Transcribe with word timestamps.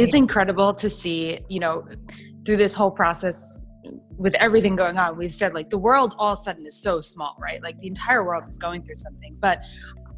it's 0.00 0.14
incredible 0.14 0.74
to 0.74 0.90
see, 0.90 1.40
you 1.48 1.60
know, 1.60 1.86
through 2.44 2.56
this 2.56 2.72
whole 2.72 2.90
process 2.90 3.66
with 4.16 4.34
everything 4.34 4.76
going 4.76 4.98
on, 4.98 5.16
we've 5.16 5.32
said 5.32 5.54
like 5.54 5.68
the 5.70 5.78
world 5.78 6.14
all 6.18 6.34
of 6.34 6.38
a 6.38 6.42
sudden 6.42 6.66
is 6.66 6.80
so 6.80 7.00
small, 7.00 7.36
right? 7.40 7.62
Like 7.62 7.78
the 7.80 7.86
entire 7.86 8.24
world 8.24 8.44
is 8.46 8.58
going 8.58 8.82
through 8.82 8.96
something. 8.96 9.36
But 9.40 9.62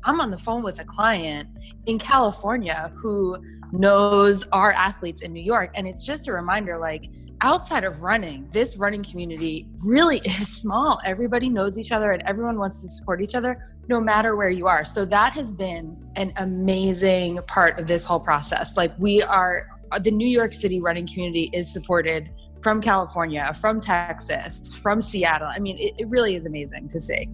I'm 0.05 0.21
on 0.21 0.31
the 0.31 0.39
phone 0.39 0.63
with 0.63 0.81
a 0.81 0.85
client 0.85 1.49
in 1.87 1.99
California 1.99 2.93
who 2.97 3.37
knows 3.73 4.47
our 4.49 4.73
athletes 4.73 5.23
in 5.23 5.33
New 5.33 5.43
York. 5.43 5.71
And 5.75 5.87
it's 5.87 6.05
just 6.05 6.29
a 6.29 6.33
reminder 6.33 6.79
like, 6.79 7.07
outside 7.43 7.83
of 7.83 8.03
running, 8.03 8.49
this 8.53 8.77
running 8.77 9.03
community 9.03 9.67
really 9.81 10.19
is 10.25 10.49
small. 10.61 11.01
Everybody 11.05 11.49
knows 11.49 11.79
each 11.79 11.93
other 11.93 12.13
and 12.13 12.23
everyone 12.23 12.59
wants 12.59 12.83
to 12.83 12.89
support 12.89 13.21
each 13.21 13.35
other 13.35 13.73
no 13.89 14.01
matter 14.01 14.37
where 14.37 14.51
you 14.51 14.67
are. 14.69 14.85
So 14.85 15.05
that 15.07 15.33
has 15.35 15.53
been 15.53 16.01
an 16.15 16.33
amazing 16.37 17.39
part 17.49 17.79
of 17.81 17.87
this 17.87 18.05
whole 18.05 18.21
process. 18.21 18.77
Like, 18.77 18.93
we 18.99 19.23
are, 19.23 19.69
Uh, 19.93 19.99
the 19.99 20.11
New 20.11 20.27
York 20.27 20.55
City 20.55 20.81
running 20.81 21.07
community 21.07 21.51
is 21.53 21.71
supported 21.71 22.31
from 22.63 22.81
California, 22.81 23.53
from 23.61 23.79
Texas, 23.79 24.73
from 24.73 25.03
Seattle. 25.03 25.49
I 25.55 25.59
mean, 25.59 25.77
it, 25.77 25.93
it 25.99 26.09
really 26.09 26.35
is 26.35 26.47
amazing 26.47 26.89
to 26.89 26.99
see. 26.99 27.29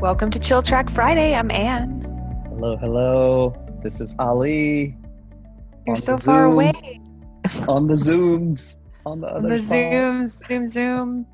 Welcome 0.00 0.30
to 0.30 0.38
Chill 0.38 0.62
Track 0.62 0.88
Friday. 0.88 1.34
I'm 1.34 1.50
Anne. 1.50 2.00
Hello, 2.48 2.78
hello. 2.78 3.54
This 3.82 4.00
is 4.00 4.16
Ali. 4.18 4.96
You're 5.86 5.96
so 5.96 6.16
far 6.16 6.46
Zooms, 6.46 6.52
away. 6.52 7.00
on 7.68 7.88
the 7.88 7.94
Zooms. 7.94 8.78
On 9.06 9.20
the, 9.20 9.36
on 9.36 9.42
the 9.44 9.54
Zooms. 9.54 10.44
Zoom, 10.48 10.66
Zoom. 10.66 11.26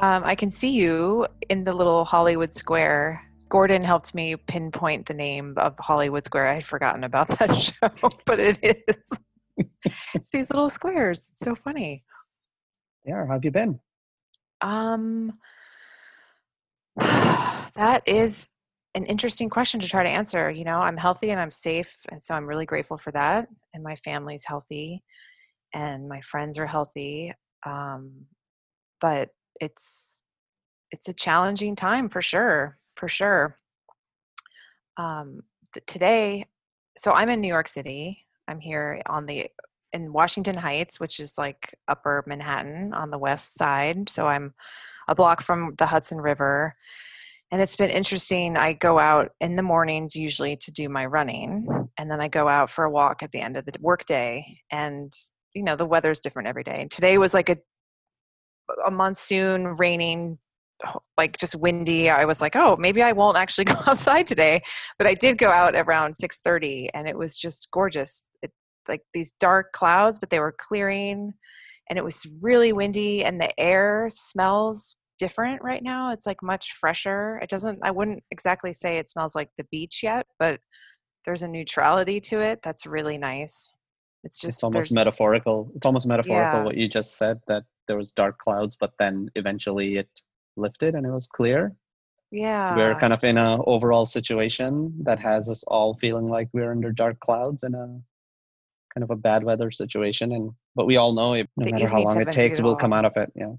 Um, 0.00 0.22
I 0.24 0.34
can 0.34 0.50
see 0.50 0.70
you 0.70 1.28
in 1.48 1.62
the 1.62 1.72
little 1.72 2.04
Hollywood 2.04 2.52
Square. 2.52 3.22
Gordon 3.48 3.84
helped 3.84 4.12
me 4.12 4.34
pinpoint 4.34 5.06
the 5.06 5.14
name 5.14 5.54
of 5.56 5.78
Hollywood 5.78 6.24
Square. 6.24 6.48
I 6.48 6.54
had 6.54 6.64
forgotten 6.64 7.04
about 7.04 7.28
that 7.38 7.54
show, 7.54 8.10
but 8.26 8.40
it 8.40 8.58
is. 8.62 9.66
it's 10.14 10.30
these 10.30 10.50
little 10.50 10.68
squares. 10.68 11.30
It's 11.32 11.38
so 11.38 11.54
funny. 11.54 12.02
Yeah, 13.06 13.24
how 13.24 13.34
have 13.34 13.44
you 13.44 13.52
been? 13.52 13.78
Um, 14.60 15.38
that 16.96 18.02
is 18.04 18.48
an 18.96 19.04
interesting 19.04 19.48
question 19.48 19.78
to 19.78 19.88
try 19.88 20.02
to 20.02 20.08
answer. 20.08 20.50
You 20.50 20.64
know, 20.64 20.80
I'm 20.80 20.96
healthy 20.96 21.30
and 21.30 21.40
I'm 21.40 21.52
safe, 21.52 22.04
and 22.10 22.20
so 22.20 22.34
I'm 22.34 22.46
really 22.46 22.66
grateful 22.66 22.96
for 22.96 23.12
that. 23.12 23.48
And 23.72 23.84
my 23.84 23.94
family's 23.94 24.44
healthy, 24.44 25.04
and 25.74 26.08
my 26.08 26.20
friends 26.20 26.58
are 26.58 26.66
healthy. 26.66 27.32
Um, 27.66 28.26
but 29.00 29.30
it's 29.60 30.20
it's 30.90 31.08
a 31.08 31.12
challenging 31.12 31.76
time 31.76 32.08
for 32.08 32.22
sure, 32.22 32.78
for 32.96 33.08
sure. 33.08 33.56
Um, 34.96 35.42
th- 35.74 35.84
today, 35.86 36.46
so 36.96 37.12
I'm 37.12 37.28
in 37.28 37.40
New 37.40 37.48
York 37.48 37.68
City. 37.68 38.24
I'm 38.48 38.60
here 38.60 39.02
on 39.06 39.26
the 39.26 39.48
in 39.92 40.12
Washington 40.12 40.56
Heights, 40.56 41.00
which 41.00 41.20
is 41.20 41.38
like 41.38 41.74
upper 41.86 42.22
Manhattan 42.26 42.92
on 42.92 43.10
the 43.10 43.18
west 43.18 43.54
side. 43.54 44.08
So 44.08 44.26
I'm 44.26 44.54
a 45.08 45.14
block 45.14 45.40
from 45.40 45.74
the 45.78 45.86
Hudson 45.86 46.18
River. 46.18 46.74
And 47.50 47.62
it's 47.62 47.76
been 47.76 47.90
interesting. 47.90 48.58
I 48.58 48.74
go 48.74 48.98
out 48.98 49.30
in 49.40 49.56
the 49.56 49.62
mornings 49.62 50.14
usually 50.14 50.56
to 50.56 50.70
do 50.70 50.90
my 50.90 51.06
running, 51.06 51.66
and 51.96 52.10
then 52.10 52.20
I 52.20 52.28
go 52.28 52.46
out 52.46 52.68
for 52.68 52.84
a 52.84 52.90
walk 52.90 53.22
at 53.22 53.32
the 53.32 53.40
end 53.40 53.56
of 53.56 53.64
the 53.64 53.72
workday. 53.80 54.60
And 54.70 55.10
you 55.58 55.64
know, 55.64 55.76
the 55.76 55.84
weather's 55.84 56.20
different 56.20 56.48
every 56.48 56.62
day. 56.62 56.78
And 56.82 56.90
today 56.90 57.18
was 57.18 57.34
like 57.34 57.50
a 57.50 57.58
a 58.86 58.90
monsoon, 58.90 59.64
raining, 59.64 60.38
like 61.16 61.36
just 61.36 61.56
windy. 61.56 62.08
I 62.08 62.24
was 62.26 62.40
like, 62.40 62.54
oh, 62.54 62.76
maybe 62.78 63.02
I 63.02 63.12
won't 63.12 63.36
actually 63.36 63.64
go 63.72 63.76
outside 63.86 64.26
today. 64.26 64.62
But 64.98 65.08
I 65.08 65.14
did 65.14 65.36
go 65.36 65.50
out 65.50 65.74
around 65.74 66.14
six 66.14 66.38
thirty, 66.38 66.88
and 66.94 67.08
it 67.08 67.18
was 67.18 67.36
just 67.36 67.68
gorgeous. 67.72 68.28
It, 68.42 68.52
like 68.88 69.02
these 69.12 69.32
dark 69.32 69.72
clouds, 69.72 70.18
but 70.18 70.30
they 70.30 70.38
were 70.38 70.54
clearing, 70.56 71.34
and 71.90 71.98
it 71.98 72.04
was 72.04 72.26
really 72.40 72.72
windy, 72.72 73.24
and 73.24 73.40
the 73.40 73.58
air 73.60 74.08
smells 74.10 74.96
different 75.18 75.62
right 75.62 75.82
now. 75.82 76.12
It's 76.12 76.26
like 76.26 76.42
much 76.42 76.72
fresher. 76.72 77.40
It 77.42 77.50
doesn't. 77.50 77.80
I 77.82 77.90
wouldn't 77.90 78.22
exactly 78.30 78.72
say 78.72 78.96
it 78.96 79.10
smells 79.10 79.34
like 79.34 79.50
the 79.56 79.66
beach 79.72 80.00
yet, 80.04 80.26
but 80.38 80.60
there's 81.24 81.42
a 81.42 81.48
neutrality 81.48 82.20
to 82.20 82.40
it 82.40 82.60
that's 82.62 82.86
really 82.86 83.18
nice. 83.18 83.70
It's 84.24 84.40
just 84.40 84.56
it's 84.56 84.64
almost 84.64 84.92
metaphorical. 84.92 85.70
It's 85.76 85.86
almost 85.86 86.06
metaphorical 86.06 86.60
yeah. 86.60 86.64
what 86.64 86.76
you 86.76 86.88
just 86.88 87.16
said 87.16 87.40
that 87.46 87.64
there 87.86 87.96
was 87.96 88.12
dark 88.12 88.38
clouds, 88.38 88.76
but 88.78 88.92
then 88.98 89.30
eventually 89.36 89.96
it 89.96 90.08
lifted 90.56 90.94
and 90.94 91.06
it 91.06 91.10
was 91.10 91.26
clear. 91.26 91.74
Yeah. 92.30 92.76
We're 92.76 92.94
kind 92.96 93.12
of 93.12 93.24
in 93.24 93.38
a 93.38 93.62
overall 93.64 94.06
situation 94.06 94.92
that 95.04 95.18
has 95.20 95.48
us 95.48 95.64
all 95.64 95.94
feeling 95.94 96.28
like 96.28 96.48
we're 96.52 96.70
under 96.72 96.92
dark 96.92 97.18
clouds 97.20 97.62
in 97.62 97.74
a 97.74 98.00
kind 98.92 99.04
of 99.04 99.10
a 99.10 99.16
bad 99.16 99.42
weather 99.42 99.70
situation 99.70 100.32
and 100.32 100.50
but 100.74 100.86
we 100.86 100.96
all 100.96 101.12
know 101.12 101.34
it, 101.34 101.48
no 101.56 101.64
the 101.64 101.72
matter 101.72 101.88
how 101.88 102.02
long 102.02 102.20
it 102.20 102.30
takes 102.30 102.60
we'll 102.60 102.76
come 102.76 102.92
out 102.92 103.04
of 103.04 103.12
it 103.16 103.30
yeah 103.36 103.52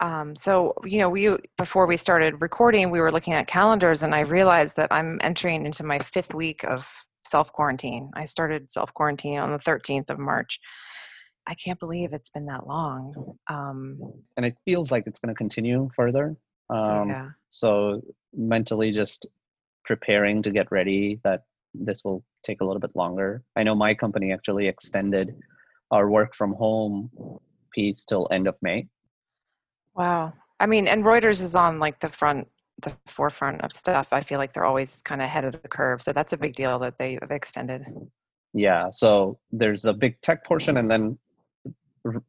um, 0.00 0.34
so 0.34 0.74
you 0.84 0.98
know 0.98 1.08
we 1.08 1.36
before 1.56 1.86
we 1.86 1.96
started 1.96 2.40
recording 2.40 2.90
we 2.90 3.00
were 3.00 3.12
looking 3.12 3.32
at 3.34 3.46
calendars 3.46 4.02
and 4.02 4.14
i 4.14 4.20
realized 4.20 4.76
that 4.76 4.88
i'm 4.90 5.18
entering 5.22 5.66
into 5.66 5.84
my 5.84 5.98
fifth 5.98 6.34
week 6.34 6.64
of 6.64 7.04
self 7.26 7.52
quarantine 7.52 8.10
i 8.14 8.24
started 8.24 8.70
self 8.70 8.92
quarantine 8.94 9.38
on 9.38 9.50
the 9.52 9.58
13th 9.58 10.10
of 10.10 10.18
march 10.18 10.60
I 11.46 11.54
can't 11.54 11.78
believe 11.78 12.12
it's 12.12 12.30
been 12.30 12.46
that 12.46 12.66
long. 12.66 13.36
Um, 13.48 13.98
and 14.36 14.46
it 14.46 14.56
feels 14.64 14.90
like 14.90 15.04
it's 15.06 15.20
going 15.20 15.34
to 15.34 15.36
continue 15.36 15.90
further. 15.94 16.36
Um, 16.70 17.08
yeah. 17.08 17.28
So 17.50 18.00
mentally, 18.34 18.92
just 18.92 19.26
preparing 19.84 20.42
to 20.42 20.50
get 20.50 20.70
ready 20.70 21.20
that 21.24 21.42
this 21.74 22.02
will 22.04 22.24
take 22.42 22.60
a 22.60 22.64
little 22.64 22.80
bit 22.80 22.94
longer. 22.94 23.42
I 23.56 23.62
know 23.62 23.74
my 23.74 23.94
company 23.94 24.32
actually 24.32 24.68
extended 24.68 25.34
our 25.90 26.08
work 26.08 26.34
from 26.34 26.54
home 26.54 27.10
piece 27.72 28.04
till 28.04 28.28
end 28.30 28.48
of 28.48 28.56
May. 28.62 28.86
Wow. 29.94 30.32
I 30.60 30.66
mean, 30.66 30.88
and 30.88 31.04
Reuters 31.04 31.42
is 31.42 31.54
on 31.54 31.78
like 31.78 32.00
the 32.00 32.08
front, 32.08 32.48
the 32.82 32.96
forefront 33.06 33.62
of 33.62 33.72
stuff. 33.72 34.12
I 34.12 34.20
feel 34.20 34.38
like 34.38 34.52
they're 34.52 34.64
always 34.64 35.02
kind 35.02 35.20
of 35.20 35.26
ahead 35.26 35.44
of 35.44 35.52
the 35.52 35.68
curve. 35.68 36.02
So 36.02 36.12
that's 36.12 36.32
a 36.32 36.36
big 36.36 36.54
deal 36.54 36.78
that 36.80 36.98
they've 36.98 37.18
extended. 37.30 37.86
Yeah. 38.52 38.90
So 38.90 39.38
there's 39.52 39.84
a 39.84 39.92
big 39.92 40.20
tech 40.20 40.44
portion 40.44 40.76
and 40.76 40.90
then 40.90 41.18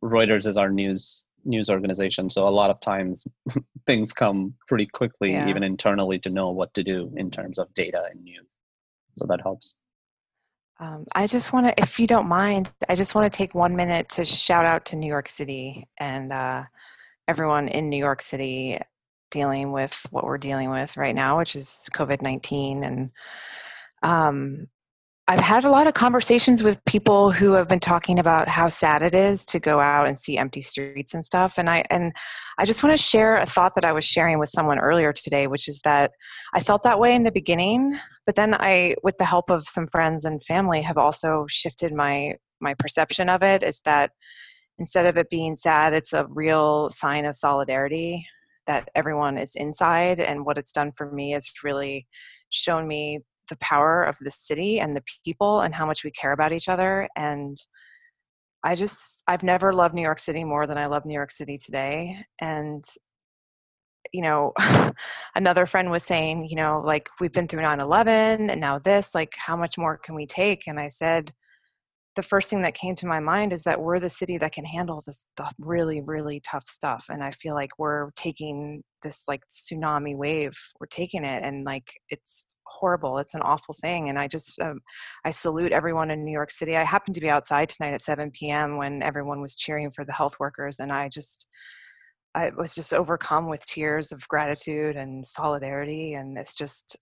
Reuters 0.03 0.47
is 0.47 0.57
our 0.57 0.69
news 0.69 1.25
news 1.45 1.69
organization, 1.69 2.29
so 2.29 2.47
a 2.47 2.49
lot 2.49 2.69
of 2.69 2.79
times 2.81 3.27
things 3.87 4.11
come 4.11 4.53
pretty 4.67 4.87
quickly, 4.87 5.31
yeah. 5.31 5.47
even 5.47 5.63
internally, 5.63 6.19
to 6.19 6.29
know 6.29 6.49
what 6.49 6.73
to 6.73 6.83
do 6.83 7.13
in 7.17 7.29
terms 7.29 7.59
of 7.59 7.73
data 7.73 8.03
and 8.11 8.23
news. 8.23 8.47
So 9.15 9.25
that 9.27 9.41
helps. 9.41 9.77
Um, 10.79 11.05
I 11.13 11.27
just 11.27 11.53
want 11.53 11.67
to, 11.67 11.81
if 11.81 11.99
you 11.99 12.07
don't 12.07 12.27
mind, 12.27 12.71
I 12.89 12.95
just 12.95 13.15
want 13.15 13.31
to 13.31 13.35
take 13.35 13.55
one 13.55 13.75
minute 13.75 14.09
to 14.09 14.25
shout 14.25 14.65
out 14.65 14.85
to 14.87 14.97
New 14.97 15.07
York 15.07 15.29
City 15.29 15.87
and 15.99 16.33
uh, 16.33 16.63
everyone 17.27 17.69
in 17.69 17.89
New 17.89 17.97
York 17.97 18.21
City 18.21 18.77
dealing 19.35 19.73
with 19.73 20.07
what 20.11 20.23
we're 20.23 20.37
dealing 20.37 20.69
with 20.69 20.95
right 20.95 21.13
now, 21.13 21.37
which 21.37 21.57
is 21.57 21.89
COVID 21.93 22.21
19. 22.21 22.85
And 22.85 23.11
um, 24.01 24.67
I've 25.27 25.41
had 25.41 25.65
a 25.65 25.69
lot 25.69 25.87
of 25.87 25.93
conversations 25.93 26.63
with 26.63 26.85
people 26.85 27.31
who 27.31 27.51
have 27.51 27.67
been 27.67 27.81
talking 27.81 28.17
about 28.17 28.47
how 28.47 28.69
sad 28.69 29.01
it 29.01 29.13
is 29.13 29.43
to 29.47 29.59
go 29.59 29.81
out 29.81 30.07
and 30.07 30.17
see 30.17 30.37
empty 30.37 30.61
streets 30.61 31.13
and 31.13 31.25
stuff. 31.25 31.57
And 31.57 31.69
I 31.69 31.83
and 31.89 32.13
I 32.57 32.63
just 32.63 32.81
want 32.81 32.97
to 32.97 33.03
share 33.03 33.35
a 33.35 33.45
thought 33.45 33.75
that 33.75 33.83
I 33.83 33.91
was 33.91 34.05
sharing 34.05 34.39
with 34.39 34.47
someone 34.47 34.79
earlier 34.79 35.11
today, 35.11 35.47
which 35.47 35.67
is 35.67 35.81
that 35.81 36.11
I 36.53 36.61
felt 36.61 36.83
that 36.83 36.99
way 36.99 37.13
in 37.13 37.23
the 37.23 37.31
beginning, 37.31 37.99
but 38.25 38.35
then 38.35 38.53
I, 38.53 38.95
with 39.03 39.17
the 39.17 39.25
help 39.25 39.49
of 39.49 39.67
some 39.67 39.87
friends 39.87 40.23
and 40.23 40.41
family, 40.41 40.81
have 40.81 40.97
also 40.97 41.45
shifted 41.49 41.93
my 41.93 42.35
my 42.61 42.73
perception 42.73 43.27
of 43.27 43.43
it. 43.43 43.63
Is 43.63 43.81
that 43.81 44.11
instead 44.79 45.05
of 45.05 45.17
it 45.17 45.29
being 45.29 45.57
sad, 45.57 45.93
it's 45.93 46.13
a 46.13 46.25
real 46.29 46.89
sign 46.89 47.25
of 47.25 47.35
solidarity 47.35 48.25
that 48.67 48.89
everyone 48.95 49.37
is 49.37 49.55
inside. 49.55 50.19
And 50.19 50.45
what 50.45 50.57
it's 50.57 50.71
done 50.71 50.91
for 50.95 51.11
me 51.11 51.33
is 51.33 51.51
really 51.63 52.07
shown 52.49 52.87
me 52.87 53.19
the 53.49 53.57
power 53.57 54.03
of 54.03 54.17
the 54.21 54.31
city 54.31 54.79
and 54.79 54.95
the 54.95 55.03
people 55.23 55.61
and 55.61 55.75
how 55.75 55.85
much 55.85 56.03
we 56.03 56.11
care 56.11 56.31
about 56.31 56.51
each 56.51 56.67
other 56.67 57.07
and 57.15 57.57
i 58.63 58.75
just 58.75 59.23
i've 59.27 59.43
never 59.43 59.73
loved 59.73 59.93
new 59.93 60.01
york 60.01 60.19
city 60.19 60.43
more 60.43 60.65
than 60.65 60.77
i 60.77 60.85
love 60.85 61.05
new 61.05 61.13
york 61.13 61.31
city 61.31 61.57
today 61.57 62.17
and 62.41 62.83
you 64.13 64.21
know 64.21 64.53
another 65.35 65.65
friend 65.65 65.91
was 65.91 66.03
saying 66.03 66.47
you 66.49 66.55
know 66.55 66.81
like 66.83 67.09
we've 67.19 67.33
been 67.33 67.47
through 67.47 67.61
9-11 67.61 68.49
and 68.51 68.61
now 68.61 68.79
this 68.79 69.13
like 69.13 69.33
how 69.37 69.55
much 69.55 69.77
more 69.77 69.97
can 69.97 70.15
we 70.15 70.25
take 70.25 70.67
and 70.67 70.79
i 70.79 70.87
said 70.87 71.33
the 72.15 72.23
first 72.23 72.49
thing 72.49 72.61
that 72.61 72.73
came 72.73 72.95
to 72.95 73.05
my 73.05 73.19
mind 73.19 73.51
is 73.51 73.63
that 73.63 73.81
we're 73.81 73.99
the 73.99 74.09
city 74.09 74.37
that 74.37 74.53
can 74.53 74.65
handle 74.65 75.03
this 75.05 75.25
the 75.37 75.49
really 75.59 76.01
really 76.01 76.39
tough 76.39 76.67
stuff 76.67 77.05
and 77.09 77.23
i 77.23 77.31
feel 77.31 77.53
like 77.53 77.71
we're 77.77 78.11
taking 78.15 78.83
this 79.01 79.25
like 79.27 79.43
tsunami 79.47 80.15
wave 80.15 80.57
we're 80.79 80.87
taking 80.87 81.23
it 81.23 81.43
and 81.43 81.65
like 81.65 81.93
it's 82.09 82.47
horrible 82.65 83.17
it's 83.17 83.35
an 83.35 83.41
awful 83.41 83.75
thing 83.79 84.09
and 84.09 84.17
i 84.17 84.27
just 84.27 84.59
um, 84.59 84.79
i 85.23 85.29
salute 85.29 85.71
everyone 85.71 86.09
in 86.09 86.23
new 86.25 86.31
york 86.31 86.49
city. 86.51 86.75
I 86.75 86.83
happened 86.83 87.15
to 87.15 87.21
be 87.21 87.29
outside 87.29 87.69
tonight 87.69 87.93
at 87.93 88.01
7 88.01 88.31
p.m 88.31 88.77
when 88.77 89.03
everyone 89.03 89.41
was 89.41 89.55
cheering 89.55 89.91
for 89.91 90.05
the 90.05 90.13
health 90.13 90.35
workers 90.39 90.79
and 90.79 90.91
i 90.91 91.09
just 91.09 91.47
i 92.33 92.49
was 92.49 92.73
just 92.73 92.93
overcome 92.93 93.49
with 93.49 93.65
tears 93.65 94.11
of 94.11 94.27
gratitude 94.27 94.95
and 94.95 95.25
solidarity 95.25 96.13
and 96.13 96.37
it's 96.37 96.55
just 96.55 96.97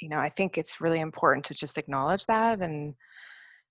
you 0.00 0.08
know 0.08 0.18
i 0.18 0.28
think 0.28 0.56
it's 0.56 0.80
really 0.80 1.00
important 1.00 1.44
to 1.44 1.54
just 1.54 1.76
acknowledge 1.76 2.24
that 2.26 2.60
and 2.60 2.94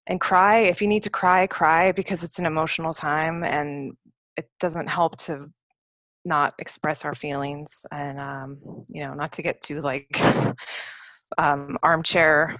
and 0.08 0.20
cry 0.20 0.60
if 0.60 0.82
you 0.82 0.88
need 0.88 1.04
to 1.04 1.10
cry 1.10 1.48
cry 1.48 1.92
because 1.92 2.24
it's 2.24 2.40
an 2.40 2.46
emotional 2.46 2.94
time 2.94 3.44
and 3.44 3.94
it 4.38 4.50
doesn't 4.60 4.88
help 4.88 5.18
to 5.18 5.48
not 6.26 6.54
express 6.60 7.04
our 7.04 7.16
feelings 7.16 7.86
and 7.92 8.20
um, 8.20 8.60
you 8.90 9.04
know 9.04 9.14
not 9.14 9.32
to 9.32 9.42
get 9.42 9.62
too 9.62 9.80
like 9.80 10.08
um, 11.38 11.78
armchair 11.84 12.56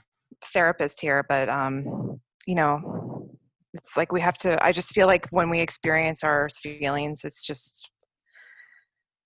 therapist 0.46 1.02
here 1.02 1.24
but 1.28 1.50
um, 1.50 2.20
you 2.46 2.56
know 2.56 3.30
it's 3.74 3.96
like 3.96 4.12
we 4.12 4.20
have 4.20 4.38
to 4.38 4.64
i 4.66 4.72
just 4.72 4.94
feel 4.94 5.08
like 5.08 5.28
when 5.30 5.50
we 5.50 5.60
experience 5.60 6.24
our 6.24 6.50
feelings 6.50 7.24
it's 7.24 7.46
just 7.46 7.90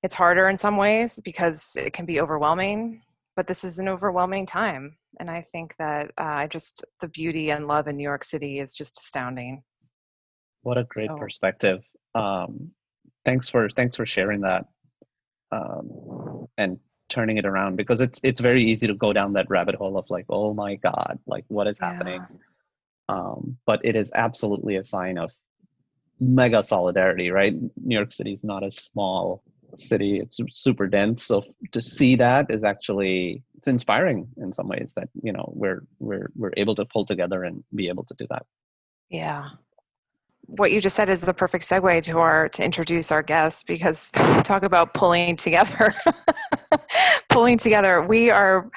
it's 0.03 0.13
harder 0.13 0.47
in 0.49 0.57
some 0.57 0.77
ways 0.77 1.19
because 1.23 1.71
it 1.77 1.93
can 1.93 2.05
be 2.05 2.19
overwhelming 2.19 3.01
but 3.35 3.47
this 3.47 3.63
is 3.63 3.79
an 3.79 3.87
overwhelming 3.89 4.45
time 4.45 4.97
and 5.19 5.29
i 5.29 5.41
think 5.41 5.75
that 5.77 6.11
uh, 6.17 6.47
just 6.47 6.83
the 7.01 7.07
beauty 7.07 7.51
and 7.51 7.67
love 7.67 7.87
in 7.87 7.97
new 7.97 8.03
york 8.03 8.23
city 8.23 8.59
is 8.59 8.75
just 8.75 8.99
astounding. 8.99 9.63
What 10.65 10.79
a 10.79 10.83
great 10.83 11.09
so, 11.09 11.17
perspective. 11.17 11.83
Um, 12.15 12.71
thanks 13.23 13.47
for 13.47 13.69
thanks 13.69 13.95
for 13.95 14.03
sharing 14.03 14.41
that 14.41 14.65
um, 15.51 16.47
and 16.57 16.79
turning 17.07 17.37
it 17.37 17.45
around 17.45 17.75
because 17.75 18.01
it's 18.01 18.19
it's 18.23 18.41
very 18.41 18.63
easy 18.63 18.87
to 18.87 18.95
go 18.95 19.13
down 19.13 19.33
that 19.33 19.47
rabbit 19.47 19.75
hole 19.75 19.95
of 19.95 20.09
like 20.09 20.25
oh 20.27 20.55
my 20.55 20.73
god 20.77 21.19
like 21.27 21.45
what 21.49 21.67
is 21.67 21.77
yeah. 21.79 21.91
happening? 21.91 22.25
Um, 23.07 23.57
but 23.67 23.81
it 23.83 23.95
is 23.95 24.11
absolutely 24.15 24.77
a 24.77 24.83
sign 24.83 25.19
of 25.19 25.31
mega 26.19 26.63
solidarity 26.63 27.29
right? 27.29 27.53
New 27.53 27.95
york 27.95 28.11
city 28.11 28.33
is 28.33 28.43
not 28.43 28.63
a 28.63 28.71
small 28.71 29.43
city. 29.77 30.19
It's 30.19 30.39
super 30.51 30.87
dense. 30.87 31.25
So 31.25 31.43
to 31.71 31.81
see 31.81 32.15
that 32.15 32.47
is 32.49 32.63
actually 32.63 33.43
it's 33.55 33.67
inspiring 33.67 34.27
in 34.37 34.53
some 34.53 34.67
ways 34.67 34.93
that 34.95 35.09
you 35.23 35.33
know 35.33 35.51
we're 35.55 35.83
we're 35.99 36.29
we're 36.35 36.53
able 36.57 36.75
to 36.75 36.85
pull 36.85 37.05
together 37.05 37.43
and 37.43 37.63
be 37.73 37.87
able 37.87 38.03
to 38.05 38.13
do 38.15 38.27
that. 38.29 38.45
Yeah. 39.09 39.49
What 40.47 40.71
you 40.71 40.79
just 40.79 40.95
said 40.95 41.09
is 41.09 41.21
the 41.21 41.33
perfect 41.33 41.67
segue 41.67 42.03
to 42.03 42.19
our 42.19 42.49
to 42.49 42.63
introduce 42.63 43.11
our 43.11 43.23
guests 43.23 43.63
because 43.63 44.11
talk 44.43 44.63
about 44.63 44.93
pulling 44.93 45.35
together 45.35 45.93
pulling 47.29 47.57
together. 47.57 48.03
We 48.03 48.29
are 48.29 48.69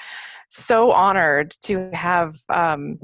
so 0.49 0.93
honored 0.93 1.55
to 1.65 1.91
have 1.93 2.37
um, 2.49 2.99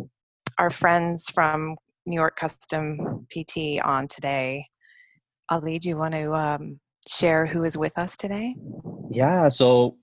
our 0.58 0.70
friends 0.70 1.29
from 1.29 1.76
new 2.06 2.17
york 2.17 2.37
custom 2.37 3.26
pt 3.31 3.81
on 3.82 4.08
today. 4.08 4.67
Ali 5.50 5.79
do 5.79 5.91
you 5.91 5.96
want 5.96 6.14
to 6.14 6.35
um, 6.35 6.81
share 7.09 7.47
who 7.47 7.65
is 7.65 7.77
with 7.77 7.99
us 7.99 8.17
today? 8.17 8.56
Yeah, 9.11 9.49
so 9.49 9.97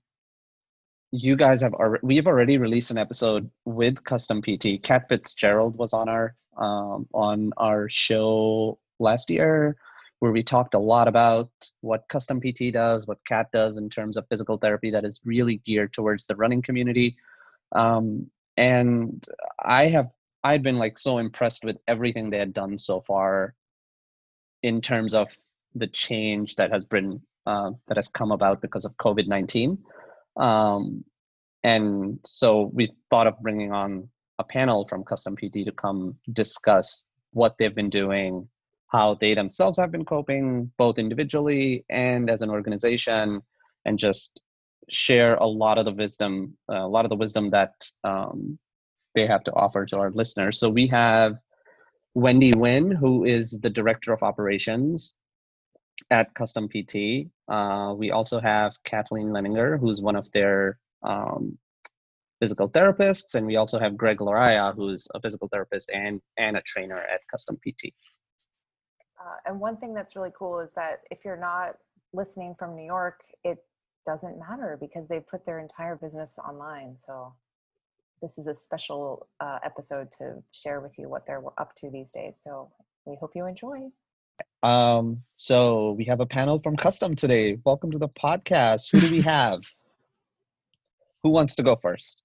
you 1.11 1.35
guys 1.35 1.61
have 1.61 1.73
already 1.73 2.05
we've 2.05 2.27
already 2.27 2.57
released 2.57 2.91
an 2.91 2.97
episode 2.97 3.49
with 3.65 4.03
Custom 4.03 4.41
PT. 4.41 4.81
Kat 4.81 5.07
Fitzgerald 5.09 5.77
was 5.77 5.93
on 5.93 6.07
our 6.07 6.35
um, 6.57 7.07
on 7.13 7.51
our 7.57 7.89
show 7.89 8.79
last 8.99 9.29
year 9.29 9.75
where 10.19 10.31
we 10.31 10.43
talked 10.43 10.75
a 10.75 10.79
lot 10.79 11.07
about 11.07 11.49
what 11.81 12.07
Custom 12.07 12.39
PT 12.39 12.71
does, 12.71 13.07
what 13.07 13.17
Kat 13.25 13.51
does 13.51 13.79
in 13.79 13.89
terms 13.89 14.17
of 14.17 14.27
physical 14.29 14.55
therapy 14.55 14.91
that 14.91 15.03
is 15.03 15.19
really 15.25 15.57
geared 15.65 15.91
towards 15.91 16.27
the 16.27 16.35
running 16.35 16.61
community. 16.61 17.15
Um, 17.71 18.29
and 18.55 19.25
I 19.63 19.87
have 19.87 20.11
I've 20.43 20.61
been 20.61 20.77
like 20.77 20.97
so 20.97 21.17
impressed 21.17 21.65
with 21.65 21.77
everything 21.87 22.29
they 22.29 22.37
had 22.37 22.53
done 22.53 22.77
so 22.77 23.01
far 23.01 23.55
in 24.61 24.79
terms 24.79 25.15
of 25.15 25.35
the 25.75 25.87
change 25.87 26.55
that 26.55 26.71
has 26.71 26.85
been 26.85 27.21
uh, 27.45 27.71
that 27.87 27.97
has 27.97 28.07
come 28.07 28.31
about 28.31 28.61
because 28.61 28.85
of 28.85 28.95
COVID 28.97 29.27
nineteen, 29.27 29.77
um, 30.37 31.03
and 31.63 32.19
so 32.25 32.71
we 32.73 32.91
thought 33.09 33.27
of 33.27 33.39
bringing 33.41 33.71
on 33.71 34.09
a 34.39 34.43
panel 34.43 34.85
from 34.85 35.03
Custom 35.03 35.35
PT 35.35 35.65
to 35.65 35.71
come 35.71 36.15
discuss 36.33 37.03
what 37.31 37.55
they've 37.57 37.75
been 37.75 37.89
doing, 37.89 38.47
how 38.87 39.15
they 39.21 39.33
themselves 39.33 39.79
have 39.79 39.91
been 39.91 40.05
coping, 40.05 40.71
both 40.77 40.99
individually 40.99 41.85
and 41.89 42.29
as 42.29 42.41
an 42.41 42.49
organization, 42.49 43.41
and 43.85 43.97
just 43.97 44.41
share 44.89 45.35
a 45.35 45.45
lot 45.45 45.77
of 45.77 45.85
the 45.85 45.93
wisdom, 45.93 46.57
uh, 46.69 46.85
a 46.85 46.87
lot 46.87 47.05
of 47.05 47.09
the 47.09 47.15
wisdom 47.15 47.49
that 47.51 47.73
um, 48.03 48.57
they 49.15 49.25
have 49.25 49.43
to 49.43 49.53
offer 49.53 49.85
to 49.85 49.97
our 49.97 50.11
listeners. 50.11 50.59
So 50.59 50.69
we 50.69 50.87
have 50.87 51.35
Wendy 52.13 52.53
Winn, 52.53 52.91
who 52.91 53.23
is 53.23 53.59
the 53.61 53.69
director 53.69 54.11
of 54.11 54.23
operations 54.23 55.15
at 56.09 56.33
Custom 56.33 56.67
PT. 56.67 57.27
Uh, 57.47 57.93
we 57.97 58.11
also 58.11 58.39
have 58.39 58.75
Kathleen 58.83 59.29
Leninger, 59.29 59.79
who's 59.79 60.01
one 60.01 60.15
of 60.15 60.31
their 60.31 60.79
um, 61.03 61.57
physical 62.39 62.69
therapists, 62.69 63.35
and 63.35 63.45
we 63.45 63.55
also 63.55 63.79
have 63.79 63.95
Greg 63.95 64.19
Laraia, 64.19 64.73
who's 64.73 65.07
a 65.13 65.21
physical 65.21 65.47
therapist 65.47 65.91
and 65.93 66.21
and 66.37 66.57
a 66.57 66.61
trainer 66.61 66.97
at 66.97 67.21
Custom 67.29 67.57
PT. 67.57 67.93
Uh, 69.19 69.35
and 69.45 69.59
one 69.59 69.77
thing 69.77 69.93
that's 69.93 70.15
really 70.15 70.31
cool 70.37 70.59
is 70.59 70.71
that 70.73 71.01
if 71.11 71.19
you're 71.23 71.37
not 71.37 71.75
listening 72.13 72.55
from 72.57 72.75
New 72.75 72.85
York, 72.85 73.21
it 73.43 73.59
doesn't 74.05 74.39
matter 74.39 74.77
because 74.79 75.07
they've 75.07 75.27
put 75.27 75.45
their 75.45 75.59
entire 75.59 75.95
business 75.95 76.39
online. 76.39 76.97
So 76.97 77.33
this 78.21 78.37
is 78.37 78.47
a 78.47 78.55
special 78.55 79.27
uh, 79.39 79.59
episode 79.63 80.11
to 80.17 80.43
share 80.51 80.81
with 80.81 80.97
you 80.97 81.09
what 81.09 81.25
they're 81.25 81.43
up 81.59 81.75
to 81.77 81.89
these 81.91 82.11
days. 82.11 82.39
So 82.41 82.71
we 83.05 83.17
hope 83.19 83.31
you 83.35 83.45
enjoy. 83.45 83.89
Um, 84.63 85.21
so 85.35 85.93
we 85.93 86.05
have 86.05 86.19
a 86.19 86.25
panel 86.25 86.59
from 86.59 86.75
Custom 86.75 87.15
today. 87.15 87.57
Welcome 87.65 87.91
to 87.91 87.97
the 87.97 88.09
podcast. 88.09 88.91
Who 88.91 88.99
do 88.99 89.11
we 89.11 89.21
have? 89.35 89.61
Who 91.23 91.31
wants 91.31 91.55
to 91.55 91.63
go 91.63 91.75
first? 91.75 92.23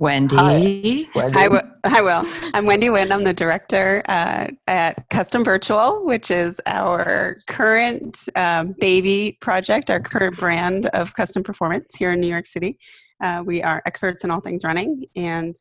Wendy. 0.00 0.36
Hi. 0.36 1.06
Wendy. 1.14 1.38
I, 1.38 1.44
w- 1.44 1.62
I 1.84 2.02
will. 2.02 2.22
I'm 2.54 2.66
Wendy 2.66 2.90
Winn. 2.90 3.10
I'm 3.10 3.24
the 3.24 3.32
director 3.32 4.02
uh, 4.08 4.48
at 4.66 5.08
Custom 5.08 5.42
Virtual, 5.44 6.04
which 6.04 6.30
is 6.30 6.60
our 6.66 7.36
current 7.48 8.28
um, 8.36 8.74
baby 8.78 9.38
project, 9.40 9.90
our 9.90 10.00
current 10.00 10.36
brand 10.38 10.86
of 10.86 11.14
custom 11.14 11.42
performance 11.42 11.94
here 11.94 12.12
in 12.12 12.20
New 12.20 12.28
York 12.28 12.46
City. 12.46 12.78
Uh, 13.22 13.42
we 13.44 13.62
are 13.62 13.82
experts 13.86 14.24
in 14.24 14.30
all 14.30 14.40
things 14.40 14.64
running. 14.64 15.06
And 15.16 15.56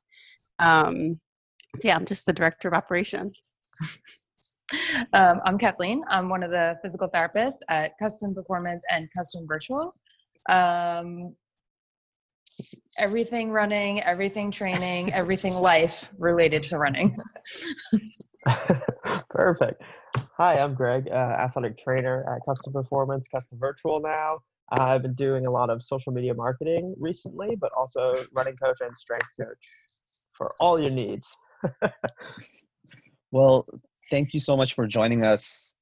um, 0.60 1.20
so, 1.78 1.88
yeah, 1.88 1.96
I'm 1.96 2.06
just 2.06 2.26
the 2.26 2.34
director 2.34 2.68
of 2.68 2.74
operations. 2.74 3.52
Um, 5.14 5.42
I'm 5.46 5.58
Kathleen. 5.58 6.04
I'm 6.10 6.30
one 6.30 6.44
of 6.44 6.52
the 6.52 6.78
physical 6.82 7.08
therapists 7.08 7.58
at 7.70 7.98
Custom 7.98 8.34
Performance 8.34 8.84
and 8.90 9.10
Custom 9.16 9.46
Virtual. 9.48 9.96
Um, 10.50 11.36
everything 12.98 13.52
running, 13.52 14.02
everything 14.02 14.50
training, 14.50 15.14
everything 15.14 15.54
life 15.54 16.10
related 16.18 16.64
to 16.64 16.78
running. 16.78 17.16
Perfect. 19.30 19.84
Hi, 20.38 20.58
I'm 20.58 20.74
Greg, 20.74 21.08
uh, 21.12 21.14
athletic 21.14 21.78
trainer 21.78 22.26
at 22.34 22.42
Custom 22.46 22.74
Performance, 22.74 23.28
Custom 23.28 23.60
Virtual 23.60 24.00
now. 24.00 24.40
I've 24.72 25.04
been 25.04 25.14
doing 25.14 25.46
a 25.46 25.52
lot 25.52 25.70
of 25.70 25.84
social 25.84 26.12
media 26.12 26.34
marketing 26.34 26.96
recently, 26.98 27.56
but 27.56 27.72
also 27.78 28.16
running 28.34 28.56
coach 28.58 28.78
and 28.82 28.98
strength 28.98 29.28
coach 29.40 29.58
for 30.36 30.56
all 30.60 30.80
your 30.80 30.90
needs. 30.90 31.36
well, 33.32 33.68
thank 34.10 34.34
you 34.34 34.40
so 34.40 34.56
much 34.56 34.74
for 34.74 34.88
joining 34.88 35.24
us. 35.24 35.76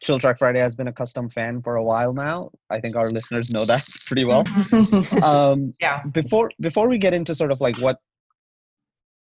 Chill 0.00 0.18
Track 0.18 0.38
Friday 0.38 0.60
has 0.60 0.74
been 0.74 0.88
a 0.88 0.92
custom 0.92 1.28
fan 1.28 1.60
for 1.60 1.76
a 1.76 1.84
while 1.84 2.14
now. 2.14 2.50
I 2.70 2.80
think 2.80 2.96
our 2.96 3.10
listeners 3.10 3.50
know 3.50 3.66
that 3.66 3.86
pretty 4.06 4.24
well. 4.24 4.44
um, 5.22 5.74
yeah. 5.80 6.02
Before 6.04 6.50
before 6.60 6.88
we 6.88 6.98
get 6.98 7.12
into 7.12 7.34
sort 7.34 7.52
of 7.52 7.60
like 7.60 7.78
what 7.78 7.98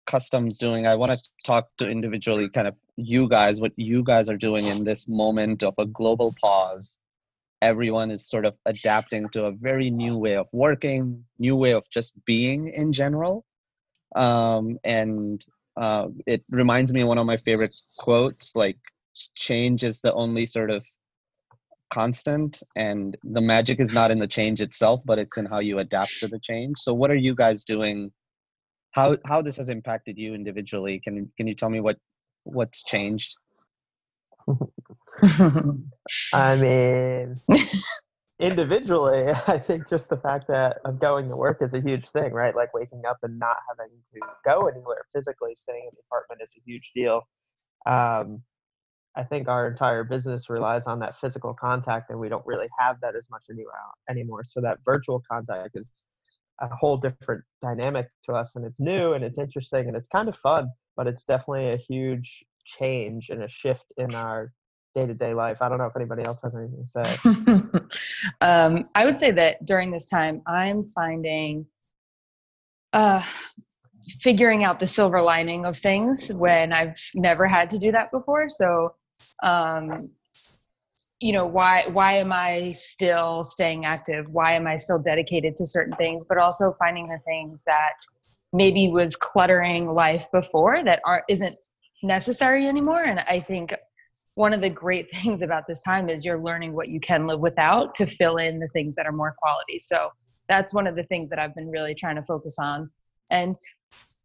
customs 0.07 0.59
doing, 0.59 0.87
I 0.87 0.95
want 0.95 1.13
to 1.13 1.19
talk 1.45 1.69
to 1.79 1.91
individually 1.91 2.49
kind 2.49 2.69
of 2.69 2.77
you 2.97 3.29
guys, 3.29 3.61
what 3.61 3.73
you 3.77 4.05
guys 4.05 4.29
are 4.29 4.37
doing 4.37 4.67
in 4.67 4.85
this 4.85 5.09
moment 5.09 5.65
of 5.65 5.75
a 5.79 5.87
global 5.87 6.35
pause. 6.41 6.99
Everyone 7.61 8.11
is 8.11 8.29
sort 8.29 8.45
of 8.47 8.55
adapting 8.67 9.29
to 9.31 9.47
a 9.47 9.53
very 9.53 9.91
new 9.91 10.17
way 10.17 10.37
of 10.37 10.47
working, 10.53 11.25
new 11.39 11.57
way 11.57 11.73
of 11.73 11.85
just 11.91 12.13
being 12.25 12.69
in 12.69 12.93
general. 12.93 13.45
Um, 14.15 14.79
and 14.85 15.45
uh, 15.77 16.09
it 16.27 16.45
reminds 16.51 16.93
me 16.93 17.03
of 17.03 17.09
one 17.09 17.19
of 17.19 17.27
my 17.27 17.37
favorite 17.39 17.75
quotes 17.99 18.55
like 18.57 18.79
change 19.35 19.85
is 19.85 20.01
the 20.01 20.13
only 20.15 20.47
sort 20.47 20.71
of 20.71 20.85
constant 21.91 22.63
and 22.75 23.19
the 23.23 23.41
magic 23.41 23.79
is 23.79 23.93
not 23.93 24.11
in 24.11 24.19
the 24.19 24.27
change 24.27 24.63
itself 24.63 25.01
but 25.05 25.19
it's 25.19 25.37
in 25.37 25.45
how 25.45 25.59
you 25.59 25.79
adapt 25.79 26.19
to 26.19 26.27
the 26.27 26.39
change 26.39 26.79
so 26.79 26.95
what 26.95 27.11
are 27.11 27.23
you 27.27 27.35
guys 27.35 27.65
doing 27.65 28.11
how 28.93 29.17
how 29.27 29.43
this 29.43 29.57
has 29.57 29.69
impacted 29.69 30.17
you 30.17 30.35
individually. 30.35 31.01
Can 31.03 31.31
can 31.37 31.47
you 31.49 31.55
tell 31.55 31.71
me 31.71 31.81
what 31.81 31.99
what's 32.45 32.85
changed? 32.85 33.35
I 36.35 36.57
mean, 36.57 37.37
individually, 38.43 39.29
I 39.47 39.59
think 39.59 39.89
just 39.89 40.09
the 40.11 40.17
fact 40.17 40.49
that 40.49 40.79
I'm 40.85 40.99
going 40.99 41.29
to 41.29 41.37
work 41.37 41.63
is 41.63 41.75
a 41.75 41.81
huge 41.81 42.09
thing, 42.11 42.33
right? 42.33 42.55
Like 42.55 42.75
waking 42.75 43.03
up 43.09 43.19
and 43.23 43.39
not 43.39 43.57
having 43.69 43.93
to 44.15 44.21
go 44.45 44.67
anywhere 44.67 45.07
physically, 45.15 45.55
staying 45.55 45.85
in 45.85 45.91
the 45.93 46.03
apartment 46.11 46.43
is 46.43 46.53
a 46.59 46.63
huge 46.67 46.91
deal. 46.95 47.23
Um, 47.87 48.43
I 49.15 49.25
think 49.25 49.49
our 49.49 49.69
entire 49.69 50.05
business 50.05 50.51
relies 50.51 50.87
on 50.87 50.99
that 51.01 51.19
physical 51.19 51.55
contact, 51.55 52.11
and 52.11 52.19
we 52.19 52.29
don't 52.29 52.47
really 52.47 52.69
have 52.79 52.97
that 53.03 53.15
as 53.15 53.29
much 53.31 53.45
anymore. 54.09 54.45
So 54.49 54.61
that 54.63 54.79
virtual 54.85 55.23
contact 55.31 55.71
is 55.75 56.03
a 56.61 56.69
whole 56.75 56.97
different 56.97 57.45
dynamic 57.61 58.09
to 58.25 58.33
us, 58.33 58.57
and 58.57 58.65
it's 58.65 58.81
new 58.81 59.13
and 59.13 59.23
it's 59.23 59.39
interesting 59.39 59.87
and 59.87 59.97
it's 59.97 60.09
kind 60.09 60.29
of 60.29 60.37
fun, 60.37 60.71
but 60.97 61.07
it's 61.07 61.25
definitely 61.25 61.71
a 61.71 61.77
huge 61.77 62.45
change 62.65 63.29
and 63.29 63.43
a 63.43 63.49
shift 63.49 63.93
in 63.99 64.15
our 64.15 64.53
day 64.95 65.07
to 65.07 65.15
day 65.15 65.35
life. 65.35 65.63
I 65.63 65.69
don't 65.69 65.79
know 65.79 65.87
if 65.87 65.97
anybody 65.97 66.25
else 66.25 66.41
has 66.43 66.55
anything 66.55 66.85
to 66.85 66.87
say. 66.87 67.81
um, 68.41 68.89
I 68.95 69.05
would 69.05 69.19
say 69.19 69.31
that 69.33 69.65
during 69.65 69.91
this 69.91 70.07
time, 70.07 70.43
I'm 70.47 70.85
finding 70.85 71.67
uh, 72.93 73.23
figuring 74.21 74.65
out 74.65 74.79
the 74.79 74.87
silver 74.87 75.23
lining 75.23 75.65
of 75.65 75.79
things 75.79 76.29
when 76.35 76.73
I've 76.73 76.99
never 77.15 77.47
had 77.47 77.71
to 77.71 77.79
do 77.79 77.93
that 77.93 78.11
before. 78.11 78.49
So, 78.49 78.95
um, 79.43 80.11
you 81.21 81.33
know, 81.33 81.47
why 81.47 81.87
why 81.93 82.19
am 82.19 82.33
I 82.33 82.73
still 82.73 83.45
staying 83.45 83.85
active? 83.85 84.27
Why 84.29 84.55
am 84.55 84.67
I 84.67 84.77
still 84.77 85.01
dedicated 85.01 85.57
to 85.57 85.67
certain 85.67 85.97
things? 85.97 86.27
But 86.29 86.39
also 86.39 86.75
finding 86.79 87.09
the 87.09 87.21
things 87.25 87.63
that 87.67 87.95
maybe 88.53 88.91
was 88.91 89.17
cluttering 89.17 89.95
life 89.95 90.27
before 90.33 90.83
that 90.85 91.01
aren't 91.07 91.25
isn't 91.29 91.55
necessary 92.03 92.67
anymore. 92.67 93.03
And 93.07 93.21
I 93.21 93.41
think 93.41 93.73
one 94.35 94.53
of 94.53 94.61
the 94.61 94.71
great 94.71 95.11
things 95.15 95.43
about 95.43 95.65
this 95.67 95.83
time 95.83 96.09
is 96.09 96.25
you're 96.25 96.43
learning 96.43 96.75
what 96.75 96.89
you 96.89 97.01
can 97.01 97.27
live 97.27 97.41
without 97.41 97.95
to 97.97 98.07
fill 98.07 98.37
in 98.39 98.59
the 98.59 98.69
things 98.69 98.95
that 98.97 99.07
are 99.07 99.13
more 99.13 99.35
quality. 99.39 99.79
So 99.79 100.11
that's 100.49 100.75
one 100.75 100.87
of 100.87 100.97
the 100.97 101.05
things 101.05 101.29
that 101.31 101.39
I've 101.39 101.55
been 101.55 101.71
really 101.71 101.95
trying 101.95 102.17
to 102.17 102.23
focus 102.23 102.57
on. 102.59 102.91
And 103.31 103.57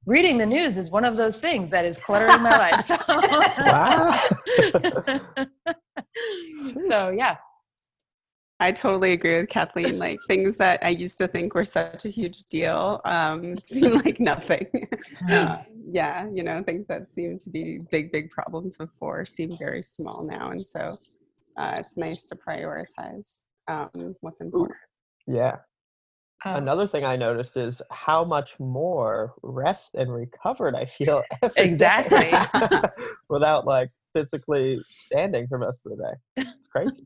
reading 0.06 0.38
the 0.38 0.46
news 0.46 0.78
is 0.78 0.90
one 0.90 1.06
of 1.06 1.16
those 1.16 1.38
things 1.38 1.70
that 1.70 1.86
is 1.86 1.98
cluttering 2.00 2.42
my 2.42 2.58
life. 2.58 2.86
So, 2.88 2.96
so 6.90 7.10
yeah. 7.12 7.36
I 8.60 8.72
totally 8.72 9.12
agree 9.12 9.38
with 9.38 9.50
Kathleen. 9.50 10.00
Like 10.00 10.20
things 10.28 10.58
that 10.58 10.84
I 10.84 10.90
used 10.90 11.18
to 11.20 11.28
think 11.28 11.54
were 11.54 11.64
such 11.64 12.06
a 12.06 12.10
huge 12.10 12.46
deal 12.46 13.02
um, 13.06 13.56
seem 13.68 13.94
like 13.94 14.20
nothing. 14.20 14.68
Uh, 15.30 15.60
yeah, 15.92 16.28
you 16.34 16.44
know, 16.44 16.64
things 16.64 16.88
that 16.88 17.10
seemed 17.10 17.42
to 17.42 17.50
be 17.50 17.80
big, 17.92 18.12
big 18.12 18.32
problems 18.32 18.78
before 18.78 19.26
seem 19.26 19.56
very 19.58 19.82
small 19.82 20.24
now. 20.24 20.50
And 20.50 20.62
so 20.62 20.94
uh, 21.58 21.76
it's 21.78 21.98
nice 21.98 22.26
to 22.26 22.36
prioritize 22.36 23.44
um, 23.68 24.16
what's 24.22 24.42
important. 24.42 24.78
Yeah. 25.28 25.58
Um, 26.46 26.58
Another 26.58 26.88
thing 26.88 27.04
I 27.04 27.16
noticed 27.16 27.58
is 27.58 27.82
how 27.92 28.24
much 28.24 28.60
more 28.60 29.34
rest 29.42 29.96
and 29.96 30.14
recovered 30.14 30.76
I 30.76 30.86
feel 30.86 31.24
exactly 31.58 32.32
without 33.30 33.66
like 33.66 33.90
physically 34.18 34.80
standing 34.88 35.48
for 35.48 35.60
most 35.60 35.86
of 35.86 35.96
the 35.96 36.04
day. 36.04 36.14
It's 36.38 36.68
crazy. 36.72 37.04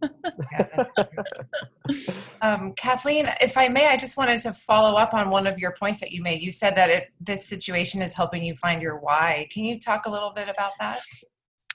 yeah, 0.52 2.16
um, 2.42 2.74
Kathleen, 2.74 3.30
if 3.42 3.58
I 3.58 3.68
may, 3.68 3.88
I 3.88 3.98
just 3.98 4.18
wanted 4.18 4.40
to 4.40 4.54
follow 4.54 4.98
up 4.98 5.14
on 5.14 5.30
one 5.30 5.46
of 5.48 5.60
your 5.60 5.74
points 5.78 6.00
that 6.00 6.12
you 6.12 6.24
made. 6.24 6.42
You 6.42 6.52
said 6.52 6.76
that 6.78 6.90
it, 6.90 7.10
this 7.20 7.46
situation 7.46 8.02
is 8.02 8.14
helping 8.14 8.44
you 8.44 8.54
find 8.54 8.82
your 8.82 9.00
why. 9.00 9.48
Can 9.52 9.66
you 9.66 9.80
talk 9.80 10.06
a 10.06 10.10
little 10.10 10.32
bit 10.32 10.48
about 10.48 10.72
that? 10.80 11.02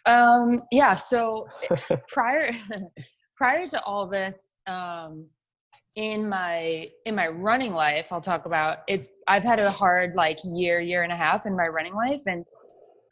Um, 0.07 0.62
yeah. 0.71 0.95
So 0.95 1.47
prior 2.09 2.50
prior 3.37 3.69
to 3.69 3.83
all 3.83 4.07
this, 4.07 4.52
um, 4.66 5.26
in 5.97 6.28
my 6.28 6.88
in 7.05 7.14
my 7.14 7.28
running 7.28 7.73
life, 7.73 8.12
I'll 8.12 8.21
talk 8.21 8.47
about 8.47 8.78
it's. 8.87 9.09
I've 9.28 9.45
had 9.45 9.59
a 9.59 9.71
hard 9.71 10.14
like 10.14 10.38
year, 10.45 10.81
year 10.81 11.02
and 11.02 11.12
a 11.12 11.16
half 11.16 11.47
in 11.47 11.57
my 11.57 11.66
running 11.66 11.95
life, 11.95 12.23
and 12.26 12.45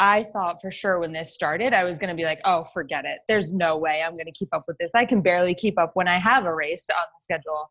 I 0.05 0.23
thought 0.23 0.61
for 0.61 0.71
sure 0.71 0.99
when 0.99 1.13
this 1.13 1.35
started, 1.35 1.73
I 1.73 1.83
was 1.83 1.97
going 1.97 2.11
to 2.11 2.15
be 2.15 2.25
like, 2.25 2.43
oh, 2.45 2.65
forget 2.65 3.07
it. 3.07 3.21
There's 3.27 3.55
no 3.55 3.79
way 3.79 4.03
I'm 4.07 4.13
going 4.13 4.27
to 4.27 4.39
keep 4.39 4.51
up 4.53 4.65
with 4.69 4.77
this. 4.77 4.91
I 4.95 5.07
can 5.07 5.23
barely 5.23 5.55
keep 5.55 5.79
up 5.79 5.93
when 5.95 6.09
I 6.09 6.19
have 6.19 6.45
a 6.45 6.55
race 6.55 6.87
on 6.91 7.07
the 7.07 7.23
schedule. 7.23 7.71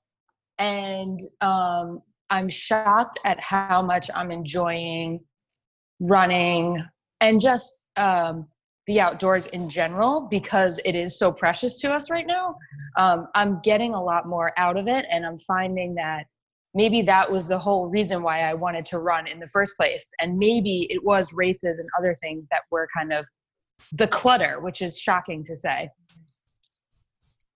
And 0.58 1.20
um, 1.42 2.02
I'm 2.32 2.50
shocked 2.50 3.20
at 3.24 3.40
how 3.40 3.84
much 3.84 4.10
I'm 4.16 4.32
enjoying 4.32 5.20
running 6.00 6.84
and 7.22 7.40
just 7.40 7.86
um, 7.98 8.48
the 8.88 9.00
outdoors 9.00 9.46
in 9.48 9.70
general 9.70 10.28
because 10.32 10.80
it 10.86 10.96
is 10.96 11.20
so 11.20 11.32
precious 11.32 11.80
to 11.82 11.94
us 11.94 12.10
right 12.10 12.26
now. 12.26 12.56
Um, 12.98 13.28
I'm 13.36 13.60
getting 13.62 13.94
a 13.94 14.04
lot 14.04 14.28
more 14.28 14.54
out 14.58 14.76
of 14.76 14.88
it, 14.88 15.06
and 15.12 15.24
I'm 15.24 15.38
finding 15.38 15.94
that 15.96 16.26
maybe 16.74 17.02
that 17.04 17.30
was 17.32 17.48
the 17.48 17.58
whole 17.58 17.88
reason 17.88 18.24
why 18.24 18.42
I 18.42 18.54
wanted 18.54 18.86
to 18.88 19.00
run 19.00 19.28
in 19.28 19.40
the 19.40 19.48
first 19.48 19.78
place. 19.78 20.10
And 20.20 20.38
maybe 20.38 20.88
it 20.90 21.04
was 21.04 21.34
races 21.34 21.80
and 21.80 21.88
other 22.00 22.16
things 22.16 22.46
that 22.52 22.62
were 22.72 22.88
kind 22.96 23.14
of 23.14 23.26
the 23.94 24.08
clutter, 24.08 24.60
which 24.60 24.82
is 24.82 25.00
shocking 25.00 25.44
to 25.44 25.56
say. 25.56 25.90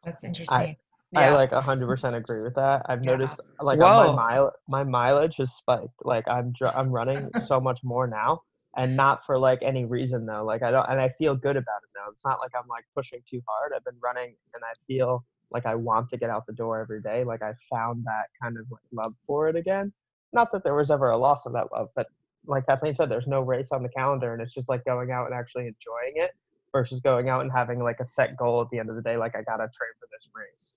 That's 0.04 0.24
interesting. 0.24 0.58
I, 0.58 0.78
yeah. 1.12 1.20
I 1.20 1.34
like 1.34 1.52
100% 1.52 2.16
agree 2.16 2.44
with 2.44 2.56
that. 2.56 2.84
I've 2.88 3.02
yeah. 3.06 3.12
noticed 3.12 3.42
like 3.62 3.80
my 3.80 4.12
mile 4.12 4.54
my 4.68 4.84
mileage 4.84 5.38
has 5.38 5.54
spiked. 5.54 5.88
Like 6.04 6.28
I'm 6.28 6.54
I'm 6.76 6.90
running 6.90 7.30
so 7.46 7.60
much 7.60 7.80
more 7.84 8.08
now 8.08 8.42
and 8.76 8.96
not 8.96 9.26
for 9.26 9.38
like 9.40 9.60
any 9.62 9.86
reason 9.86 10.26
though. 10.26 10.44
Like 10.44 10.64
I 10.64 10.72
don't 10.72 10.88
and 10.90 11.02
I 11.02 11.10
feel 11.18 11.36
good 11.36 11.56
about 11.56 11.82
it 11.84 11.90
now. 11.96 12.12
It's 12.12 12.26
not 12.26 12.40
like 12.40 12.52
I'm 12.56 12.68
like 12.68 12.86
pushing 12.96 13.20
too 13.30 13.42
hard. 13.48 13.72
I've 13.76 13.86
been 13.86 14.00
running 14.02 14.36
and 14.54 14.64
I 14.64 14.74
feel 14.86 15.26
like 15.52 15.66
I 15.66 15.76
want 15.76 16.10
to 16.10 16.18
get 16.18 16.30
out 16.30 16.46
the 16.46 16.54
door 16.54 16.80
every 16.80 17.02
day. 17.02 17.24
Like 17.24 17.42
I 17.42 17.54
found 17.70 18.04
that 18.06 18.26
kind 18.42 18.58
of 18.58 18.66
like 18.70 18.82
love 18.92 19.14
for 19.26 19.48
it 19.50 19.56
again. 19.56 19.92
Not 20.34 20.52
that 20.52 20.64
there 20.64 20.76
was 20.76 20.92
ever 20.92 21.12
a 21.12 21.18
loss 21.18 21.46
of 21.46 21.54
that 21.54 21.72
love, 21.72 21.90
but 21.96 22.08
like 22.46 22.66
Kathleen 22.66 22.96
said, 22.96 23.10
there's 23.10 23.28
no 23.28 23.42
race 23.42 23.70
on 23.72 23.84
the 23.84 23.90
calendar, 23.90 24.34
and 24.34 24.42
it's 24.42 24.54
just 24.54 24.70
like 24.70 24.84
going 24.86 25.12
out 25.12 25.26
and 25.26 25.34
actually 25.34 25.64
enjoying 25.64 26.14
it 26.16 26.32
versus 26.74 27.00
going 27.00 27.30
out 27.30 27.42
and 27.42 27.52
having 27.52 27.80
like 27.80 28.00
a 28.00 28.06
set 28.06 28.36
goal 28.38 28.62
at 28.62 28.70
the 28.72 28.80
end 28.80 28.90
of 28.90 28.96
the 28.96 29.02
day. 29.02 29.18
Like 29.18 29.36
I 29.36 29.42
gotta 29.42 29.70
train 29.74 29.92
for 30.00 30.08
this 30.12 30.30
race. 30.34 30.74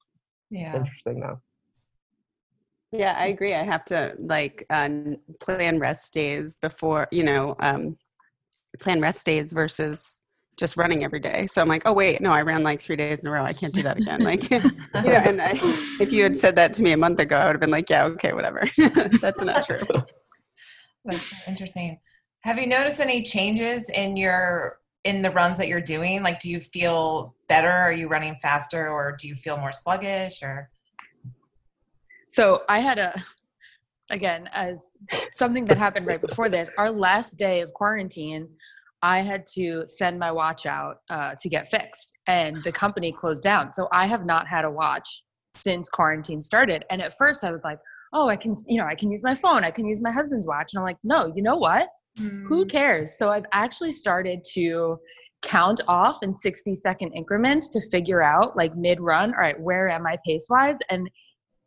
Yeah, 0.51 0.67
it's 0.67 0.75
interesting 0.77 1.21
though. 1.21 1.41
Yeah, 2.93 3.15
I 3.17 3.27
agree. 3.27 3.55
I 3.55 3.63
have 3.63 3.85
to 3.87 4.17
like 4.19 4.67
uh, 4.71 4.89
plan 5.41 5.79
rest 5.79 6.13
days 6.13 6.57
before 6.57 7.07
you 7.13 7.23
know 7.23 7.57
um, 7.61 7.97
plan 8.81 9.01
rest 9.01 9.27
days 9.27 9.53
versus 9.53 10.23
just 10.61 10.77
running 10.77 11.03
every 11.05 11.19
day. 11.19 11.47
So 11.47 11.63
I'm 11.63 11.69
like, 11.69 11.83
oh 11.87 11.93
wait, 11.95 12.21
no, 12.21 12.31
I 12.31 12.43
ran 12.43 12.63
like 12.63 12.83
three 12.83 12.95
days 12.95 13.21
in 13.21 13.27
a 13.27 13.31
row. 13.31 13.43
I 13.43 13.55
can't 13.55 13.73
do 13.73 13.83
that 13.83 13.97
again. 13.97 14.21
Like, 14.21 14.49
you 14.51 14.61
know, 14.61 15.23
and 15.25 15.41
I, 15.41 15.53
if 15.99 16.13
you 16.13 16.23
had 16.23 16.37
said 16.37 16.55
that 16.57 16.75
to 16.75 16.83
me 16.83 16.93
a 16.93 16.99
month 16.99 17.19
ago, 17.19 17.37
I 17.37 17.47
would 17.47 17.55
have 17.55 17.61
been 17.61 17.71
like, 17.71 17.89
yeah, 17.89 18.05
okay, 18.05 18.35
whatever. 18.35 18.63
That's 19.21 19.43
not 19.43 19.65
true. 19.65 19.81
That's 21.07 21.23
so 21.23 21.51
interesting. 21.51 21.99
Have 22.43 22.59
you 22.59 22.67
noticed 22.67 23.01
any 23.01 23.23
changes 23.23 23.89
in 23.89 24.19
your 24.19 24.79
in 25.05 25.23
the 25.23 25.31
runs 25.31 25.57
that 25.57 25.67
you're 25.67 25.81
doing? 25.81 26.23
Like, 26.23 26.41
do 26.41 26.51
you 26.51 26.61
feel 26.61 27.35
better? 27.49 27.71
Are 27.71 27.93
you 27.93 28.09
running 28.09 28.37
faster, 28.43 28.91
or 28.91 29.17
do 29.19 29.29
you 29.29 29.35
feel 29.35 29.57
more 29.57 29.73
sluggish? 29.73 30.43
Or 30.43 30.69
so 32.29 32.65
I 32.69 32.81
had 32.81 32.99
a 32.99 33.15
again 34.11 34.51
as 34.53 34.89
something 35.35 35.65
that 35.65 35.79
happened 35.79 36.07
right 36.07 36.21
before 36.21 36.51
this. 36.51 36.69
Our 36.77 36.91
last 36.91 37.39
day 37.39 37.63
of 37.63 37.73
quarantine 37.73 38.47
I 39.03 39.21
had 39.21 39.47
to 39.55 39.85
send 39.87 40.19
my 40.19 40.31
watch 40.31 40.67
out 40.67 40.99
uh, 41.09 41.35
to 41.41 41.49
get 41.49 41.69
fixed, 41.69 42.19
and 42.27 42.63
the 42.65 42.73
company 42.73 43.13
closed 43.13 43.43
down. 43.43 43.73
So 43.73 43.89
I 43.93 44.07
have 44.07 44.27
not 44.27 44.47
had 44.47 44.65
a 44.65 44.71
watch 44.71 45.23
since 45.55 45.89
quarantine 45.89 46.41
started. 46.41 46.85
And 46.91 47.03
at 47.03 47.17
first, 47.17 47.45
I 47.45 47.51
was 47.51 47.63
like, 47.65 47.79
"Oh, 48.13 48.29
I 48.29 48.37
can, 48.37 48.55
you 48.67 48.81
know, 48.81 48.87
I 48.87 48.95
can 48.95 49.11
use 49.11 49.25
my 49.25 49.35
phone. 49.35 49.65
I 49.65 49.71
can 49.71 49.87
use 49.87 50.01
my 50.01 50.11
husband's 50.11 50.47
watch." 50.47 50.73
And 50.73 50.81
I'm 50.81 50.85
like, 50.85 50.99
"No, 51.03 51.33
you 51.35 51.43
know 51.43 51.57
what? 51.57 51.89
Mm. 52.19 52.45
Who 52.47 52.67
cares?" 52.67 53.17
So 53.17 53.31
I've 53.31 53.47
actually 53.53 53.93
started 53.93 54.45
to 54.55 54.99
count 55.43 55.81
off 55.89 56.23
in 56.23 56.35
60 56.35 56.77
second 56.77 57.13
increments 57.13 57.71
to 57.71 57.81
figure 57.89 58.23
out, 58.23 58.57
like 58.57 58.77
mid 58.77 59.01
run, 59.01 59.33
all 59.33 59.41
right, 59.41 59.59
where 59.59 59.89
am 59.89 60.07
I 60.07 60.19
pace 60.27 60.47
wise? 60.51 60.77
And 60.91 61.09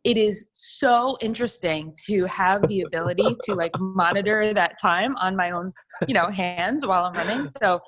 it 0.04 0.18
is 0.18 0.48
so 0.52 1.16
interesting 1.20 1.94
to 2.06 2.26
have 2.26 2.66
the 2.68 2.82
ability 2.82 3.36
to 3.44 3.54
like 3.54 3.72
monitor 3.80 4.52
that 4.52 4.76
time 4.80 5.16
on 5.16 5.34
my 5.34 5.50
own 5.50 5.72
you 6.06 6.14
know 6.14 6.26
hands 6.26 6.86
while 6.86 7.04
i'm 7.04 7.14
running 7.14 7.46
so 7.62 7.80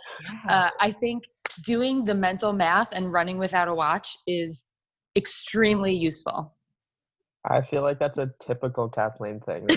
uh, 0.48 0.70
i 0.80 0.90
think 0.90 1.25
doing 1.64 2.04
the 2.04 2.14
mental 2.14 2.52
math 2.52 2.88
and 2.92 3.12
running 3.12 3.38
without 3.38 3.68
a 3.68 3.75
watch 3.75 4.16
is 4.26 4.66
extremely 5.16 5.94
useful 5.94 6.52
I 7.48 7.62
feel 7.62 7.82
like 7.82 8.00
that's 8.00 8.18
a 8.18 8.28
typical 8.40 8.88
Kathleen 8.88 9.38
thing. 9.38 9.68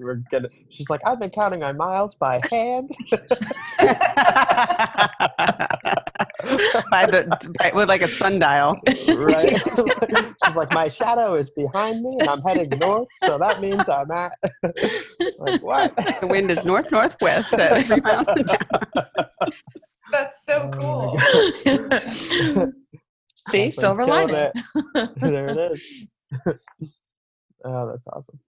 Were 0.00 0.22
gonna, 0.30 0.48
she's 0.70 0.88
like, 0.88 1.02
I've 1.04 1.20
been 1.20 1.28
counting 1.28 1.60
my 1.60 1.72
miles 1.72 2.14
by 2.14 2.40
hand. 2.50 2.90
by 6.90 7.04
the 7.06 7.52
by, 7.58 7.72
with 7.74 7.88
like 7.88 8.02
a 8.02 8.08
sundial. 8.08 8.78
Right. 9.16 9.60
She's 10.44 10.56
like, 10.56 10.72
my 10.72 10.88
shadow 10.88 11.34
is 11.34 11.50
behind 11.50 12.02
me, 12.02 12.16
and 12.20 12.28
I'm 12.28 12.40
heading 12.42 12.78
north, 12.78 13.08
so 13.16 13.38
that 13.38 13.60
means 13.60 13.88
I'm 13.88 14.10
at. 14.10 14.32
like 15.38 15.62
what? 15.62 15.94
The 16.20 16.26
wind 16.28 16.50
is 16.50 16.64
north 16.64 16.92
northwest 16.92 17.54
at 17.54 17.82
three 17.84 18.00
miles 18.00 18.28
an 18.28 18.50
hour. 18.50 19.28
That's 20.12 20.46
so 20.46 20.70
Oh 20.80 21.16
cool. 21.68 22.78
See, 23.50 23.70
silver 23.70 24.06
lining. 24.06 24.36
It. 24.36 24.52
there 25.16 25.48
it 25.48 25.72
is. 25.72 26.08
oh, 27.64 27.88
that's 27.88 28.06
awesome. 28.12 28.38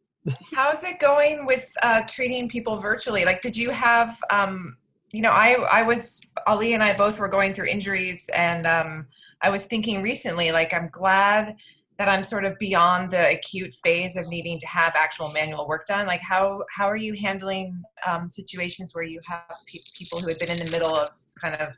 How's 0.55 0.85
it 0.85 1.01
going 1.01 1.47
with 1.47 1.71
uh, 1.83 2.03
treating 2.03 2.49
people 2.49 2.77
virtually? 2.77 3.25
Like, 3.25 3.41
did 3.41 3.57
you 3.57 3.71
have, 3.71 4.19
um, 4.31 4.77
you 5.13 5.23
know, 5.23 5.31
I 5.31 5.57
I 5.73 5.83
was 5.83 6.21
Ali 6.47 6.75
and 6.75 6.83
I 6.83 6.95
both 6.95 7.19
were 7.19 7.29
going 7.29 7.55
through 7.55 7.67
injuries, 7.67 8.29
and 8.35 8.67
um, 8.67 9.07
I 9.43 9.51
was 9.51 9.67
thinking 9.67 10.03
recently, 10.03 10.53
like, 10.53 10.73
I'm 10.73 10.89
glad 10.91 11.57
that 11.99 12.09
I'm 12.09 12.25
sort 12.25 12.45
of 12.45 12.59
beyond 12.59 13.11
the 13.11 13.31
acute 13.31 13.75
phase 13.85 14.17
of 14.17 14.27
needing 14.29 14.59
to 14.59 14.67
have 14.67 14.95
actual 14.95 15.31
manual 15.33 15.69
work 15.69 15.87
done. 15.87 16.07
Like, 16.07 16.23
how 16.23 16.63
how 16.75 16.87
are 16.87 16.97
you 16.97 17.15
handling 17.15 17.83
um, 18.07 18.29
situations 18.29 18.95
where 18.95 19.05
you 19.05 19.21
have 19.27 19.45
pe- 19.67 19.81
people 19.97 20.21
who 20.21 20.29
have 20.29 20.39
been 20.39 20.51
in 20.51 20.59
the 20.59 20.71
middle 20.71 20.95
of 20.95 21.11
kind 21.41 21.57
of 21.57 21.75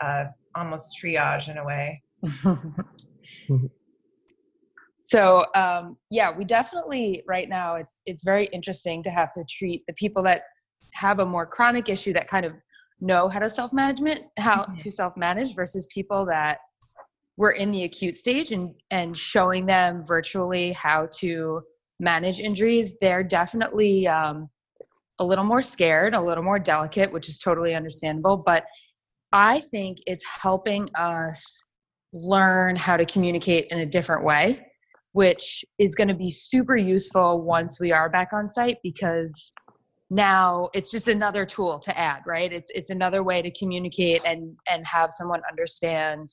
uh, 0.00 0.24
almost 0.54 0.98
triage 1.02 1.48
in 1.48 1.58
a 1.58 1.64
way? 1.64 2.02
so 4.98 5.46
um, 5.54 5.96
yeah 6.10 6.36
we 6.36 6.44
definitely 6.44 7.22
right 7.26 7.48
now 7.48 7.76
it's 7.76 7.98
it's 8.06 8.24
very 8.24 8.46
interesting 8.46 9.02
to 9.02 9.10
have 9.10 9.32
to 9.32 9.44
treat 9.48 9.84
the 9.86 9.92
people 9.92 10.22
that 10.22 10.42
have 10.92 11.20
a 11.20 11.26
more 11.26 11.46
chronic 11.46 11.88
issue 11.88 12.12
that 12.12 12.26
kind 12.28 12.44
of 12.44 12.52
know 13.00 13.28
how 13.28 13.38
to 13.38 13.50
self-management 13.50 14.24
how 14.38 14.64
Mhm. 14.64 14.78
to 14.78 14.90
self-manage 14.90 15.54
versus 15.54 15.86
people 15.92 16.24
that 16.26 16.58
were 17.36 17.52
in 17.52 17.70
the 17.70 17.84
acute 17.84 18.16
stage 18.16 18.52
and 18.52 18.74
and 18.90 19.16
showing 19.16 19.66
them 19.66 20.02
virtually 20.04 20.72
how 20.72 21.06
to 21.18 21.60
manage 22.00 22.40
injuries 22.40 22.96
they're 23.00 23.22
definitely 23.22 24.06
um, 24.06 24.48
a 25.18 25.24
little 25.24 25.44
more 25.44 25.62
scared 25.62 26.14
a 26.14 26.20
little 26.20 26.44
more 26.44 26.58
delicate 26.58 27.12
which 27.12 27.28
is 27.28 27.38
totally 27.38 27.74
understandable 27.74 28.36
but 28.36 28.64
i 29.32 29.60
think 29.60 29.98
it's 30.06 30.26
helping 30.26 30.88
us 30.94 31.64
learn 32.12 32.76
how 32.76 32.96
to 32.96 33.04
communicate 33.04 33.66
in 33.70 33.80
a 33.80 33.86
different 33.86 34.24
way 34.24 34.66
which 35.12 35.64
is 35.78 35.94
going 35.94 36.08
to 36.08 36.14
be 36.14 36.28
super 36.28 36.76
useful 36.76 37.40
once 37.40 37.80
we 37.80 37.90
are 37.90 38.10
back 38.10 38.34
on 38.34 38.50
site 38.50 38.76
because 38.82 39.50
now 40.10 40.68
it's 40.72 40.90
just 40.90 41.08
another 41.08 41.44
tool 41.44 41.78
to 41.80 41.98
add 41.98 42.22
right? 42.26 42.52
It's 42.52 42.70
it's 42.74 42.90
another 42.90 43.22
way 43.22 43.42
to 43.42 43.50
communicate 43.50 44.22
and 44.24 44.56
and 44.70 44.86
have 44.86 45.12
someone 45.12 45.42
understand 45.50 46.30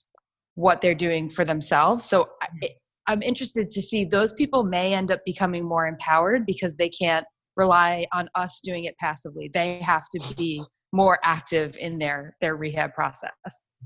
what 0.56 0.82
they're 0.82 0.96
doing 0.96 1.30
for 1.30 1.44
themselves. 1.46 2.06
So 2.06 2.30
I, 2.42 2.46
mm-hmm. 2.46 2.66
i'm 3.08 3.22
interested 3.22 3.70
to 3.72 3.82
see 3.82 4.06
those 4.06 4.34
people 4.34 4.64
may 4.64 4.94
end 4.94 5.12
up 5.12 5.22
becoming 5.26 5.64
more 5.66 5.88
empowered 5.88 6.46
because 6.46 6.76
they 6.76 6.90
can't 6.90 7.26
rely 7.56 8.06
on 8.14 8.30
us 8.36 8.62
doing 8.64 8.86
it 8.86 8.98
passively. 9.00 9.50
They 9.54 9.78
have 9.78 10.04
to 10.12 10.36
be 10.36 10.64
more 10.92 11.20
active 11.24 11.76
in 11.78 11.98
their 11.98 12.36
their 12.42 12.56
rehab 12.56 12.94
process. 12.94 13.32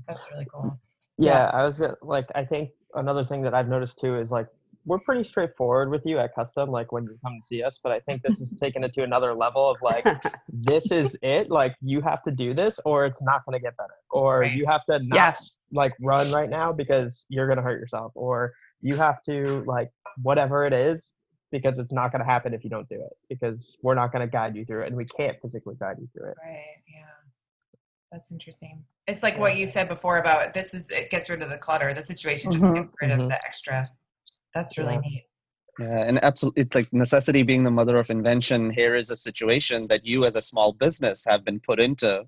That's 0.06 0.30
really 0.30 0.46
cool. 0.52 0.78
Yeah, 1.18 1.50
I 1.52 1.64
was 1.64 1.82
like, 2.02 2.26
I 2.34 2.44
think 2.44 2.70
another 2.94 3.24
thing 3.24 3.42
that 3.42 3.54
I've 3.54 3.68
noticed 3.68 3.98
too 3.98 4.16
is 4.16 4.30
like 4.30 4.46
we're 4.88 4.98
pretty 4.98 5.22
straightforward 5.22 5.90
with 5.90 6.00
you 6.06 6.18
at 6.18 6.34
custom, 6.34 6.70
like 6.70 6.90
when 6.92 7.04
you 7.04 7.18
come 7.22 7.38
to 7.40 7.46
see 7.46 7.62
us. 7.62 7.78
But 7.82 7.92
I 7.92 8.00
think 8.00 8.22
this 8.22 8.40
is 8.40 8.50
taking 8.60 8.82
it 8.82 8.92
to 8.94 9.02
another 9.02 9.34
level 9.34 9.68
of 9.68 9.76
like, 9.82 10.04
this 10.52 10.90
is 10.90 11.16
it. 11.22 11.50
Like 11.50 11.76
you 11.82 12.00
have 12.00 12.22
to 12.22 12.30
do 12.30 12.54
this, 12.54 12.80
or 12.86 13.04
it's 13.04 13.20
not 13.20 13.44
going 13.44 13.58
to 13.58 13.62
get 13.62 13.76
better, 13.76 13.94
or 14.10 14.40
Right. 14.40 14.52
you 14.52 14.64
have 14.66 14.84
to 14.86 14.98
not 15.00 15.14
yes 15.14 15.56
like 15.72 15.92
run 16.02 16.32
right 16.32 16.48
now 16.48 16.72
because 16.72 17.26
you're 17.28 17.46
going 17.46 17.58
to 17.58 17.62
hurt 17.62 17.78
yourself, 17.78 18.12
or 18.14 18.52
you 18.80 18.96
have 18.96 19.22
to 19.24 19.62
like 19.66 19.90
whatever 20.22 20.66
it 20.66 20.72
is 20.72 21.12
because 21.52 21.78
it's 21.78 21.92
not 21.92 22.10
going 22.12 22.20
to 22.20 22.26
happen 22.30 22.54
if 22.54 22.64
you 22.64 22.70
don't 22.70 22.88
do 22.88 22.94
it 22.96 23.12
because 23.28 23.76
we're 23.82 23.94
not 23.94 24.12
going 24.12 24.26
to 24.26 24.30
guide 24.30 24.54
you 24.56 24.64
through 24.64 24.82
it 24.82 24.86
and 24.88 24.96
we 24.96 25.04
can't 25.04 25.36
physically 25.42 25.74
guide 25.80 25.96
you 25.98 26.08
through 26.14 26.30
it. 26.30 26.36
Right. 26.44 26.60
Yeah. 26.86 27.04
That's 28.12 28.30
interesting. 28.32 28.84
It's 29.06 29.22
like 29.22 29.38
what 29.38 29.56
you 29.56 29.66
said 29.66 29.88
before 29.88 30.18
about 30.18 30.54
this 30.54 30.72
is 30.74 30.90
it 30.90 31.10
gets 31.10 31.28
rid 31.28 31.42
of 31.42 31.50
the 31.50 31.58
clutter. 31.58 31.92
The 31.92 32.02
situation 32.02 32.52
just 32.52 32.64
Mhm. 32.64 32.74
gets 32.74 32.90
rid 33.02 33.10
Mhm. 33.10 33.22
of 33.24 33.28
the 33.28 33.34
extra. 33.46 33.90
That's 34.54 34.78
really 34.78 34.94
Yeah. 34.94 35.00
neat. 35.00 35.24
Yeah, 35.78 36.02
and 36.08 36.22
absolutely, 36.24 36.62
it's 36.62 36.74
like 36.74 36.92
necessity 36.92 37.44
being 37.44 37.62
the 37.62 37.70
mother 37.70 37.98
of 37.98 38.10
invention. 38.10 38.70
Here 38.70 38.96
is 38.96 39.10
a 39.10 39.16
situation 39.16 39.86
that 39.86 40.04
you, 40.04 40.24
as 40.24 40.34
a 40.34 40.42
small 40.42 40.72
business, 40.72 41.24
have 41.24 41.44
been 41.44 41.60
put 41.60 41.78
into, 41.78 42.24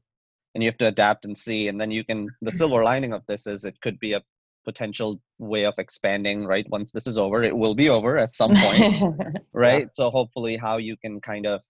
and 0.55 0.62
you 0.62 0.68
have 0.68 0.79
to 0.79 0.87
adapt 0.87 1.25
and 1.25 1.37
see. 1.37 1.66
And 1.66 1.81
then 1.81 1.90
you 1.90 2.05
can. 2.05 2.29
The 2.42 2.53
silver 2.53 2.85
lining 2.85 3.12
of 3.12 3.27
this 3.27 3.49
is 3.49 3.64
it 3.64 3.81
could 3.81 3.99
be 3.99 4.12
a 4.12 4.23
potential 4.64 5.21
way 5.38 5.64
of 5.64 5.75
expanding. 5.79 6.47
Right, 6.47 6.64
once 6.71 6.92
this 6.92 7.09
is 7.09 7.18
over, 7.18 7.42
it 7.42 7.57
will 7.57 7.75
be 7.75 7.88
over 7.88 8.18
at 8.18 8.37
some 8.37 8.53
point. 8.55 9.03
right. 9.53 9.88
So 9.92 10.11
hopefully, 10.11 10.57
how 10.57 10.77
you 10.77 10.97
can 10.97 11.21
kind 11.21 11.47
of 11.47 11.61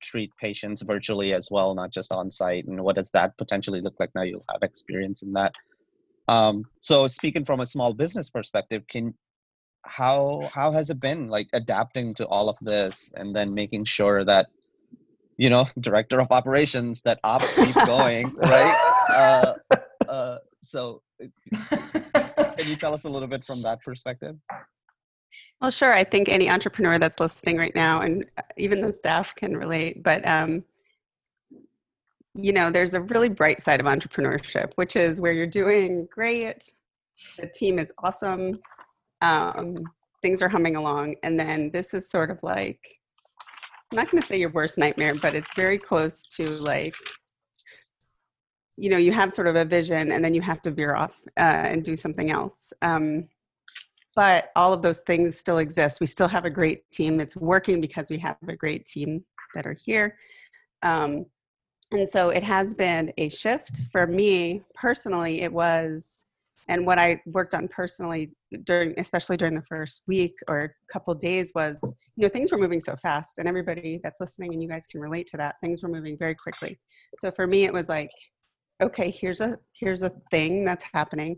treat 0.00 0.30
patients 0.40 0.82
virtually 0.82 1.32
as 1.32 1.48
well, 1.50 1.74
not 1.74 1.90
just 1.90 2.12
on 2.12 2.30
site, 2.30 2.66
and 2.66 2.80
what 2.82 2.94
does 2.94 3.10
that 3.10 3.36
potentially 3.36 3.80
look 3.80 3.94
like? 3.98 4.10
Now 4.14 4.22
you'll 4.22 4.44
have 4.52 4.62
experience 4.62 5.22
in 5.22 5.32
that. 5.32 5.52
Um, 6.28 6.64
so 6.78 7.08
speaking 7.08 7.44
from 7.44 7.60
a 7.60 7.66
small 7.66 7.92
business 7.94 8.30
perspective, 8.30 8.84
can 8.88 9.14
how 9.86 10.40
how 10.52 10.72
has 10.72 10.90
it 10.90 11.00
been 11.00 11.28
like 11.28 11.48
adapting 11.52 12.14
to 12.14 12.26
all 12.26 12.48
of 12.48 12.56
this 12.60 13.12
and 13.16 13.34
then 13.34 13.54
making 13.54 13.84
sure 13.84 14.24
that 14.24 14.48
you 15.36 15.50
know 15.50 15.64
director 15.80 16.20
of 16.20 16.30
operations 16.30 17.02
that 17.02 17.18
ops 17.24 17.54
keep 17.54 17.74
going 17.86 18.26
right 18.36 18.76
uh, 19.10 19.54
uh, 20.08 20.38
so 20.62 21.02
can 21.20 22.66
you 22.66 22.76
tell 22.76 22.94
us 22.94 23.04
a 23.04 23.08
little 23.08 23.28
bit 23.28 23.44
from 23.44 23.62
that 23.62 23.80
perspective 23.80 24.36
Well, 25.60 25.70
sure. 25.70 25.92
I 25.92 26.04
think 26.04 26.28
any 26.28 26.48
entrepreneur 26.48 26.98
that's 26.98 27.18
listening 27.20 27.56
right 27.56 27.74
now, 27.74 28.02
and 28.02 28.24
uh, 28.38 28.42
even 28.56 28.80
the 28.80 28.92
staff 28.92 29.34
can 29.34 29.56
relate, 29.56 30.02
but 30.02 30.26
um, 30.26 30.64
you 32.34 32.52
know, 32.52 32.70
there's 32.70 32.94
a 32.94 33.00
really 33.00 33.28
bright 33.28 33.60
side 33.60 33.80
of 33.80 33.86
entrepreneurship, 33.86 34.72
which 34.76 34.96
is 34.96 35.20
where 35.20 35.32
you're 35.32 35.46
doing 35.46 36.06
great, 36.10 36.72
the 37.38 37.46
team 37.46 37.78
is 37.78 37.92
awesome, 37.98 38.60
um, 39.22 39.76
things 40.22 40.42
are 40.42 40.48
humming 40.48 40.76
along, 40.76 41.16
and 41.22 41.38
then 41.38 41.70
this 41.72 41.94
is 41.94 42.10
sort 42.10 42.30
of 42.30 42.42
like, 42.42 42.80
I'm 43.92 43.96
not 43.96 44.10
going 44.10 44.20
to 44.20 44.28
say 44.28 44.38
your 44.38 44.50
worst 44.50 44.78
nightmare, 44.78 45.14
but 45.14 45.34
it's 45.34 45.54
very 45.54 45.78
close 45.78 46.26
to 46.36 46.44
like, 46.48 46.94
you 48.76 48.90
know, 48.90 48.98
you 48.98 49.12
have 49.12 49.32
sort 49.32 49.46
of 49.46 49.56
a 49.56 49.64
vision, 49.64 50.12
and 50.12 50.24
then 50.24 50.34
you 50.34 50.42
have 50.42 50.60
to 50.62 50.70
veer 50.70 50.94
off 50.94 51.20
uh, 51.38 51.40
and 51.70 51.84
do 51.84 51.96
something 51.96 52.30
else. 52.30 52.72
Um, 52.82 53.28
but 54.14 54.50
all 54.56 54.72
of 54.72 54.82
those 54.82 55.00
things 55.00 55.38
still 55.38 55.58
exist. 55.58 56.00
We 56.00 56.06
still 56.06 56.28
have 56.28 56.44
a 56.44 56.50
great 56.50 56.90
team. 56.90 57.20
It's 57.20 57.36
working 57.36 57.80
because 57.80 58.10
we 58.10 58.18
have 58.18 58.36
a 58.48 58.56
great 58.56 58.84
team 58.86 59.24
that 59.54 59.66
are 59.66 59.76
here. 59.80 60.18
Um, 60.82 61.26
and 61.92 62.08
so 62.08 62.30
it 62.30 62.42
has 62.42 62.74
been 62.74 63.12
a 63.16 63.28
shift 63.28 63.80
for 63.92 64.06
me 64.06 64.62
personally. 64.74 65.42
It 65.42 65.52
was, 65.52 66.25
and 66.68 66.84
what 66.84 66.98
I 66.98 67.20
worked 67.26 67.54
on 67.54 67.68
personally 67.68 68.32
during, 68.64 68.98
especially 68.98 69.36
during 69.36 69.54
the 69.54 69.62
first 69.62 70.02
week 70.08 70.34
or 70.48 70.74
couple 70.92 71.14
days, 71.14 71.52
was 71.54 71.78
you 72.16 72.22
know 72.22 72.28
things 72.28 72.50
were 72.50 72.58
moving 72.58 72.80
so 72.80 72.96
fast, 72.96 73.38
and 73.38 73.48
everybody 73.48 74.00
that's 74.02 74.20
listening 74.20 74.52
and 74.52 74.62
you 74.62 74.68
guys 74.68 74.86
can 74.86 75.00
relate 75.00 75.26
to 75.28 75.36
that. 75.36 75.56
Things 75.60 75.82
were 75.82 75.88
moving 75.88 76.16
very 76.18 76.34
quickly. 76.34 76.78
So 77.18 77.30
for 77.30 77.46
me, 77.46 77.64
it 77.64 77.72
was 77.72 77.88
like, 77.88 78.10
okay, 78.82 79.10
here's 79.10 79.40
a 79.40 79.58
here's 79.78 80.02
a 80.02 80.10
thing 80.30 80.64
that's 80.64 80.84
happening. 80.92 81.36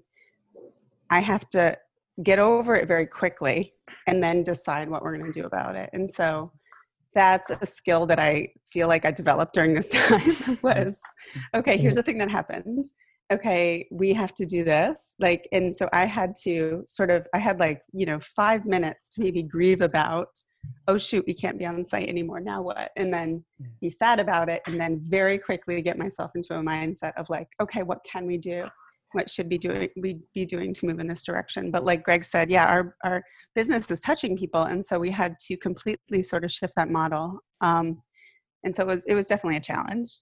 I 1.10 1.20
have 1.20 1.48
to 1.50 1.76
get 2.22 2.38
over 2.38 2.74
it 2.74 2.88
very 2.88 3.06
quickly 3.06 3.74
and 4.06 4.22
then 4.22 4.42
decide 4.42 4.88
what 4.88 5.02
we're 5.02 5.16
going 5.16 5.30
to 5.30 5.40
do 5.40 5.46
about 5.46 5.76
it. 5.76 5.90
And 5.92 6.10
so 6.10 6.52
that's 7.14 7.50
a 7.50 7.66
skill 7.66 8.06
that 8.06 8.18
I 8.18 8.48
feel 8.70 8.88
like 8.88 9.04
I 9.04 9.10
developed 9.10 9.54
during 9.54 9.74
this 9.74 9.88
time 10.06 10.58
was 10.62 11.00
okay, 11.54 11.76
here's 11.76 11.96
the 11.96 12.02
thing 12.02 12.18
that 12.18 12.30
happened. 12.30 12.84
Okay, 13.30 13.86
we 13.90 14.14
have 14.14 14.32
to 14.34 14.46
do 14.46 14.64
this. 14.64 15.14
Like, 15.18 15.48
and 15.52 15.74
so 15.74 15.88
I 15.92 16.06
had 16.06 16.34
to 16.44 16.84
sort 16.86 17.10
of, 17.10 17.26
I 17.34 17.38
had 17.38 17.60
like, 17.60 17.82
you 17.92 18.06
know, 18.06 18.18
five 18.20 18.64
minutes 18.64 19.10
to 19.10 19.20
maybe 19.20 19.42
grieve 19.42 19.82
about, 19.82 20.28
oh 20.86 20.96
shoot, 20.96 21.24
we 21.26 21.34
can't 21.34 21.58
be 21.58 21.66
on 21.66 21.84
site 21.84 22.08
anymore. 22.08 22.40
Now 22.40 22.62
what? 22.62 22.90
And 22.96 23.12
then 23.12 23.44
be 23.80 23.90
sad 23.90 24.18
about 24.18 24.48
it. 24.48 24.62
And 24.66 24.80
then 24.80 25.00
very 25.02 25.38
quickly 25.38 25.82
get 25.82 25.98
myself 25.98 26.30
into 26.34 26.54
a 26.54 26.62
mindset 26.62 27.12
of 27.16 27.28
like, 27.28 27.48
okay, 27.60 27.82
what 27.82 28.02
can 28.04 28.26
we 28.26 28.38
do? 28.38 28.64
what 29.12 29.30
should 29.30 29.48
be 29.48 29.58
doing 29.58 29.88
we 29.96 30.20
be 30.34 30.44
doing 30.44 30.74
to 30.74 30.86
move 30.86 30.98
in 30.98 31.06
this 31.06 31.22
direction 31.22 31.70
but 31.70 31.84
like 31.84 32.02
greg 32.02 32.24
said 32.24 32.50
yeah 32.50 32.66
our, 32.66 32.94
our 33.04 33.22
business 33.54 33.90
is 33.90 34.00
touching 34.00 34.36
people 34.36 34.64
and 34.64 34.84
so 34.84 34.98
we 34.98 35.10
had 35.10 35.38
to 35.38 35.56
completely 35.56 36.22
sort 36.22 36.44
of 36.44 36.50
shift 36.50 36.74
that 36.76 36.90
model 36.90 37.38
um, 37.60 38.00
and 38.64 38.74
so 38.74 38.82
it 38.82 38.86
was 38.86 39.04
it 39.06 39.14
was 39.14 39.26
definitely 39.26 39.56
a 39.56 39.60
challenge 39.60 40.20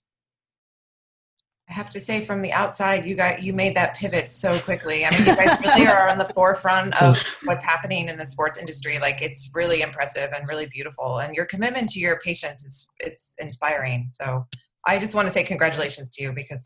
I 1.69 1.73
have 1.73 1.91
to 1.91 2.01
say, 2.01 2.25
from 2.25 2.43
the 2.43 2.53
outside, 2.53 3.07
you 3.07 3.17
got 3.17 3.43
you 3.43 3.53
made 3.53 3.75
that 3.75 3.97
pivot 3.97 4.29
so 4.29 4.57
quickly. 4.61 5.05
I 5.05 5.11
mean, 5.11 5.27
you 5.27 5.35
guys 5.35 5.59
really 5.65 5.87
are 5.89 6.09
on 6.09 6.17
the 6.17 6.27
forefront 6.27 7.01
of 7.03 7.21
what's 7.45 7.65
happening 7.65 8.09
in 8.09 8.17
the 8.17 8.27
sports 8.27 8.57
industry. 8.57 9.01
Like, 9.01 9.21
it's 9.21 9.51
really 9.53 9.81
impressive 9.81 10.31
and 10.33 10.47
really 10.49 10.67
beautiful, 10.73 11.19
and 11.19 11.35
your 11.35 11.45
commitment 11.45 11.89
to 11.91 12.01
your 12.01 12.21
patients 12.21 12.65
is 12.65 12.89
is 13.01 13.35
inspiring. 13.39 14.09
So, 14.13 14.47
I 14.87 14.99
just 14.99 15.17
want 15.17 15.27
to 15.27 15.33
say 15.33 15.43
congratulations 15.43 16.09
to 16.11 16.23
you 16.23 16.33
because 16.33 16.65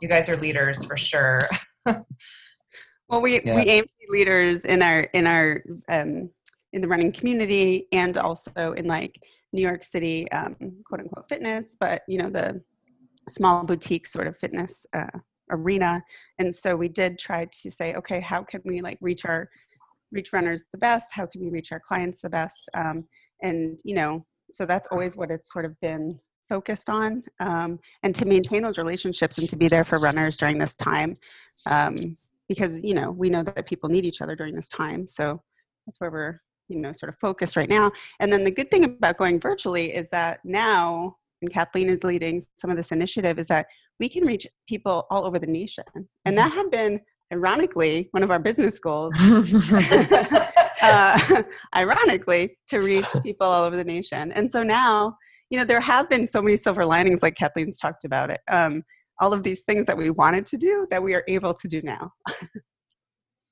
you 0.00 0.08
guys 0.08 0.28
are 0.28 0.36
leaders 0.36 0.84
for 0.84 0.96
sure. 0.96 1.38
well, 1.86 3.22
we 3.22 3.40
yeah. 3.42 3.54
we 3.54 3.62
aim 3.62 3.84
to 3.84 3.90
be 4.00 4.06
leaders 4.18 4.64
in 4.64 4.82
our 4.82 5.02
in 5.12 5.28
our 5.28 5.62
um, 5.88 6.30
in 6.72 6.80
the 6.80 6.88
running 6.88 7.12
community 7.12 7.86
and 7.92 8.18
also 8.18 8.72
in 8.72 8.86
like 8.86 9.22
New 9.52 9.62
York 9.62 9.84
City, 9.84 10.30
um, 10.32 10.56
quote 10.84 11.00
unquote 11.00 11.28
fitness, 11.28 11.76
but 11.78 12.02
you 12.08 12.18
know 12.18 12.28
the 12.28 12.60
small 13.28 13.64
boutique 13.64 14.06
sort 14.06 14.26
of 14.26 14.36
fitness 14.36 14.86
uh, 14.94 15.18
arena. 15.50 16.02
And 16.38 16.54
so 16.54 16.76
we 16.76 16.88
did 16.88 17.18
try 17.18 17.46
to 17.62 17.70
say, 17.70 17.94
okay, 17.94 18.20
how 18.20 18.42
can 18.42 18.60
we 18.64 18.80
like 18.80 18.98
reach 19.00 19.24
our 19.24 19.48
reach 20.12 20.32
runners 20.32 20.64
the 20.72 20.78
best? 20.78 21.12
How 21.12 21.26
can 21.26 21.40
we 21.40 21.50
reach 21.50 21.72
our 21.72 21.80
clients 21.80 22.20
the 22.20 22.30
best? 22.30 22.68
Um, 22.74 23.04
and 23.42 23.80
you 23.84 23.94
know, 23.94 24.24
so 24.52 24.66
that's 24.66 24.88
always 24.90 25.16
what 25.16 25.30
it's 25.30 25.52
sort 25.52 25.64
of 25.64 25.78
been 25.80 26.18
focused 26.48 26.88
on 26.88 27.22
um, 27.40 27.78
and 28.02 28.14
to 28.14 28.24
maintain 28.24 28.62
those 28.62 28.78
relationships 28.78 29.38
and 29.38 29.48
to 29.48 29.56
be 29.56 29.68
there 29.68 29.84
for 29.84 29.98
runners 29.98 30.36
during 30.36 30.58
this 30.58 30.74
time 30.74 31.14
um, 31.70 31.96
because 32.48 32.80
you 32.82 32.94
know 32.94 33.10
we 33.10 33.28
know 33.28 33.42
that 33.42 33.66
people 33.66 33.88
need 33.88 34.04
each 34.04 34.22
other 34.22 34.36
during 34.36 34.54
this 34.54 34.68
time 34.68 35.06
so 35.06 35.42
that's 35.86 36.00
where 36.00 36.10
we're 36.10 36.40
you 36.68 36.78
know 36.78 36.92
sort 36.92 37.08
of 37.08 37.18
focused 37.18 37.56
right 37.56 37.68
now 37.68 37.90
and 38.20 38.32
then 38.32 38.44
the 38.44 38.50
good 38.50 38.70
thing 38.70 38.84
about 38.84 39.16
going 39.16 39.40
virtually 39.40 39.94
is 39.94 40.08
that 40.08 40.38
now 40.44 41.16
and 41.42 41.52
kathleen 41.52 41.88
is 41.88 42.04
leading 42.04 42.40
some 42.54 42.70
of 42.70 42.76
this 42.76 42.92
initiative 42.92 43.38
is 43.38 43.46
that 43.48 43.66
we 44.00 44.08
can 44.08 44.24
reach 44.24 44.46
people 44.68 45.06
all 45.10 45.24
over 45.24 45.38
the 45.38 45.46
nation. 45.46 45.84
And 46.24 46.36
that 46.38 46.52
had 46.52 46.70
been 46.70 47.00
ironically 47.32 48.08
one 48.12 48.22
of 48.22 48.30
our 48.30 48.38
business 48.38 48.78
goals. 48.78 49.14
Uh, 50.82 51.42
ironically 51.74 52.56
to 52.68 52.78
reach 52.78 53.08
people 53.24 53.46
all 53.46 53.64
over 53.64 53.76
the 53.76 53.82
nation. 53.82 54.30
And 54.32 54.48
so 54.48 54.62
now 54.62 55.16
you 55.50 55.58
know 55.58 55.64
there 55.64 55.80
have 55.80 56.08
been 56.08 56.26
so 56.26 56.42
many 56.42 56.56
silver 56.56 56.84
linings 56.84 57.22
like 57.22 57.34
kathleen's 57.34 57.78
talked 57.78 58.04
about 58.04 58.30
it 58.30 58.40
um, 58.50 58.82
all 59.20 59.32
of 59.32 59.42
these 59.42 59.62
things 59.62 59.86
that 59.86 59.96
we 59.96 60.10
wanted 60.10 60.44
to 60.46 60.56
do 60.56 60.86
that 60.90 61.02
we 61.02 61.14
are 61.14 61.24
able 61.28 61.54
to 61.54 61.68
do 61.68 61.80
now. 61.82 62.12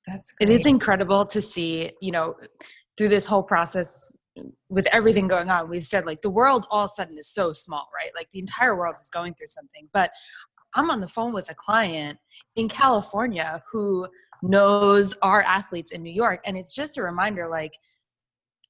That's 0.07 0.31
great. 0.33 0.49
it 0.49 0.53
is 0.53 0.65
incredible 0.65 1.25
to 1.25 1.41
see 1.41 1.91
you 2.01 2.11
know 2.11 2.35
through 2.97 3.09
this 3.09 3.25
whole 3.25 3.43
process 3.43 4.15
with 4.69 4.87
everything 4.91 5.27
going 5.27 5.49
on 5.49 5.69
we've 5.69 5.85
said 5.85 6.05
like 6.05 6.21
the 6.21 6.29
world 6.29 6.67
all 6.69 6.85
of 6.85 6.89
a 6.89 6.93
sudden 6.93 7.17
is 7.17 7.29
so 7.29 7.53
small 7.53 7.89
right? 7.95 8.11
Like 8.15 8.27
the 8.33 8.39
entire 8.39 8.75
world 8.75 8.95
is 8.99 9.09
going 9.09 9.33
through 9.33 9.47
something. 9.47 9.87
But 9.93 10.11
i'm 10.77 10.89
on 10.89 10.99
the 10.99 11.07
phone 11.07 11.31
with 11.31 11.49
a 11.49 11.55
client 11.55 12.19
in 12.57 12.67
california 12.67 13.63
who 13.71 14.05
knows 14.43 15.15
our 15.21 15.41
athletes 15.43 15.91
in 15.91 16.03
new 16.03 16.11
york 16.11 16.41
and 16.45 16.57
it's 16.57 16.75
just 16.75 16.97
a 16.97 17.01
reminder 17.01 17.47
like 17.47 17.71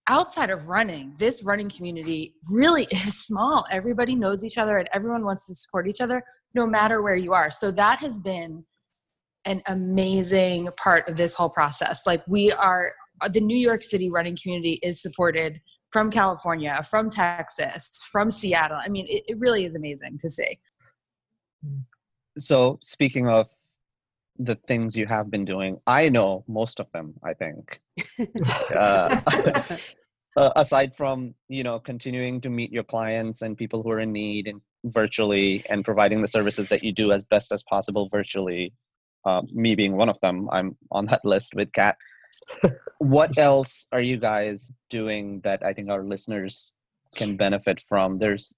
outside 0.08 0.50
of 0.50 0.70
running 0.70 1.14
this 1.18 1.44
running 1.44 1.70
community 1.70 2.36
really 2.50 2.84
is 2.92 3.20
small. 3.20 3.66
Everybody 3.72 4.16
knows 4.16 4.44
each 4.44 4.58
other 4.58 4.78
and 4.78 4.90
everyone 4.94 5.26
wants 5.26 5.48
to 5.48 5.56
support 5.56 5.88
each 5.88 6.02
other 6.02 6.24
no 6.54 6.66
matter 6.66 7.02
where 7.02 7.16
you 7.16 7.34
are. 7.34 7.52
So 7.52 7.72
that 7.72 8.00
has 8.00 8.20
been 8.20 8.64
an 9.46 9.62
amazing 9.68 10.70
part 10.78 11.08
of 11.08 11.18
this 11.18 11.34
whole 11.34 11.50
process. 11.50 12.06
Like 12.06 12.24
we 12.28 12.52
are 12.52 12.94
the 13.32 13.40
New 13.40 13.58
York 13.58 13.82
City 13.82 14.10
running 14.10 14.38
community 14.42 14.80
is 14.84 15.02
supported 15.02 15.62
from 15.92 16.12
California, 16.12 16.82
from 16.90 17.10
Texas, 17.10 18.04
from 18.12 18.30
Seattle. 18.30 18.78
I 18.80 18.90
mean, 18.90 19.08
it, 19.08 19.24
it 19.28 19.40
really 19.40 19.66
is 19.66 19.76
amazing 19.76 20.18
to 20.20 20.30
see. 20.30 20.60
So, 22.38 22.78
speaking 22.82 23.30
of 23.30 23.48
the 24.38 24.56
things 24.68 24.98
you 24.98 25.08
have 25.08 25.32
been 25.32 25.46
doing, 25.46 25.78
I 25.88 26.10
know 26.10 26.44
most 26.48 26.80
of 26.80 26.92
them, 26.92 27.14
I 27.24 27.34
think. 27.34 27.80
uh, 28.76 29.22
uh, 30.38 30.52
aside 30.56 30.94
from 30.96 31.34
you 31.50 31.64
know 31.64 31.80
continuing 31.80 32.42
to 32.42 32.50
meet 32.50 32.72
your 32.72 32.84
clients 32.84 33.42
and 33.42 33.58
people 33.58 33.82
who 33.82 33.92
are 33.92 34.00
in 34.00 34.12
need 34.12 34.48
and 34.48 34.62
virtually 34.86 35.62
and 35.70 35.84
providing 35.84 36.22
the 36.22 36.28
services 36.28 36.70
that 36.70 36.84
you 36.84 36.92
do 36.92 37.12
as 37.12 37.24
best 37.24 37.52
as 37.52 37.64
possible 37.64 38.08
virtually 38.12 38.74
uh, 39.26 39.42
me 39.52 39.76
being 39.76 39.96
one 39.96 40.10
of 40.10 40.20
them 40.22 40.48
i'm 40.52 40.78
on 40.92 41.06
that 41.06 41.24
list 41.24 41.56
with 41.56 41.72
kat 41.72 41.98
what 43.00 43.38
else 43.38 43.88
are 43.92 44.02
you 44.02 44.18
guys 44.18 44.72
doing 44.90 45.42
that 45.42 45.64
I 45.64 45.74
think 45.74 45.90
our 45.90 46.04
listeners 46.04 46.72
can 47.16 47.36
benefit 47.36 47.80
from? 47.80 48.18
There's 48.18 48.54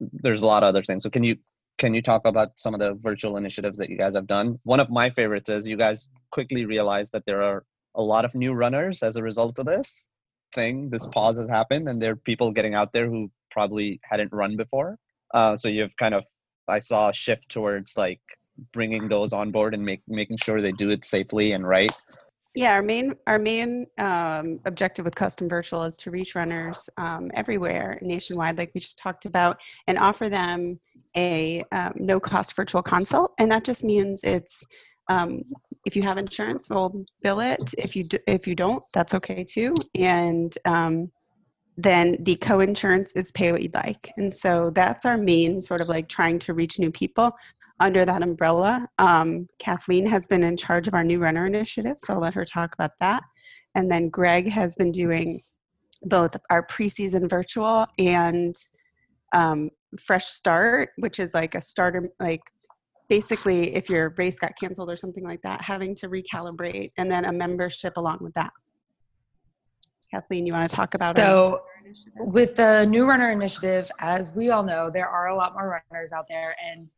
there's 0.00 0.42
a 0.42 0.46
lot 0.46 0.62
of 0.62 0.68
other 0.68 0.82
things. 0.82 1.02
So 1.02 1.10
can 1.10 1.24
you 1.24 1.36
can 1.78 1.94
you 1.94 2.02
talk 2.02 2.26
about 2.26 2.52
some 2.56 2.74
of 2.74 2.80
the 2.80 2.94
virtual 2.94 3.36
initiatives 3.36 3.78
that 3.78 3.90
you 3.90 3.98
guys 3.98 4.14
have 4.14 4.26
done? 4.26 4.58
One 4.62 4.80
of 4.80 4.90
my 4.90 5.10
favorites 5.10 5.48
is 5.48 5.66
you 5.66 5.76
guys 5.76 6.08
quickly 6.30 6.66
realized 6.66 7.12
that 7.12 7.26
there 7.26 7.42
are 7.42 7.64
a 7.94 8.02
lot 8.02 8.24
of 8.24 8.34
new 8.34 8.52
runners 8.52 9.02
as 9.02 9.16
a 9.16 9.22
result 9.22 9.58
of 9.58 9.66
this 9.66 10.08
thing. 10.54 10.90
This 10.90 11.06
pause 11.08 11.38
has 11.38 11.48
happened, 11.48 11.88
and 11.88 12.00
there 12.00 12.12
are 12.12 12.16
people 12.16 12.52
getting 12.52 12.74
out 12.74 12.92
there 12.92 13.08
who 13.08 13.30
probably 13.50 14.00
hadn't 14.04 14.32
run 14.32 14.56
before. 14.56 14.98
Uh, 15.32 15.56
so 15.56 15.68
you've 15.68 15.96
kind 15.96 16.14
of 16.14 16.24
I 16.68 16.78
saw 16.78 17.10
a 17.10 17.12
shift 17.12 17.48
towards 17.48 17.96
like 17.96 18.20
bringing 18.72 19.08
those 19.08 19.32
on 19.32 19.50
board 19.50 19.74
and 19.74 19.84
make, 19.84 20.02
making 20.08 20.38
sure 20.38 20.60
they 20.60 20.72
do 20.72 20.90
it 20.90 21.04
safely 21.04 21.52
and 21.52 21.66
right. 21.66 21.92
Yeah, 22.54 22.72
our 22.72 22.82
main 22.82 23.14
our 23.26 23.38
main 23.40 23.86
um, 23.98 24.60
objective 24.64 25.04
with 25.04 25.16
Custom 25.16 25.48
Virtual 25.48 25.82
is 25.82 25.96
to 25.98 26.12
reach 26.12 26.36
runners 26.36 26.88
um, 26.96 27.30
everywhere 27.34 27.98
nationwide, 28.00 28.58
like 28.58 28.70
we 28.74 28.80
just 28.80 28.96
talked 28.96 29.24
about, 29.26 29.56
and 29.88 29.98
offer 29.98 30.28
them 30.28 30.66
a 31.16 31.64
um, 31.72 31.94
no 31.96 32.20
cost 32.20 32.54
virtual 32.54 32.82
consult. 32.82 33.34
And 33.38 33.50
that 33.50 33.64
just 33.64 33.82
means 33.82 34.20
it's 34.22 34.64
um, 35.08 35.42
if 35.84 35.96
you 35.96 36.02
have 36.04 36.16
insurance, 36.16 36.68
we'll 36.70 37.04
bill 37.22 37.40
it. 37.40 37.74
If 37.76 37.96
you 37.96 38.04
do, 38.04 38.18
if 38.28 38.46
you 38.46 38.54
don't, 38.54 38.82
that's 38.94 39.14
okay 39.14 39.42
too. 39.42 39.74
And 39.96 40.56
um, 40.64 41.10
then 41.76 42.16
the 42.20 42.36
co-insurance 42.36 43.12
is 43.12 43.32
pay 43.32 43.50
what 43.50 43.62
you'd 43.62 43.74
like. 43.74 44.12
And 44.16 44.32
so 44.32 44.70
that's 44.70 45.04
our 45.04 45.18
main 45.18 45.60
sort 45.60 45.80
of 45.80 45.88
like 45.88 46.08
trying 46.08 46.38
to 46.40 46.54
reach 46.54 46.78
new 46.78 46.92
people 46.92 47.32
under 47.80 48.04
that 48.04 48.22
umbrella. 48.22 48.86
Um, 48.98 49.48
Kathleen 49.58 50.06
has 50.06 50.26
been 50.26 50.42
in 50.42 50.56
charge 50.56 50.88
of 50.88 50.94
our 50.94 51.04
new 51.04 51.18
runner 51.18 51.46
initiative, 51.46 51.96
so 51.98 52.14
I'll 52.14 52.20
let 52.20 52.34
her 52.34 52.44
talk 52.44 52.74
about 52.74 52.92
that. 53.00 53.22
And 53.74 53.90
then 53.90 54.08
Greg 54.08 54.48
has 54.48 54.76
been 54.76 54.92
doing 54.92 55.40
both 56.02 56.36
our 56.50 56.66
preseason 56.66 57.28
virtual 57.28 57.86
and 57.98 58.54
um, 59.32 59.70
fresh 59.98 60.26
start, 60.26 60.90
which 60.98 61.18
is 61.18 61.34
like 61.34 61.54
a 61.54 61.60
starter, 61.60 62.08
like 62.20 62.42
basically 63.08 63.74
if 63.74 63.90
your 63.90 64.14
race 64.16 64.38
got 64.38 64.52
canceled 64.58 64.90
or 64.90 64.96
something 64.96 65.24
like 65.24 65.42
that, 65.42 65.60
having 65.60 65.94
to 65.96 66.08
recalibrate, 66.08 66.90
and 66.98 67.10
then 67.10 67.24
a 67.24 67.32
membership 67.32 67.96
along 67.96 68.18
with 68.20 68.34
that. 68.34 68.52
Kathleen, 70.12 70.46
you 70.46 70.52
want 70.52 70.70
to 70.70 70.76
talk 70.76 70.94
about 70.94 71.18
it? 71.18 71.20
so 71.20 71.62
with 72.18 72.54
the 72.56 72.84
new 72.86 73.04
runner 73.04 73.30
initiative 73.30 73.90
as 73.98 74.34
we 74.34 74.50
all 74.50 74.62
know 74.62 74.90
there 74.90 75.08
are 75.08 75.28
a 75.28 75.36
lot 75.36 75.52
more 75.52 75.82
runners 75.90 76.12
out 76.12 76.24
there 76.30 76.56
and 76.64 76.94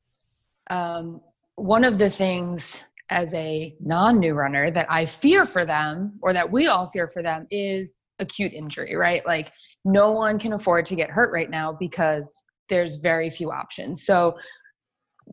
um, 0.70 1.20
one 1.56 1.84
of 1.84 1.98
the 1.98 2.10
things 2.10 2.82
as 3.10 3.32
a 3.34 3.74
non 3.80 4.18
new 4.18 4.34
runner 4.34 4.70
that 4.70 4.86
I 4.90 5.06
fear 5.06 5.46
for 5.46 5.64
them, 5.64 6.18
or 6.22 6.32
that 6.32 6.50
we 6.50 6.66
all 6.66 6.88
fear 6.88 7.06
for 7.06 7.22
them, 7.22 7.46
is 7.50 8.00
acute 8.18 8.52
injury, 8.52 8.96
right? 8.96 9.24
Like, 9.26 9.50
no 9.84 10.12
one 10.12 10.38
can 10.38 10.52
afford 10.52 10.86
to 10.86 10.96
get 10.96 11.10
hurt 11.10 11.32
right 11.32 11.50
now 11.50 11.76
because 11.78 12.42
there's 12.68 12.96
very 12.96 13.30
few 13.30 13.50
options. 13.50 14.04
So, 14.04 14.36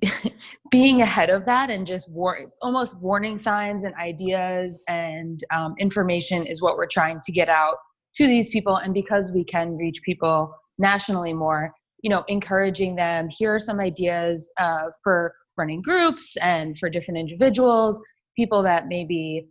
being 0.71 1.01
ahead 1.01 1.29
of 1.29 1.45
that 1.45 1.69
and 1.69 1.85
just 1.85 2.11
war- 2.11 2.51
almost 2.61 2.99
warning 3.01 3.37
signs 3.37 3.83
and 3.83 3.93
ideas 3.95 4.81
and 4.87 5.39
um, 5.51 5.75
information 5.79 6.45
is 6.45 6.61
what 6.61 6.77
we're 6.77 6.87
trying 6.87 7.19
to 7.23 7.31
get 7.31 7.49
out 7.49 7.77
to 8.15 8.27
these 8.27 8.49
people. 8.49 8.77
And 8.77 8.93
because 8.93 9.31
we 9.33 9.43
can 9.43 9.77
reach 9.77 10.01
people 10.03 10.53
nationally 10.77 11.33
more, 11.33 11.73
you 12.03 12.09
know 12.09 12.23
encouraging 12.27 12.95
them 12.95 13.27
here 13.29 13.55
are 13.55 13.59
some 13.59 13.79
ideas 13.79 14.51
uh, 14.59 14.89
for 15.03 15.33
running 15.57 15.81
groups 15.81 16.37
and 16.37 16.77
for 16.77 16.89
different 16.89 17.19
individuals 17.19 17.99
people 18.35 18.61
that 18.61 18.87
maybe 18.87 19.47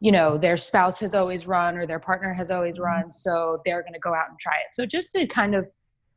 you 0.00 0.12
know 0.12 0.36
their 0.36 0.56
spouse 0.56 0.98
has 0.98 1.14
always 1.14 1.46
run 1.46 1.78
or 1.78 1.86
their 1.86 2.00
partner 2.00 2.34
has 2.34 2.50
always 2.50 2.76
mm-hmm. 2.76 3.02
run 3.02 3.10
so 3.10 3.58
they're 3.64 3.82
going 3.82 3.94
to 3.94 4.00
go 4.00 4.14
out 4.14 4.28
and 4.28 4.38
try 4.38 4.52
it 4.54 4.72
so 4.72 4.84
just 4.84 5.12
to 5.12 5.26
kind 5.26 5.54
of 5.54 5.66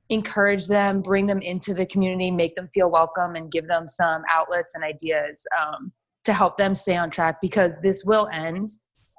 encourage 0.09 0.67
them 0.67 1.01
bring 1.01 1.25
them 1.25 1.41
into 1.41 1.73
the 1.73 1.85
community 1.85 2.29
make 2.29 2.55
them 2.55 2.67
feel 2.67 2.89
welcome 2.89 3.35
and 3.35 3.51
give 3.51 3.67
them 3.67 3.87
some 3.87 4.23
outlets 4.29 4.75
and 4.75 4.83
ideas 4.83 5.45
um, 5.59 5.91
to 6.23 6.33
help 6.33 6.57
them 6.57 6.75
stay 6.75 6.95
on 6.95 7.09
track 7.09 7.37
because 7.41 7.79
this 7.81 8.03
will 8.05 8.27
end 8.33 8.69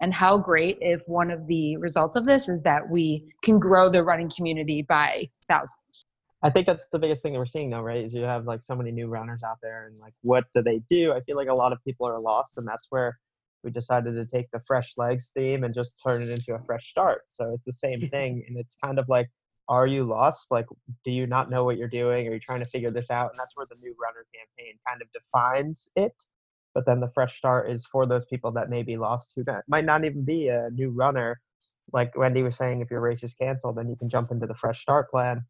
and 0.00 0.12
how 0.12 0.37
great 0.37 0.76
if 0.81 1.02
one 1.07 1.31
of 1.31 1.46
the 1.46 1.76
results 1.79 2.16
of 2.16 2.26
this 2.26 2.48
is 2.48 2.61
that 2.62 2.88
we 2.88 3.24
can 3.42 3.59
grow 3.59 3.88
the 3.88 4.02
running 4.02 4.31
community 4.31 4.83
by 4.83 5.29
thousands 5.48 6.05
I 6.42 6.51
think 6.51 6.66
that's 6.66 6.87
the 6.92 6.99
biggest 6.99 7.22
thing 7.22 7.33
that 7.33 7.38
we're 7.38 7.46
seeing 7.46 7.70
though, 7.70 7.83
right? 7.83 8.05
Is 8.05 8.14
you 8.14 8.25
have 8.25 8.44
like 8.46 8.62
so 8.62 8.75
many 8.75 8.92
new 8.92 9.09
runners 9.09 9.42
out 9.42 9.59
there 9.62 9.87
and 9.87 9.99
like 9.99 10.12
what 10.22 10.44
do 10.55 10.62
they 10.62 10.81
do? 10.88 11.12
I 11.12 11.20
feel 11.20 11.37
like 11.37 11.49
a 11.49 11.55
lot 11.55 11.72
of 11.72 11.83
people 11.83 12.07
are 12.07 12.18
lost 12.18 12.59
and 12.59 12.66
that's 12.66 12.87
where 12.90 13.18
we 13.64 13.70
decided 13.70 14.14
to 14.14 14.27
take 14.27 14.51
the 14.53 14.61
fresh 14.61 14.92
legs 14.96 15.33
theme 15.35 15.64
and 15.64 15.75
just 15.75 16.01
turn 16.03 16.22
it 16.22 16.29
into 16.29 16.55
a 16.55 16.62
fresh 16.62 16.90
start. 16.90 17.22
So 17.27 17.53
it's 17.55 17.64
the 17.64 17.72
same 17.72 18.01
thing 18.11 18.44
and 18.46 18.59
it's 18.59 18.77
kind 18.83 18.99
of 18.99 19.09
like 19.09 19.29
are 19.68 19.87
you 19.87 20.05
lost? 20.05 20.51
Like 20.51 20.66
do 21.05 21.11
you 21.11 21.27
not 21.27 21.51
know 21.51 21.64
what 21.64 21.79
you're 21.79 21.88
doing? 21.88 22.29
Are 22.29 22.35
you 22.35 22.40
trying 22.40 22.61
to 22.61 22.66
figure 22.66 22.90
this 22.90 23.11
out? 23.11 23.31
And 23.31 23.38
that's 23.38 23.57
where 23.57 23.66
the 23.68 23.77
new 23.81 23.96
runner 24.01 24.27
campaign 24.35 24.79
kind 24.87 25.01
of 25.01 25.09
defines 25.12 25.88
it. 25.96 26.14
But 26.75 26.85
then 26.85 27.01
the 27.01 27.09
fresh 27.09 27.38
start 27.38 27.70
is 27.70 27.87
for 27.87 28.07
those 28.07 28.27
people 28.27 28.53
that 28.53 28.68
may 28.68 28.83
be 28.83 28.99
lost 28.99 29.33
who 29.35 29.44
might 29.66 29.87
not 29.87 30.05
even 30.05 30.25
be 30.25 30.49
a 30.49 30.68
new 30.70 30.90
runner. 30.90 31.40
Like 31.92 32.16
Wendy 32.16 32.42
was 32.42 32.57
saying, 32.57 32.83
if 32.83 32.90
your 32.90 33.01
race 33.01 33.22
is 33.25 33.33
canceled, 33.33 33.77
then 33.77 33.88
you 33.88 33.96
can 33.96 34.11
jump 34.11 34.31
into 34.31 34.46
the 34.46 34.55
fresh 34.55 34.83
start 34.83 35.11
plan 35.11 35.42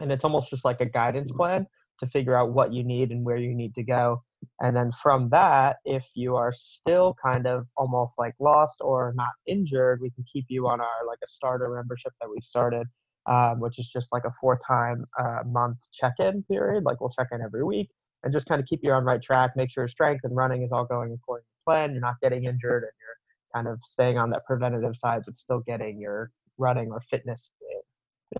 and 0.00 0.12
it's 0.12 0.24
almost 0.24 0.50
just 0.50 0.64
like 0.64 0.80
a 0.80 0.86
guidance 0.86 1.32
plan 1.32 1.66
to 2.00 2.06
figure 2.08 2.36
out 2.36 2.52
what 2.52 2.72
you 2.72 2.84
need 2.84 3.10
and 3.10 3.24
where 3.24 3.36
you 3.38 3.54
need 3.54 3.74
to 3.74 3.82
go 3.82 4.22
And 4.60 4.76
then 4.76 4.90
from 5.02 5.30
that, 5.30 5.78
if 5.84 6.06
you 6.14 6.36
are 6.36 6.52
still 6.52 7.16
kind 7.22 7.46
of 7.46 7.66
almost 7.76 8.18
like 8.18 8.34
lost 8.40 8.78
or 8.80 9.12
not 9.16 9.30
injured, 9.46 10.00
we 10.02 10.10
can 10.10 10.24
keep 10.32 10.46
you 10.48 10.66
on 10.68 10.80
our 10.80 11.06
like 11.06 11.18
a 11.24 11.26
starter 11.28 11.68
membership 11.74 12.12
that 12.20 12.30
we 12.30 12.40
started, 12.40 12.86
um, 13.26 13.60
which 13.60 13.78
is 13.78 13.88
just 13.88 14.08
like 14.12 14.24
a 14.24 14.32
four 14.40 14.58
time 14.66 15.04
uh, 15.18 15.40
month 15.46 15.78
check 15.92 16.14
in 16.20 16.42
period. 16.44 16.84
Like 16.84 17.00
we'll 17.00 17.10
check 17.10 17.28
in 17.32 17.42
every 17.42 17.64
week 17.64 17.90
and 18.22 18.32
just 18.32 18.46
kind 18.48 18.60
of 18.60 18.66
keep 18.66 18.80
you 18.82 18.92
on 18.92 19.04
right 19.04 19.22
track, 19.22 19.52
make 19.56 19.70
sure 19.70 19.88
strength 19.88 20.22
and 20.24 20.36
running 20.36 20.62
is 20.62 20.72
all 20.72 20.84
going 20.86 21.12
according 21.12 21.44
to 21.44 21.64
plan. 21.64 21.92
You're 21.92 22.00
not 22.00 22.16
getting 22.22 22.44
injured 22.44 22.84
and 22.84 22.92
you're 23.00 23.54
kind 23.54 23.68
of 23.68 23.80
staying 23.84 24.18
on 24.18 24.30
that 24.30 24.44
preventative 24.46 24.96
side, 24.96 25.22
but 25.26 25.36
still 25.36 25.60
getting 25.66 26.00
your 26.00 26.30
running 26.58 26.90
or 26.90 27.00
fitness. 27.00 27.50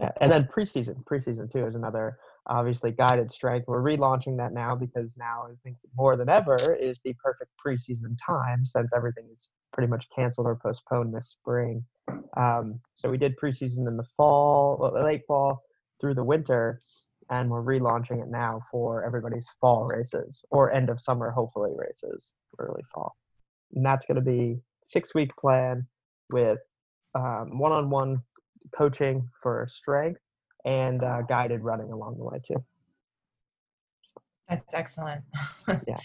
Yeah. 0.01 0.11
And 0.21 0.31
then 0.31 0.45
preseason, 0.45 1.03
preseason 1.05 1.51
too 1.51 1.67
is 1.67 1.75
another 1.75 2.19
obviously 2.49 2.91
guided 2.93 3.31
strength. 3.33 3.67
We're 3.67 3.83
relaunching 3.83 4.37
that 4.37 4.53
now 4.53 4.77
because 4.77 5.17
now 5.17 5.47
I 5.49 5.55
think 5.65 5.77
more 5.97 6.17
than 6.17 6.29
ever 6.29 6.77
is 6.81 7.01
the 7.05 7.15
perfect 7.15 7.51
preseason 7.65 8.17
time 8.25 8.67
since 8.67 8.93
everything 8.95 9.29
is 9.33 9.51
pretty 9.73 9.89
much 9.89 10.07
canceled 10.15 10.47
or 10.47 10.57
postponed 10.57 11.15
this 11.15 11.29
spring. 11.31 11.85
Um, 12.37 12.81
so 12.95 13.11
we 13.11 13.19
did 13.19 13.37
preseason 13.39 13.89
in 13.89 13.97
the 13.97 14.07
fall, 14.17 14.93
late 14.95 15.23
fall 15.27 15.63
through 16.01 16.15
the 16.15 16.25
winter, 16.25 16.81
and 17.31 17.51
we're 17.51 17.63
relaunching 17.63 18.23
it 18.23 18.29
now 18.29 18.61
for 18.71 19.05
everybody's 19.05 19.49
fall 19.61 19.87
races 19.87 20.45
or 20.51 20.73
end 20.73 20.91
of 20.91 21.01
summer, 21.01 21.31
hopefully 21.31 21.73
races, 21.75 22.35
early 22.59 22.83
fall. 22.95 23.17
And 23.75 23.85
that's 23.85 24.07
going 24.07 24.17
to 24.17 24.21
be 24.21 24.61
six 24.85 25.15
week 25.15 25.35
plan 25.37 25.87
with 26.31 26.59
um, 27.15 27.59
one-on-one 27.59 28.23
coaching 28.75 29.29
for 29.43 29.67
strength 29.71 30.21
and 30.65 31.03
uh, 31.03 31.23
guided 31.23 31.63
running 31.63 31.93
along 31.93 32.19
the 32.19 32.25
way 32.25 32.41
too. 32.45 32.65
That's 34.49 34.75
excellent. 34.75 35.23
yeah. 35.69 35.97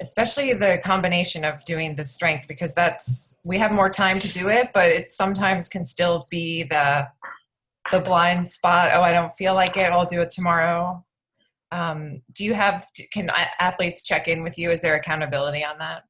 Especially 0.00 0.52
the 0.52 0.80
combination 0.84 1.44
of 1.44 1.64
doing 1.64 1.94
the 1.94 2.04
strength 2.04 2.48
because 2.48 2.74
that's 2.74 3.36
we 3.44 3.58
have 3.58 3.72
more 3.72 3.88
time 3.88 4.18
to 4.18 4.28
do 4.32 4.48
it, 4.48 4.70
but 4.74 4.88
it 4.88 5.10
sometimes 5.10 5.68
can 5.68 5.84
still 5.84 6.24
be 6.30 6.64
the 6.64 7.08
the 7.90 8.00
blind 8.00 8.46
spot. 8.46 8.90
Oh, 8.94 9.02
I 9.02 9.12
don't 9.12 9.32
feel 9.32 9.54
like 9.54 9.76
it. 9.76 9.84
I'll 9.84 10.06
do 10.06 10.20
it 10.20 10.30
tomorrow. 10.30 11.04
Um, 11.70 12.22
do 12.32 12.44
you 12.44 12.54
have 12.54 12.86
can 13.12 13.30
athletes 13.60 14.04
check 14.04 14.26
in 14.28 14.42
with 14.42 14.58
you? 14.58 14.70
Is 14.70 14.80
there 14.80 14.94
accountability 14.94 15.64
on 15.64 15.78
that? 15.78 16.04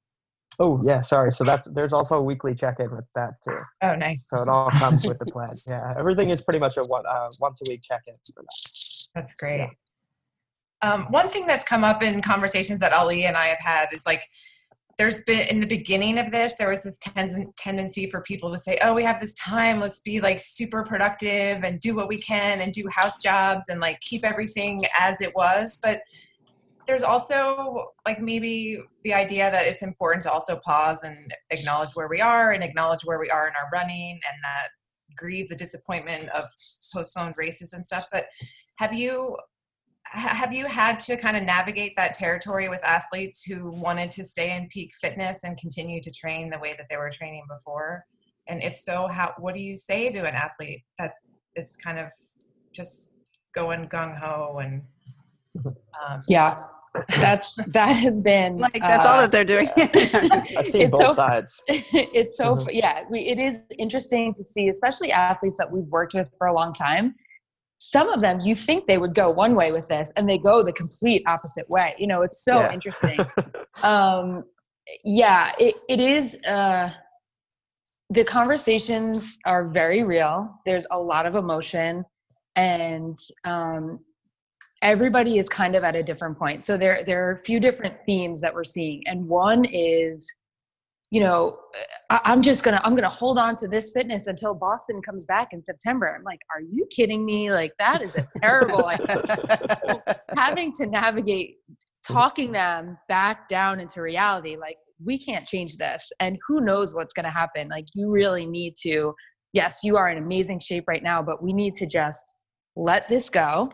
Oh 0.59 0.83
yeah, 0.87 1.01
sorry. 1.01 1.33
So 1.33 1.45
that's 1.45 1.67
there's 1.67 1.93
also 1.93 2.17
a 2.17 2.23
weekly 2.23 2.55
check-in 2.55 2.91
with 2.91 3.07
that 3.15 3.35
too. 3.43 3.57
Oh, 3.83 3.95
nice. 3.95 4.29
So 4.29 4.41
it 4.41 4.49
all 4.49 4.71
comes 4.71 5.07
with 5.09 5.19
the 5.19 5.27
plan. 5.27 5.49
Yeah, 5.67 5.95
everything 5.99 6.31
is 6.31 6.41
pretty 6.43 6.61
much 6.61 6.77
a 6.77 6.83
one 6.83 7.05
uh, 7.07 7.29
once 7.41 7.61
a 7.67 7.71
week 7.71 7.83
check-in 7.83 8.15
for 8.15 8.43
that. 8.43 9.09
That's 9.15 9.35
great. 9.35 9.59
Yeah. 9.59 9.67
Um, 10.83 11.05
one 11.05 11.31
thing 11.31 11.47
that's 11.47 11.65
come 11.65 11.83
up 11.83 12.03
in 12.03 12.21
conversations 12.21 12.79
that 12.81 12.93
Ali 12.93 13.25
and 13.25 13.37
I 13.37 13.47
have 13.47 13.61
had 13.61 13.89
is 13.93 14.05
like, 14.05 14.29
there's 14.99 15.25
been 15.25 15.49
in 15.49 15.61
the 15.61 15.67
beginning 15.67 16.19
of 16.19 16.31
this, 16.31 16.55
there 16.55 16.71
was 16.71 16.83
this 16.83 16.99
ten- 16.99 17.53
tendency 17.57 18.07
for 18.09 18.21
people 18.21 18.53
to 18.53 18.59
say, 18.59 18.79
"Oh, 18.83 18.95
we 18.95 19.03
have 19.03 19.19
this 19.21 19.35
time. 19.35 19.81
Let's 19.81 20.01
be 20.01 20.21
like 20.21 20.39
super 20.39 20.85
productive 20.85 21.65
and 21.65 21.81
do 21.81 21.97
what 21.97 22.07
we 22.07 22.19
can 22.19 22.61
and 22.61 22.73
do 22.73 22.85
house 22.89 23.19
jobs 23.19 23.69
and 23.71 23.81
like 23.81 23.99
keep 24.01 24.25
everything 24.25 24.81
as 25.01 25.21
it 25.21 25.35
was." 25.35 25.81
But 25.83 26.03
there's 26.87 27.03
also 27.03 27.93
like 28.07 28.21
maybe 28.21 28.79
the 29.05 29.15
idea 29.15 29.51
that 29.51 29.67
it's 29.67 29.83
important 29.83 30.23
to 30.25 30.33
also 30.33 30.57
pause 30.57 31.03
and 31.03 31.35
acknowledge 31.51 31.91
where 31.95 32.09
we 32.09 32.21
are 32.21 32.53
and 32.53 32.63
acknowledge 32.63 33.03
where 33.05 33.19
we 33.19 33.31
are 33.31 33.49
in 33.49 33.55
our 33.55 33.69
running 33.73 34.13
and 34.13 34.43
that 34.43 34.69
grieve 35.17 35.49
the 35.49 35.57
disappointment 35.57 36.29
of 36.31 36.43
postponed 36.95 37.35
races 37.39 37.73
and 37.73 37.85
stuff. 37.85 38.07
But 38.13 38.27
have 38.79 38.93
you 38.93 39.37
have 40.07 40.53
you 40.53 40.67
had 40.67 41.01
to 41.01 41.17
kind 41.17 41.37
of 41.37 41.43
navigate 41.43 41.97
that 41.97 42.15
territory 42.15 42.69
with 42.69 42.85
athletes 42.85 43.43
who 43.43 43.71
wanted 43.71 44.11
to 44.13 44.23
stay 44.23 44.55
in 44.55 44.69
peak 44.69 44.93
fitness 45.01 45.45
and 45.45 45.57
continue 45.57 46.01
to 46.01 46.11
train 46.11 46.51
the 46.51 46.59
way 46.59 46.73
that 46.77 46.87
they 46.91 46.97
were 46.97 47.11
training 47.11 47.45
before? 47.49 48.05
And 48.47 48.63
if 48.63 48.77
so 48.77 49.09
how 49.09 49.35
what 49.39 49.55
do 49.55 49.61
you 49.61 49.77
say 49.77 50.11
to 50.11 50.19
an 50.21 50.35
athlete 50.35 50.83
that 50.99 51.15
is 51.57 51.77
kind 51.83 51.99
of 51.99 52.09
just 52.73 53.13
going 53.55 53.89
gung-ho 53.89 54.59
and 54.63 54.83
um, 55.65 56.19
yeah 56.29 56.57
that's 57.09 57.55
that 57.69 57.93
has 57.93 58.21
been 58.21 58.57
like 58.59 58.79
that's 58.81 59.05
uh, 59.05 59.09
all 59.09 59.21
that 59.21 59.33
they're 59.33 59.45
doing. 59.45 59.69
I've 60.57 60.69
seen 60.69 60.91
both 60.91 61.01
so, 61.01 61.15
sides. 61.15 61.63
It's 61.69 62.37
so 62.37 62.57
mm-hmm. 62.57 62.69
yeah, 62.73 63.03
we, 63.11 63.21
it 63.21 63.39
is 63.39 63.59
interesting 63.79 64.33
to 64.35 64.45
see, 64.45 64.69
especially 64.69 65.11
athletes 65.11 65.57
that 65.59 65.71
we've 65.71 65.87
worked 65.87 66.15
with 66.15 66.29
for 66.39 66.47
a 66.47 66.55
long 66.55 66.73
time. 66.73 67.15
Some 67.79 68.09
of 68.09 68.21
them, 68.21 68.41
you 68.41 68.55
think 68.55 68.87
they 68.87 68.99
would 68.99 69.15
go 69.15 69.31
one 69.31 69.57
way 69.57 69.73
with 69.73 69.89
this, 69.89 70.13
and 70.17 70.29
they 70.29 70.39
go 70.39 70.63
the 70.63 70.73
complete 70.73 71.23
opposite 71.27 71.69
way. 71.69 71.93
You 71.99 72.07
know, 72.07 72.23
it's 72.23 72.45
so 72.45 72.61
yeah. 72.61 72.73
interesting. 72.73 73.19
um, 73.83 74.45
yeah, 75.05 75.53
it, 75.59 75.75
it 75.89 75.99
is. 75.99 76.37
Uh, 76.47 76.91
the 78.11 78.25
conversations 78.25 79.39
are 79.45 79.69
very 79.69 80.05
real. 80.05 80.55
There's 80.65 80.87
a 80.93 80.99
lot 80.99 81.27
of 81.27 81.35
emotion, 81.35 82.05
and 82.55 83.17
um, 83.45 83.99
everybody 84.85 85.39
is 85.39 85.49
kind 85.49 85.75
of 85.75 85.83
at 85.83 85.97
a 85.97 86.03
different 86.03 86.39
point. 86.39 86.63
So 86.63 86.77
there 86.77 87.03
there 87.05 87.27
are 87.27 87.33
a 87.33 87.39
few 87.39 87.59
different 87.59 87.97
themes 88.07 88.41
that 88.43 88.55
we're 88.55 88.65
seeing, 88.65 89.03
and 89.07 89.27
one 89.27 89.65
is, 89.65 90.33
you 91.11 91.21
know, 91.21 91.59
I, 92.11 92.21
I'm 92.25 92.43
just 92.43 92.63
gonna 92.63 92.81
I'm 92.85 92.95
gonna 92.95 93.09
hold 93.09 93.39
on 93.39 93.57
to 93.57 93.67
this 93.67 93.91
fitness 93.93 94.29
until 94.29 94.55
Boston 94.55 95.01
comes 95.03 95.25
back 95.25 95.49
in 95.53 95.65
September. 95.65 96.15
I'm 96.17 96.23
like, 96.23 96.41
are 96.55 96.61
you 96.61 96.87
kidding 96.95 97.25
me? 97.25 97.51
Like 97.51 97.73
that 97.81 98.03
is 98.03 98.15
a 98.15 98.29
terrible. 98.41 98.83
like, 98.83 99.01
having 100.37 100.71
to 100.75 100.87
navigate 100.87 101.57
talking 102.07 102.53
them 102.53 102.99
back 103.09 103.49
down 103.49 103.81
into 103.81 104.03
reality, 104.03 104.57
like 104.57 104.77
we 105.03 105.19
can't 105.19 105.47
change 105.49 105.77
this, 105.79 106.13
and 106.21 106.39
who 106.47 106.61
knows 106.61 106.95
what's 106.95 107.15
gonna 107.15 107.33
happen. 107.33 107.69
Like 107.69 107.87
you 107.95 108.11
really 108.11 108.47
need 108.47 108.75
to. 108.83 109.15
Yes, 109.55 109.81
you 109.85 109.97
are 109.97 110.11
in 110.11 110.19
amazing 110.19 110.59
shape 110.59 110.83
right 110.89 111.03
now, 111.03 111.23
but 111.23 111.41
we 111.41 111.53
need 111.53 111.75
to 111.75 111.87
just 111.87 112.25
let 112.75 113.09
this 113.09 113.31
go 113.31 113.71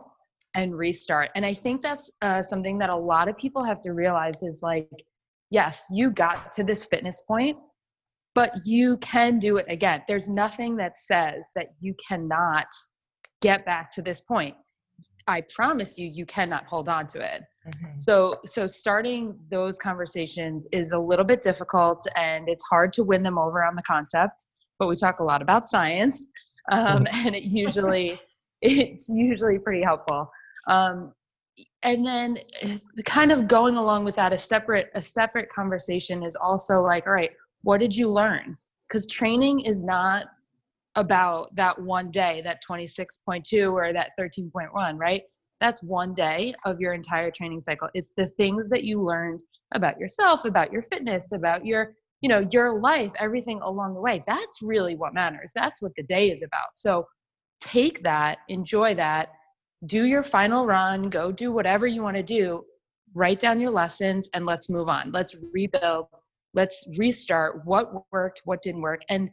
and 0.55 0.77
restart. 0.77 1.29
And 1.35 1.45
I 1.45 1.53
think 1.53 1.81
that's 1.81 2.11
uh, 2.21 2.41
something 2.41 2.77
that 2.79 2.89
a 2.89 2.95
lot 2.95 3.27
of 3.27 3.37
people 3.37 3.63
have 3.63 3.81
to 3.81 3.93
realize 3.93 4.43
is 4.43 4.61
like, 4.61 4.89
yes, 5.49 5.87
you 5.91 6.09
got 6.09 6.51
to 6.53 6.63
this 6.63 6.85
fitness 6.85 7.21
point, 7.27 7.57
but 8.35 8.51
you 8.65 8.97
can 8.97 9.39
do 9.39 9.57
it 9.57 9.65
again. 9.69 10.03
There's 10.07 10.29
nothing 10.29 10.75
that 10.77 10.97
says 10.97 11.49
that 11.55 11.69
you 11.79 11.95
cannot 12.07 12.67
get 13.41 13.65
back 13.65 13.91
to 13.91 14.01
this 14.01 14.21
point. 14.21 14.55
I 15.27 15.41
promise 15.53 15.97
you, 15.97 16.07
you 16.07 16.25
cannot 16.25 16.65
hold 16.65 16.89
on 16.89 17.07
to 17.07 17.19
it. 17.19 17.43
Mm-hmm. 17.67 17.97
So, 17.97 18.33
so 18.45 18.65
starting 18.65 19.37
those 19.51 19.77
conversations 19.77 20.67
is 20.71 20.93
a 20.93 20.99
little 20.99 21.25
bit 21.25 21.41
difficult, 21.41 22.05
and 22.15 22.49
it's 22.49 22.63
hard 22.63 22.91
to 22.93 23.03
win 23.03 23.21
them 23.21 23.37
over 23.37 23.63
on 23.63 23.75
the 23.75 23.83
concept. 23.83 24.45
But 24.79 24.87
we 24.87 24.95
talk 24.95 25.19
a 25.19 25.23
lot 25.23 25.41
about 25.43 25.67
science, 25.67 26.27
um, 26.71 27.05
and 27.13 27.35
it 27.35 27.43
usually 27.43 28.17
it's 28.61 29.09
usually 29.09 29.59
pretty 29.59 29.83
helpful. 29.83 30.29
Um, 30.67 31.13
and 31.83 32.05
then 32.05 32.37
eh, 32.61 32.77
kind 33.05 33.31
of 33.31 33.47
going 33.47 33.75
along 33.75 34.05
with 34.05 34.15
that, 34.15 34.33
a 34.33 34.37
separate 34.37 34.89
a 34.95 35.01
separate 35.01 35.49
conversation 35.49 36.23
is 36.23 36.35
also 36.35 36.81
like, 36.81 37.07
all 37.07 37.13
right, 37.13 37.31
what 37.63 37.79
did 37.79 37.95
you 37.95 38.09
learn? 38.09 38.57
Because 38.87 39.05
training 39.05 39.61
is 39.61 39.83
not 39.83 40.27
about 40.95 41.55
that 41.55 41.79
one 41.81 42.11
day, 42.11 42.41
that 42.43 42.61
26.2 42.67 43.71
or 43.71 43.93
that 43.93 44.11
13.1, 44.19 44.99
right? 44.99 45.23
That's 45.59 45.81
one 45.83 46.13
day 46.13 46.53
of 46.65 46.81
your 46.81 46.93
entire 46.93 47.31
training 47.31 47.61
cycle. 47.61 47.87
It's 47.93 48.13
the 48.17 48.27
things 48.27 48.69
that 48.69 48.83
you 48.83 49.01
learned 49.01 49.41
about 49.73 49.99
yourself, 49.99 50.45
about 50.45 50.71
your 50.71 50.81
fitness, 50.81 51.31
about 51.31 51.65
your, 51.65 51.93
you 52.21 52.29
know, 52.29 52.47
your 52.51 52.79
life, 52.79 53.13
everything 53.19 53.61
along 53.61 53.93
the 53.93 54.01
way. 54.01 54.23
That's 54.27 54.61
really 54.61 54.95
what 54.95 55.13
matters. 55.13 55.51
That's 55.55 55.81
what 55.81 55.95
the 55.95 56.03
day 56.03 56.31
is 56.31 56.41
about. 56.41 56.69
So 56.75 57.07
take 57.61 58.03
that, 58.03 58.39
enjoy 58.49 58.95
that, 58.95 59.29
do 59.85 60.05
your 60.05 60.23
final 60.23 60.65
run, 60.65 61.09
go 61.09 61.31
do 61.31 61.51
whatever 61.51 61.87
you 61.87 62.03
want 62.03 62.17
to 62.17 62.23
do, 62.23 62.63
write 63.13 63.39
down 63.39 63.59
your 63.59 63.71
lessons, 63.71 64.29
and 64.33 64.45
let's 64.45 64.69
move 64.69 64.89
on. 64.89 65.11
Let's 65.11 65.35
rebuild, 65.53 66.07
let's 66.53 66.85
restart 66.97 67.65
what 67.65 68.05
worked, 68.11 68.41
what 68.45 68.61
didn't 68.61 68.81
work. 68.81 69.01
And 69.09 69.29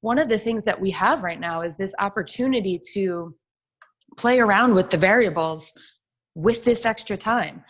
one 0.00 0.18
of 0.18 0.28
the 0.28 0.38
things 0.38 0.64
that 0.64 0.80
we 0.80 0.90
have 0.90 1.22
right 1.22 1.38
now 1.38 1.62
is 1.62 1.76
this 1.76 1.94
opportunity 2.00 2.80
to 2.94 3.34
play 4.16 4.40
around 4.40 4.74
with 4.74 4.90
the 4.90 4.96
variables 4.96 5.72
with 6.34 6.64
this 6.64 6.84
extra 6.84 7.16
time. 7.16 7.62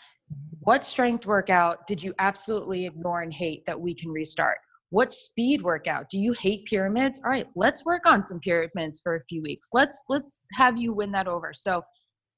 What 0.60 0.84
strength 0.84 1.26
workout 1.26 1.86
did 1.86 2.02
you 2.02 2.14
absolutely 2.18 2.86
ignore 2.86 3.20
and 3.20 3.34
hate 3.34 3.66
that 3.66 3.78
we 3.78 3.94
can 3.94 4.10
restart? 4.10 4.58
What 4.90 5.12
speed 5.12 5.62
workout? 5.62 6.08
Do 6.08 6.18
you 6.18 6.32
hate 6.32 6.66
pyramids? 6.66 7.20
All 7.24 7.30
right, 7.30 7.46
let's 7.56 7.84
work 7.84 8.06
on 8.06 8.22
some 8.22 8.40
pyramids 8.40 9.00
for 9.02 9.16
a 9.16 9.22
few 9.22 9.42
weeks. 9.42 9.68
Let's 9.72 10.04
let's 10.08 10.44
have 10.52 10.76
you 10.76 10.92
win 10.92 11.10
that 11.12 11.26
over. 11.26 11.52
So 11.52 11.82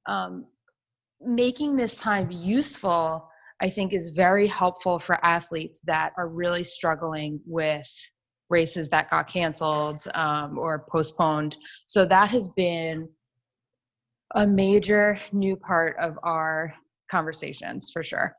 um, 0.07 0.47
making 1.21 1.77
this 1.77 1.99
time 1.99 2.31
useful 2.31 3.27
i 3.61 3.69
think 3.69 3.93
is 3.93 4.11
very 4.11 4.47
helpful 4.47 4.99
for 4.99 5.17
athletes 5.25 5.81
that 5.87 6.13
are 6.19 6.29
really 6.29 6.65
struggling 6.65 7.41
with 7.47 7.89
races 8.51 8.89
that 8.91 9.11
got 9.11 9.27
canceled 9.27 10.05
um, 10.15 10.59
or 10.59 10.87
postponed 10.91 11.57
so 11.87 12.05
that 12.05 12.29
has 12.29 12.49
been 12.51 13.09
a 14.35 14.47
major 14.47 15.17
new 15.33 15.57
part 15.57 15.97
of 15.99 16.19
our 16.23 16.75
conversations 17.09 17.91
for 17.93 18.03
sure. 18.03 18.35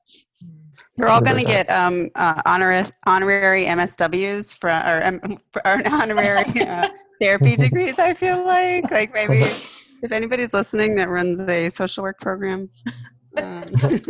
You're 0.97 1.08
all 1.08 1.21
going 1.21 1.38
to 1.38 1.49
get 1.49 1.69
um, 1.69 2.10
uh, 2.15 2.41
honorary, 2.45 2.84
honorary 3.06 3.65
MSWs 3.65 4.58
for, 4.58 4.69
or, 4.69 5.06
um, 5.06 5.38
or 5.65 5.88
honorary 5.88 6.62
uh, 6.62 6.89
therapy 7.21 7.56
degrees. 7.65 7.99
I 7.99 8.13
feel 8.13 8.45
like, 8.45 8.91
like 8.91 9.13
maybe 9.13 9.39
if 10.03 10.12
anybody's 10.12 10.53
listening 10.53 10.95
that 10.95 11.10
runs 11.10 11.39
a 11.41 11.69
social 11.69 12.03
work 12.03 12.19
program. 12.19 12.69
Um, 13.38 13.63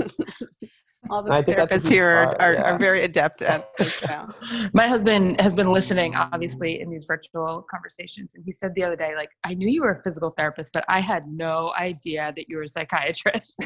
all 1.09 1.23
the 1.23 1.31
therapists 1.31 1.89
here 1.89 2.09
are, 2.09 2.41
are, 2.41 2.53
yeah. 2.53 2.61
are, 2.61 2.77
very 2.77 3.03
adept 3.03 3.41
at 3.41 3.69
this 3.77 4.05
now. 4.07 4.33
My 4.73 4.87
husband 4.87 5.39
has 5.39 5.55
been 5.55 5.71
listening, 5.71 6.15
obviously, 6.15 6.81
in 6.81 6.89
these 6.89 7.05
virtual 7.05 7.65
conversations, 7.69 8.33
and 8.35 8.43
he 8.45 8.51
said 8.51 8.73
the 8.75 8.83
other 8.83 8.95
day, 8.95 9.15
like, 9.15 9.29
I 9.43 9.53
knew 9.53 9.67
you 9.67 9.81
were 9.81 9.91
a 9.91 10.01
physical 10.03 10.31
therapist, 10.31 10.71
but 10.73 10.83
I 10.87 10.99
had 10.99 11.27
no 11.27 11.73
idea 11.77 12.33
that 12.35 12.45
you 12.49 12.57
were 12.57 12.63
a 12.63 12.67
psychiatrist. 12.67 13.55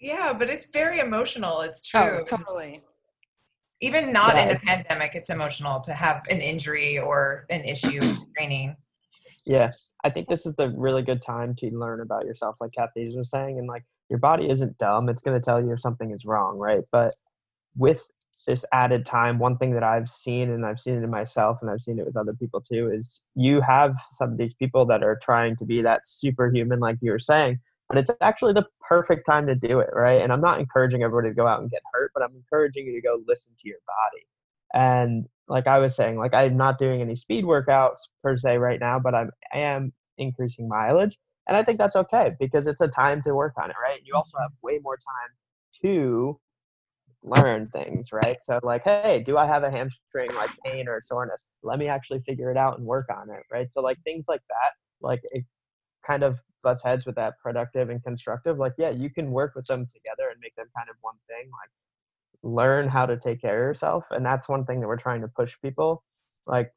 yeah, 0.00 0.32
but 0.32 0.48
it's 0.48 0.68
very 0.72 1.00
emotional. 1.00 1.60
It's 1.60 1.82
true. 1.82 2.20
Oh, 2.20 2.20
totally. 2.20 2.80
Even 3.80 4.12
not 4.12 4.34
yeah. 4.34 4.50
in 4.50 4.56
a 4.56 4.58
pandemic, 4.58 5.14
it's 5.14 5.30
emotional 5.30 5.78
to 5.80 5.94
have 5.94 6.22
an 6.30 6.40
injury 6.40 6.98
or 6.98 7.46
an 7.50 7.62
issue 7.62 8.00
in 8.02 8.18
training. 8.36 8.76
Yeah, 9.48 9.70
I 10.04 10.10
think 10.10 10.28
this 10.28 10.46
is 10.46 10.54
the 10.56 10.70
really 10.76 11.02
good 11.02 11.22
time 11.22 11.56
to 11.56 11.70
learn 11.70 12.02
about 12.02 12.26
yourself, 12.26 12.58
like 12.60 12.72
Kathy 12.72 13.16
was 13.16 13.30
saying, 13.30 13.58
and 13.58 13.68
like 13.68 13.84
your 14.10 14.20
body 14.20 14.48
isn't 14.50 14.78
dumb; 14.78 15.08
it's 15.10 15.22
going 15.22 15.40
to 15.40 15.44
tell 15.44 15.60
you 15.62 15.72
if 15.72 15.80
something 15.82 16.12
is 16.12 16.26
wrong, 16.26 16.58
right? 16.60 16.84
But 16.92 17.14
with 17.76 18.06
this 18.46 18.64
added 18.72 19.06
time, 19.06 19.38
one 19.38 19.58
thing 19.58 19.72
that 19.72 19.84
I've 19.84 20.10
seen, 20.10 20.50
and 20.50 20.66
I've 20.66 20.80
seen 20.80 20.96
it 20.96 21.04
in 21.04 21.10
myself, 21.10 21.58
and 21.62 21.70
I've 21.70 21.82
seen 21.82 21.98
it 22.00 22.06
with 22.06 22.16
other 22.16 22.34
people 22.34 22.60
too, 22.62 22.90
is 22.92 23.22
you 23.36 23.62
have 23.62 23.96
some 24.12 24.32
of 24.32 24.38
these 24.38 24.54
people 24.54 24.86
that 24.86 25.02
are 25.04 25.18
trying 25.22 25.56
to 25.58 25.66
be 25.66 25.82
that 25.82 26.06
superhuman, 26.06 26.80
like 26.80 26.98
you 27.02 27.12
were 27.12 27.20
saying, 27.20 27.60
but 27.88 27.98
it's 27.98 28.10
actually 28.22 28.54
the 28.54 28.66
perfect 28.88 29.26
time 29.26 29.46
to 29.48 29.54
do 29.56 29.80
it, 29.80 29.90
right? 29.94 30.22
And 30.22 30.32
I'm 30.32 30.42
not 30.42 30.60
encouraging 30.60 31.04
everybody 31.04 31.30
to 31.30 31.36
go 31.36 31.46
out 31.46 31.62
and 31.62 31.70
get 31.70 31.82
hurt, 31.94 32.12
but 32.14 32.22
I'm 32.24 32.34
encouraging 32.36 32.86
you 32.86 32.94
to 32.94 33.02
go 33.02 33.22
listen 33.28 33.54
to 33.62 33.68
your 33.68 33.78
body. 33.86 34.26
And 34.74 35.26
like 35.48 35.66
I 35.66 35.78
was 35.78 35.96
saying, 35.96 36.18
like 36.18 36.34
I'm 36.34 36.56
not 36.56 36.78
doing 36.78 37.00
any 37.00 37.16
speed 37.16 37.44
workouts 37.44 37.98
per 38.22 38.36
se 38.36 38.58
right 38.58 38.80
now, 38.80 38.98
but 38.98 39.14
I'm 39.14 39.30
I 39.52 39.60
am 39.60 39.92
increasing 40.18 40.68
mileage. 40.68 41.18
And 41.46 41.56
I 41.56 41.62
think 41.62 41.78
that's 41.78 41.96
okay 41.96 42.32
because 42.38 42.66
it's 42.66 42.82
a 42.82 42.88
time 42.88 43.22
to 43.22 43.34
work 43.34 43.54
on 43.62 43.70
it, 43.70 43.76
right? 43.82 44.00
You 44.04 44.14
also 44.14 44.36
have 44.38 44.50
mm-hmm. 44.50 44.66
way 44.66 44.80
more 44.82 44.96
time 44.96 45.30
to 45.82 46.38
learn 47.22 47.68
things, 47.68 48.12
right? 48.12 48.36
So 48.42 48.60
like, 48.62 48.84
hey, 48.84 49.22
do 49.24 49.38
I 49.38 49.46
have 49.46 49.62
a 49.62 49.70
hamstring 49.70 50.28
like 50.36 50.50
pain 50.64 50.88
or 50.88 51.00
soreness? 51.02 51.46
Let 51.62 51.78
me 51.78 51.88
actually 51.88 52.20
figure 52.20 52.50
it 52.50 52.56
out 52.56 52.78
and 52.78 52.86
work 52.86 53.06
on 53.10 53.30
it, 53.30 53.42
right? 53.50 53.72
So 53.72 53.80
like 53.80 53.96
mm-hmm. 53.98 54.10
things 54.10 54.26
like 54.28 54.42
that, 54.48 54.72
like 55.00 55.20
it 55.30 55.44
kind 56.06 56.22
of 56.22 56.38
butts 56.62 56.82
heads 56.82 57.06
with 57.06 57.14
that 57.16 57.34
productive 57.42 57.88
and 57.88 58.02
constructive. 58.02 58.58
Like, 58.58 58.74
yeah, 58.78 58.90
you 58.90 59.10
can 59.10 59.30
work 59.30 59.54
with 59.54 59.66
them 59.66 59.86
together 59.86 60.30
and 60.30 60.38
make 60.40 60.54
them 60.56 60.66
kind 60.76 60.88
of 60.90 60.96
one 61.00 61.16
thing. 61.28 61.50
Like 61.50 61.70
learn 62.42 62.88
how 62.88 63.04
to 63.06 63.16
take 63.16 63.40
care 63.40 63.54
of 63.54 63.74
yourself 63.74 64.04
and 64.10 64.24
that's 64.24 64.48
one 64.48 64.64
thing 64.64 64.80
that 64.80 64.86
we're 64.86 64.96
trying 64.96 65.20
to 65.20 65.28
push 65.28 65.54
people 65.60 66.04
like 66.46 66.70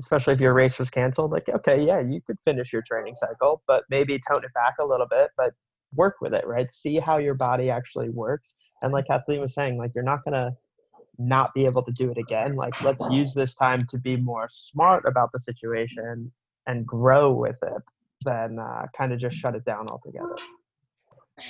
especially 0.00 0.34
if 0.34 0.40
your 0.40 0.52
race 0.52 0.78
was 0.78 0.90
canceled 0.90 1.30
like 1.30 1.48
okay 1.48 1.80
yeah 1.80 2.00
you 2.00 2.20
could 2.26 2.38
finish 2.44 2.72
your 2.72 2.82
training 2.82 3.14
cycle 3.14 3.62
but 3.66 3.84
maybe 3.88 4.20
tone 4.28 4.44
it 4.44 4.52
back 4.54 4.74
a 4.80 4.84
little 4.84 5.06
bit 5.06 5.30
but 5.36 5.52
work 5.94 6.16
with 6.20 6.34
it 6.34 6.44
right? 6.44 6.72
See 6.72 6.98
how 6.98 7.18
your 7.18 7.34
body 7.34 7.70
actually 7.70 8.10
works 8.10 8.56
and 8.82 8.92
like 8.92 9.06
kathleen 9.06 9.40
was 9.40 9.54
saying 9.54 9.78
like 9.78 9.92
you're 9.94 10.04
not 10.04 10.24
gonna 10.24 10.52
not 11.18 11.54
be 11.54 11.64
able 11.64 11.82
to 11.84 11.92
do 11.92 12.10
it 12.10 12.18
again 12.18 12.56
like 12.56 12.82
let's 12.82 13.04
use 13.10 13.32
this 13.34 13.54
time 13.54 13.86
to 13.88 13.98
be 13.98 14.16
more 14.16 14.48
smart 14.50 15.04
about 15.06 15.30
the 15.32 15.38
situation 15.38 16.32
and 16.66 16.84
grow 16.84 17.32
with 17.32 17.56
it 17.62 17.82
than 18.26 18.58
uh, 18.58 18.86
kind 18.96 19.12
of 19.12 19.20
just 19.20 19.36
shut 19.36 19.54
it 19.54 19.64
down 19.64 19.86
altogether 19.88 20.34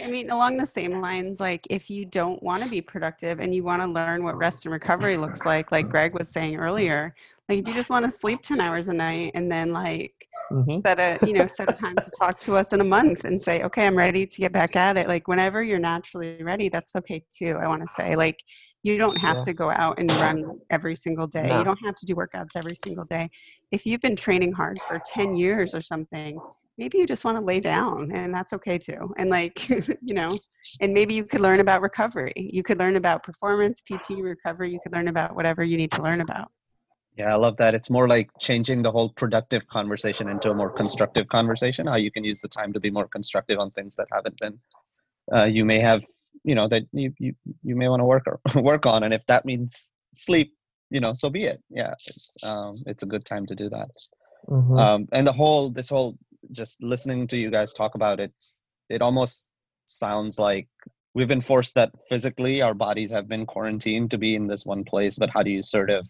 I 0.02 0.06
mean, 0.06 0.30
along 0.30 0.56
the 0.56 0.66
same 0.66 1.00
lines, 1.00 1.40
like 1.40 1.66
if 1.68 1.90
you 1.90 2.06
don't 2.06 2.42
want 2.42 2.62
to 2.62 2.70
be 2.70 2.80
productive 2.80 3.38
and 3.40 3.54
you 3.54 3.62
want 3.62 3.82
to 3.82 3.88
learn 3.88 4.24
what 4.24 4.36
rest 4.36 4.64
and 4.64 4.72
recovery 4.72 5.18
looks 5.18 5.44
like, 5.44 5.70
like 5.72 5.90
Greg 5.90 6.14
was 6.14 6.28
saying 6.28 6.56
earlier, 6.56 7.14
like 7.48 7.58
if 7.58 7.68
you 7.68 7.74
just 7.74 7.90
want 7.90 8.04
to 8.06 8.10
sleep 8.10 8.40
10 8.40 8.60
hours 8.60 8.88
a 8.88 8.94
night 8.94 9.32
and 9.34 9.52
then 9.52 9.74
like 9.74 10.14
mm-hmm. 10.50 10.80
set 10.84 10.98
a, 10.98 11.26
you 11.26 11.34
know, 11.34 11.46
set 11.46 11.70
a 11.70 11.74
time 11.74 11.96
to 11.96 12.10
talk 12.18 12.38
to 12.40 12.56
us 12.56 12.72
in 12.72 12.80
a 12.80 12.84
month 12.84 13.24
and 13.24 13.40
say, 13.40 13.62
okay, 13.62 13.86
I'm 13.86 13.96
ready 13.96 14.24
to 14.24 14.40
get 14.40 14.52
back 14.52 14.74
at 14.74 14.96
it. 14.96 15.06
Like 15.06 15.28
whenever 15.28 15.62
you're 15.62 15.78
naturally 15.78 16.42
ready, 16.42 16.70
that's 16.70 16.96
okay 16.96 17.22
too. 17.30 17.58
I 17.62 17.68
want 17.68 17.82
to 17.82 17.88
say 17.88 18.16
like, 18.16 18.42
you 18.84 18.96
don't 18.96 19.16
have 19.16 19.38
yeah. 19.38 19.44
to 19.44 19.52
go 19.52 19.70
out 19.70 19.98
and 19.98 20.10
run 20.12 20.58
every 20.70 20.96
single 20.96 21.26
day. 21.26 21.46
No. 21.46 21.58
You 21.58 21.64
don't 21.64 21.84
have 21.84 21.94
to 21.96 22.06
do 22.06 22.14
workouts 22.14 22.56
every 22.56 22.76
single 22.76 23.04
day. 23.04 23.30
If 23.70 23.84
you've 23.84 24.02
been 24.02 24.16
training 24.16 24.52
hard 24.52 24.78
for 24.86 25.00
10 25.06 25.36
years 25.36 25.74
or 25.74 25.80
something, 25.80 26.38
maybe 26.78 26.98
you 26.98 27.06
just 27.06 27.24
want 27.24 27.38
to 27.38 27.44
lay 27.44 27.60
down 27.60 28.10
and 28.12 28.34
that's 28.34 28.52
okay 28.52 28.78
too 28.78 29.12
and 29.16 29.30
like 29.30 29.68
you 29.68 30.14
know 30.14 30.28
and 30.80 30.92
maybe 30.92 31.14
you 31.14 31.24
could 31.24 31.40
learn 31.40 31.60
about 31.60 31.82
recovery. 31.82 32.32
You 32.36 32.62
could 32.62 32.78
learn 32.78 32.96
about 32.96 33.22
performance 33.22 33.80
pt 33.80 34.10
recovery 34.20 34.70
you 34.70 34.80
could 34.82 34.92
learn 34.92 35.08
about 35.08 35.34
whatever 35.34 35.62
you 35.62 35.76
need 35.76 35.90
to 35.92 36.02
learn 36.02 36.20
about. 36.20 36.50
Yeah 37.16 37.32
i 37.32 37.36
love 37.36 37.56
that. 37.58 37.74
It's 37.74 37.90
more 37.90 38.08
like 38.08 38.30
changing 38.40 38.82
the 38.82 38.90
whole 38.90 39.10
productive 39.10 39.66
conversation 39.68 40.28
into 40.28 40.50
a 40.50 40.54
more 40.54 40.70
constructive 40.70 41.28
conversation 41.28 41.86
how 41.86 41.96
you 41.96 42.10
can 42.10 42.24
use 42.24 42.40
the 42.40 42.48
time 42.48 42.72
to 42.72 42.80
be 42.80 42.90
more 42.90 43.08
constructive 43.08 43.58
on 43.58 43.70
things 43.72 43.94
that 43.96 44.08
haven't 44.12 44.38
been 44.40 44.58
uh, 45.34 45.44
you 45.44 45.64
may 45.64 45.78
have 45.78 46.02
you 46.42 46.54
know 46.54 46.68
that 46.68 46.82
you 46.92 47.12
you, 47.18 47.34
you 47.62 47.76
may 47.76 47.88
want 47.88 48.00
to 48.00 48.04
work 48.04 48.24
or 48.26 48.40
work 48.62 48.86
on 48.86 49.04
and 49.04 49.14
if 49.14 49.24
that 49.26 49.44
means 49.44 49.94
sleep 50.14 50.54
you 50.90 51.00
know 51.00 51.12
so 51.12 51.30
be 51.30 51.44
it. 51.44 51.62
Yeah 51.70 51.92
it's, 51.92 52.32
um, 52.46 52.72
it's 52.86 53.02
a 53.02 53.06
good 53.06 53.24
time 53.24 53.46
to 53.46 53.54
do 53.54 53.68
that. 53.68 53.88
Mm-hmm. 54.48 54.76
um, 54.76 55.08
and 55.12 55.26
the 55.26 55.32
whole 55.32 55.70
this 55.70 55.88
whole 55.88 56.18
just 56.52 56.82
listening 56.82 57.26
to 57.28 57.36
you 57.36 57.50
guys 57.50 57.72
talk 57.72 57.94
about 57.94 58.20
it, 58.20 58.32
it 58.88 59.02
almost 59.02 59.48
sounds 59.86 60.38
like 60.38 60.68
we've 61.14 61.28
been 61.28 61.40
forced 61.40 61.74
that 61.74 61.92
physically 62.08 62.62
our 62.62 62.74
bodies 62.74 63.12
have 63.12 63.28
been 63.28 63.46
quarantined 63.46 64.10
to 64.10 64.18
be 64.18 64.34
in 64.34 64.46
this 64.46 64.64
one 64.64 64.84
place, 64.84 65.16
but 65.16 65.30
how 65.30 65.42
do 65.42 65.50
you 65.50 65.62
sort 65.62 65.90
of 65.90 66.08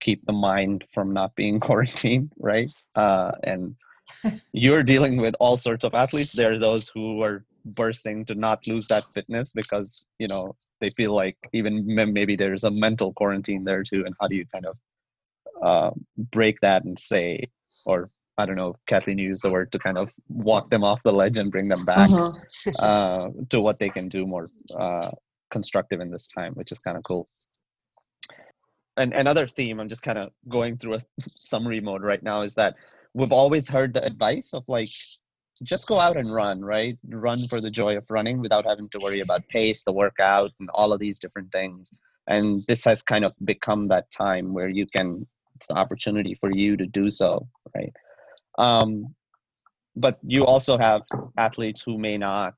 keep 0.00 0.24
the 0.26 0.32
mind 0.32 0.84
from 0.92 1.12
not 1.12 1.34
being 1.34 1.60
quarantined, 1.66 2.32
right? 2.38 2.72
Uh, 2.94 3.32
and 3.44 3.74
you're 4.52 4.82
dealing 4.82 5.16
with 5.16 5.34
all 5.40 5.56
sorts 5.56 5.84
of 5.84 5.94
athletes. 5.94 6.32
There 6.32 6.52
are 6.52 6.58
those 6.58 6.88
who 6.88 7.22
are 7.22 7.44
bursting 7.76 8.24
to 8.24 8.34
not 8.34 8.66
lose 8.66 8.86
that 8.86 9.04
fitness 9.12 9.52
because 9.52 10.06
you 10.18 10.26
know 10.26 10.54
they 10.80 10.88
feel 10.96 11.14
like 11.14 11.36
even 11.52 11.84
maybe 11.86 12.34
there's 12.36 12.64
a 12.64 12.70
mental 12.70 13.12
quarantine 13.12 13.64
there 13.64 13.82
too. 13.82 14.04
And 14.06 14.14
how 14.20 14.28
do 14.28 14.36
you 14.36 14.46
kind 14.46 14.66
of 14.66 14.76
uh, 15.62 15.90
break 16.32 16.60
that 16.60 16.84
and 16.84 16.98
say 16.98 17.48
or 17.84 18.10
I 18.38 18.46
don't 18.46 18.54
know, 18.54 18.76
Kathleen 18.86 19.18
used 19.18 19.42
the 19.42 19.50
word 19.50 19.72
to 19.72 19.80
kind 19.80 19.98
of 19.98 20.12
walk 20.28 20.70
them 20.70 20.84
off 20.84 21.02
the 21.02 21.12
ledge 21.12 21.38
and 21.38 21.50
bring 21.50 21.66
them 21.66 21.84
back 21.84 22.08
uh-huh. 22.08 22.70
uh, 22.82 23.30
to 23.50 23.60
what 23.60 23.80
they 23.80 23.88
can 23.88 24.08
do 24.08 24.22
more 24.26 24.44
uh, 24.78 25.10
constructive 25.50 26.00
in 26.00 26.10
this 26.10 26.28
time, 26.28 26.54
which 26.54 26.70
is 26.70 26.78
kind 26.78 26.96
of 26.96 27.02
cool. 27.02 27.26
And 28.96 29.12
another 29.12 29.48
theme, 29.48 29.80
I'm 29.80 29.88
just 29.88 30.04
kind 30.04 30.18
of 30.18 30.30
going 30.48 30.76
through 30.76 30.94
a 30.94 31.00
summary 31.20 31.80
mode 31.80 32.02
right 32.02 32.22
now, 32.22 32.42
is 32.42 32.54
that 32.54 32.76
we've 33.12 33.32
always 33.32 33.68
heard 33.68 33.92
the 33.92 34.04
advice 34.04 34.54
of 34.54 34.62
like, 34.68 34.90
just 35.64 35.88
go 35.88 35.98
out 35.98 36.16
and 36.16 36.32
run, 36.32 36.64
right? 36.64 36.96
Run 37.08 37.40
for 37.48 37.60
the 37.60 37.70
joy 37.70 37.96
of 37.96 38.04
running 38.08 38.38
without 38.38 38.64
having 38.64 38.88
to 38.90 39.00
worry 39.00 39.18
about 39.18 39.48
pace, 39.48 39.82
the 39.82 39.92
workout, 39.92 40.52
and 40.60 40.70
all 40.70 40.92
of 40.92 41.00
these 41.00 41.18
different 41.18 41.50
things. 41.50 41.90
And 42.28 42.56
this 42.68 42.84
has 42.84 43.02
kind 43.02 43.24
of 43.24 43.34
become 43.44 43.88
that 43.88 44.08
time 44.12 44.52
where 44.52 44.68
you 44.68 44.86
can, 44.86 45.26
it's 45.56 45.66
the 45.66 45.74
opportunity 45.74 46.34
for 46.34 46.52
you 46.52 46.76
to 46.76 46.86
do 46.86 47.10
so, 47.10 47.42
right? 47.74 47.92
Um, 48.58 49.14
but 49.96 50.18
you 50.22 50.44
also 50.44 50.76
have 50.78 51.02
athletes 51.36 51.82
who 51.82 51.98
may 51.98 52.18
not 52.18 52.54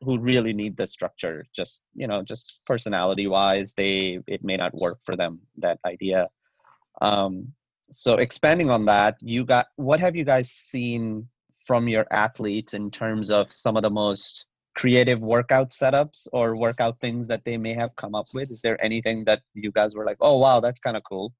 who 0.00 0.18
really 0.18 0.52
need 0.52 0.76
the 0.76 0.86
structure 0.86 1.46
just 1.54 1.82
you 1.94 2.06
know 2.06 2.22
just 2.22 2.60
personality 2.66 3.26
wise 3.28 3.72
they 3.76 4.18
it 4.26 4.44
may 4.44 4.56
not 4.56 4.74
work 4.74 4.98
for 5.04 5.16
them 5.16 5.40
that 5.56 5.78
idea. 5.86 6.28
Um, 7.00 7.52
so 7.90 8.14
expanding 8.14 8.70
on 8.70 8.84
that 8.86 9.16
you 9.20 9.44
got 9.44 9.66
what 9.76 10.00
have 10.00 10.16
you 10.16 10.24
guys 10.24 10.50
seen 10.50 11.28
from 11.66 11.88
your 11.88 12.06
athletes 12.10 12.74
in 12.74 12.90
terms 12.90 13.30
of 13.30 13.52
some 13.52 13.76
of 13.76 13.82
the 13.82 13.90
most 13.90 14.46
creative 14.76 15.20
workout 15.20 15.70
setups 15.70 16.26
or 16.32 16.54
workout 16.58 16.98
things 16.98 17.26
that 17.28 17.44
they 17.44 17.56
may 17.56 17.72
have 17.72 17.96
come 17.96 18.14
up 18.14 18.26
with? 18.34 18.50
Is 18.50 18.60
there 18.60 18.82
anything 18.84 19.24
that 19.24 19.40
you 19.54 19.72
guys 19.72 19.94
were 19.94 20.04
like 20.04 20.18
oh 20.20 20.38
wow 20.38 20.60
that's 20.60 20.80
kind 20.80 20.96
of 20.96 21.02
cool 21.04 21.32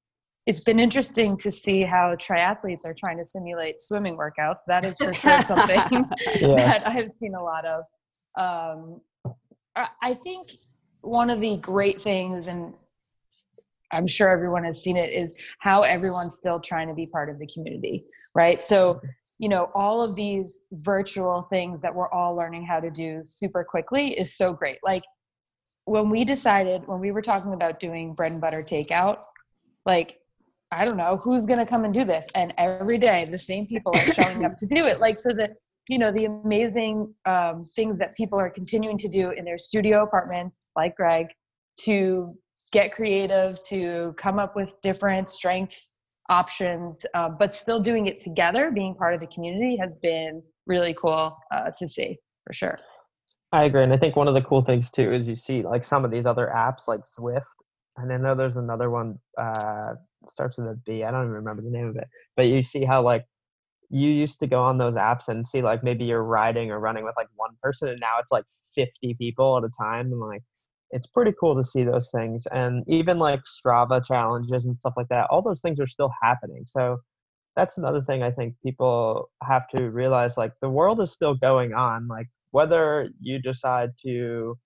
it's 0.47 0.61
been 0.61 0.79
interesting 0.79 1.35
to 1.37 1.51
see 1.51 1.81
how 1.81 2.15
triathletes 2.15 2.85
are 2.85 2.95
trying 3.03 3.17
to 3.17 3.25
simulate 3.25 3.81
swimming 3.81 4.17
workouts. 4.17 4.59
That 4.65 4.85
is 4.85 4.97
for 4.97 5.13
sure 5.13 5.41
something 5.43 5.77
that 6.55 6.83
I've 6.87 7.11
seen 7.11 7.35
a 7.35 7.43
lot 7.43 7.65
of. 7.65 7.83
Um, 8.37 9.01
I 10.01 10.13
think 10.13 10.47
one 11.01 11.29
of 11.29 11.41
the 11.41 11.57
great 11.57 12.01
things, 12.01 12.47
and 12.47 12.73
I'm 13.91 14.07
sure 14.07 14.29
everyone 14.29 14.63
has 14.63 14.81
seen 14.81 14.95
it, 14.95 15.09
is 15.09 15.43
how 15.59 15.81
everyone's 15.81 16.37
still 16.37 16.61
trying 16.61 16.87
to 16.87 16.93
be 16.93 17.07
part 17.07 17.29
of 17.29 17.39
the 17.39 17.47
community, 17.47 18.05
right? 18.33 18.61
So, 18.61 19.01
you 19.39 19.49
know, 19.49 19.69
all 19.75 20.01
of 20.01 20.15
these 20.15 20.61
virtual 20.71 21.41
things 21.41 21.81
that 21.81 21.93
we're 21.93 22.09
all 22.11 22.35
learning 22.35 22.65
how 22.65 22.79
to 22.79 22.89
do 22.89 23.21
super 23.25 23.65
quickly 23.65 24.17
is 24.17 24.35
so 24.35 24.53
great. 24.53 24.77
Like 24.81 25.03
when 25.85 26.09
we 26.09 26.23
decided, 26.23 26.87
when 26.87 27.01
we 27.01 27.11
were 27.11 27.21
talking 27.21 27.53
about 27.53 27.81
doing 27.81 28.13
bread 28.13 28.31
and 28.31 28.41
butter 28.41 28.61
takeout, 28.61 29.21
like 29.85 30.17
I 30.71 30.85
don't 30.85 30.97
know 30.97 31.17
who's 31.23 31.45
going 31.45 31.59
to 31.59 31.65
come 31.65 31.85
and 31.85 31.93
do 31.93 32.03
this. 32.03 32.25
And 32.35 32.53
every 32.57 32.97
day 32.97 33.25
the 33.29 33.37
same 33.37 33.65
people 33.67 33.93
are 33.95 34.13
showing 34.13 34.43
up 34.45 34.55
to 34.57 34.65
do 34.65 34.85
it. 34.85 34.99
Like, 34.99 35.17
so 35.17 35.29
the, 35.29 35.55
you 35.89 35.97
know 35.97 36.11
the 36.11 36.25
amazing 36.25 37.13
um, 37.25 37.61
things 37.63 37.97
that 37.99 38.15
people 38.15 38.39
are 38.39 38.49
continuing 38.49 38.97
to 38.97 39.07
do 39.07 39.31
in 39.31 39.45
their 39.45 39.57
studio 39.57 40.03
apartments 40.03 40.67
like 40.75 40.95
greg 40.95 41.27
to 41.79 42.31
get 42.73 42.91
creative 42.91 43.57
to 43.67 44.13
come 44.17 44.39
up 44.39 44.55
with 44.55 44.73
different 44.81 45.29
strength 45.29 45.77
options 46.29 47.05
uh, 47.13 47.29
but 47.29 47.53
still 47.53 47.79
doing 47.79 48.07
it 48.07 48.19
together 48.19 48.71
being 48.71 48.93
part 48.95 49.13
of 49.13 49.19
the 49.19 49.27
community 49.27 49.77
has 49.77 49.97
been 50.01 50.41
really 50.65 50.93
cool 50.93 51.37
uh, 51.51 51.71
to 51.77 51.87
see 51.87 52.17
for 52.45 52.53
sure 52.53 52.75
i 53.53 53.63
agree 53.63 53.83
and 53.83 53.93
i 53.93 53.97
think 53.97 54.15
one 54.15 54.27
of 54.27 54.33
the 54.33 54.41
cool 54.41 54.61
things 54.61 54.91
too 54.91 55.13
is 55.13 55.27
you 55.27 55.35
see 55.35 55.61
like 55.63 55.85
some 55.85 56.03
of 56.03 56.11
these 56.11 56.25
other 56.25 56.51
apps 56.53 56.87
like 56.87 57.01
Zwift 57.01 57.43
and 57.95 58.11
i 58.11 58.17
know 58.17 58.35
there's 58.35 58.57
another 58.57 58.89
one 58.89 59.17
uh 59.39 59.93
starts 60.29 60.57
with 60.57 60.67
a 60.67 60.79
b 60.85 61.03
i 61.03 61.11
don't 61.11 61.23
even 61.23 61.33
remember 61.33 61.61
the 61.61 61.69
name 61.69 61.87
of 61.87 61.95
it 61.95 62.07
but 62.35 62.47
you 62.47 62.61
see 62.61 62.83
how 62.85 63.01
like 63.01 63.23
you 63.89 64.09
used 64.09 64.39
to 64.39 64.47
go 64.47 64.61
on 64.61 64.77
those 64.77 64.95
apps 64.95 65.27
and 65.27 65.47
see 65.47 65.61
like 65.61 65.83
maybe 65.83 66.05
you're 66.05 66.23
riding 66.23 66.71
or 66.71 66.79
running 66.79 67.03
with 67.03 67.15
like 67.17 67.27
one 67.35 67.51
person 67.61 67.89
and 67.89 67.99
now 67.99 68.13
it's 68.19 68.31
like 68.31 68.43
50 68.75 69.15
people 69.15 69.57
at 69.57 69.63
a 69.63 69.69
time 69.69 70.11
and 70.11 70.19
like 70.19 70.43
it's 70.91 71.07
pretty 71.07 71.33
cool 71.39 71.55
to 71.55 71.63
see 71.63 71.83
those 71.83 72.09
things 72.13 72.45
and 72.51 72.83
even 72.87 73.17
like 73.19 73.41
strava 73.45 74.05
challenges 74.05 74.65
and 74.65 74.77
stuff 74.77 74.93
like 74.97 75.07
that 75.09 75.27
all 75.29 75.41
those 75.41 75.61
things 75.61 75.79
are 75.79 75.87
still 75.87 76.11
happening 76.21 76.63
so 76.65 76.97
that's 77.55 77.77
another 77.77 78.01
thing 78.01 78.23
i 78.23 78.31
think 78.31 78.55
people 78.63 79.29
have 79.43 79.67
to 79.69 79.89
realize 79.89 80.37
like 80.37 80.53
the 80.61 80.69
world 80.69 81.01
is 81.01 81.11
still 81.11 81.35
going 81.35 81.73
on 81.73 82.07
like 82.07 82.27
whether 82.51 83.09
you 83.19 83.39
decide 83.41 83.91
to 84.01 84.57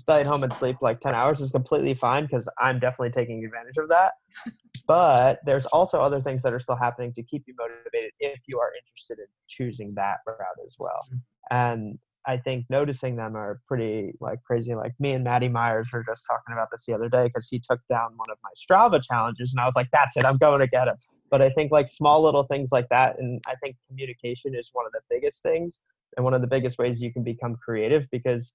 stay 0.00 0.20
at 0.20 0.26
home 0.26 0.42
and 0.42 0.52
sleep 0.54 0.76
like 0.80 1.00
10 1.00 1.14
hours 1.14 1.40
is 1.40 1.50
completely 1.50 1.94
fine 1.94 2.24
because 2.24 2.48
i'm 2.58 2.78
definitely 2.78 3.10
taking 3.10 3.44
advantage 3.44 3.76
of 3.78 3.88
that 3.88 4.12
but 4.86 5.40
there's 5.44 5.66
also 5.66 6.00
other 6.00 6.20
things 6.20 6.42
that 6.42 6.52
are 6.52 6.60
still 6.60 6.76
happening 6.76 7.12
to 7.12 7.22
keep 7.22 7.44
you 7.46 7.54
motivated 7.58 8.10
if 8.20 8.40
you 8.46 8.58
are 8.58 8.72
interested 8.80 9.18
in 9.18 9.26
choosing 9.48 9.92
that 9.94 10.18
route 10.26 10.38
as 10.66 10.76
well 10.78 11.00
mm-hmm. 11.12 11.56
and 11.56 11.98
I 12.26 12.36
think 12.36 12.66
noticing 12.68 13.16
them 13.16 13.34
are 13.34 13.60
pretty 13.66 14.12
like 14.20 14.42
crazy. 14.44 14.74
Like 14.74 14.92
me 14.98 15.12
and 15.12 15.24
Maddie 15.24 15.48
Myers 15.48 15.88
were 15.92 16.04
just 16.04 16.26
talking 16.30 16.52
about 16.52 16.68
this 16.70 16.84
the 16.86 16.92
other 16.92 17.08
day 17.08 17.24
because 17.28 17.48
he 17.48 17.58
took 17.58 17.80
down 17.88 18.12
one 18.16 18.28
of 18.30 18.36
my 18.42 18.50
Strava 18.56 19.02
challenges, 19.02 19.52
and 19.52 19.60
I 19.60 19.64
was 19.64 19.74
like, 19.74 19.88
"That's 19.90 20.16
it, 20.16 20.24
I'm 20.24 20.36
going 20.36 20.60
to 20.60 20.66
get 20.66 20.86
him." 20.86 20.96
But 21.30 21.40
I 21.40 21.50
think 21.50 21.72
like 21.72 21.88
small 21.88 22.22
little 22.22 22.44
things 22.44 22.70
like 22.72 22.88
that, 22.90 23.18
and 23.18 23.40
I 23.46 23.54
think 23.62 23.76
communication 23.88 24.54
is 24.54 24.70
one 24.72 24.84
of 24.84 24.92
the 24.92 25.00
biggest 25.08 25.42
things, 25.42 25.80
and 26.16 26.24
one 26.24 26.34
of 26.34 26.42
the 26.42 26.46
biggest 26.46 26.78
ways 26.78 27.00
you 27.00 27.12
can 27.12 27.22
become 27.22 27.56
creative 27.56 28.06
because 28.10 28.52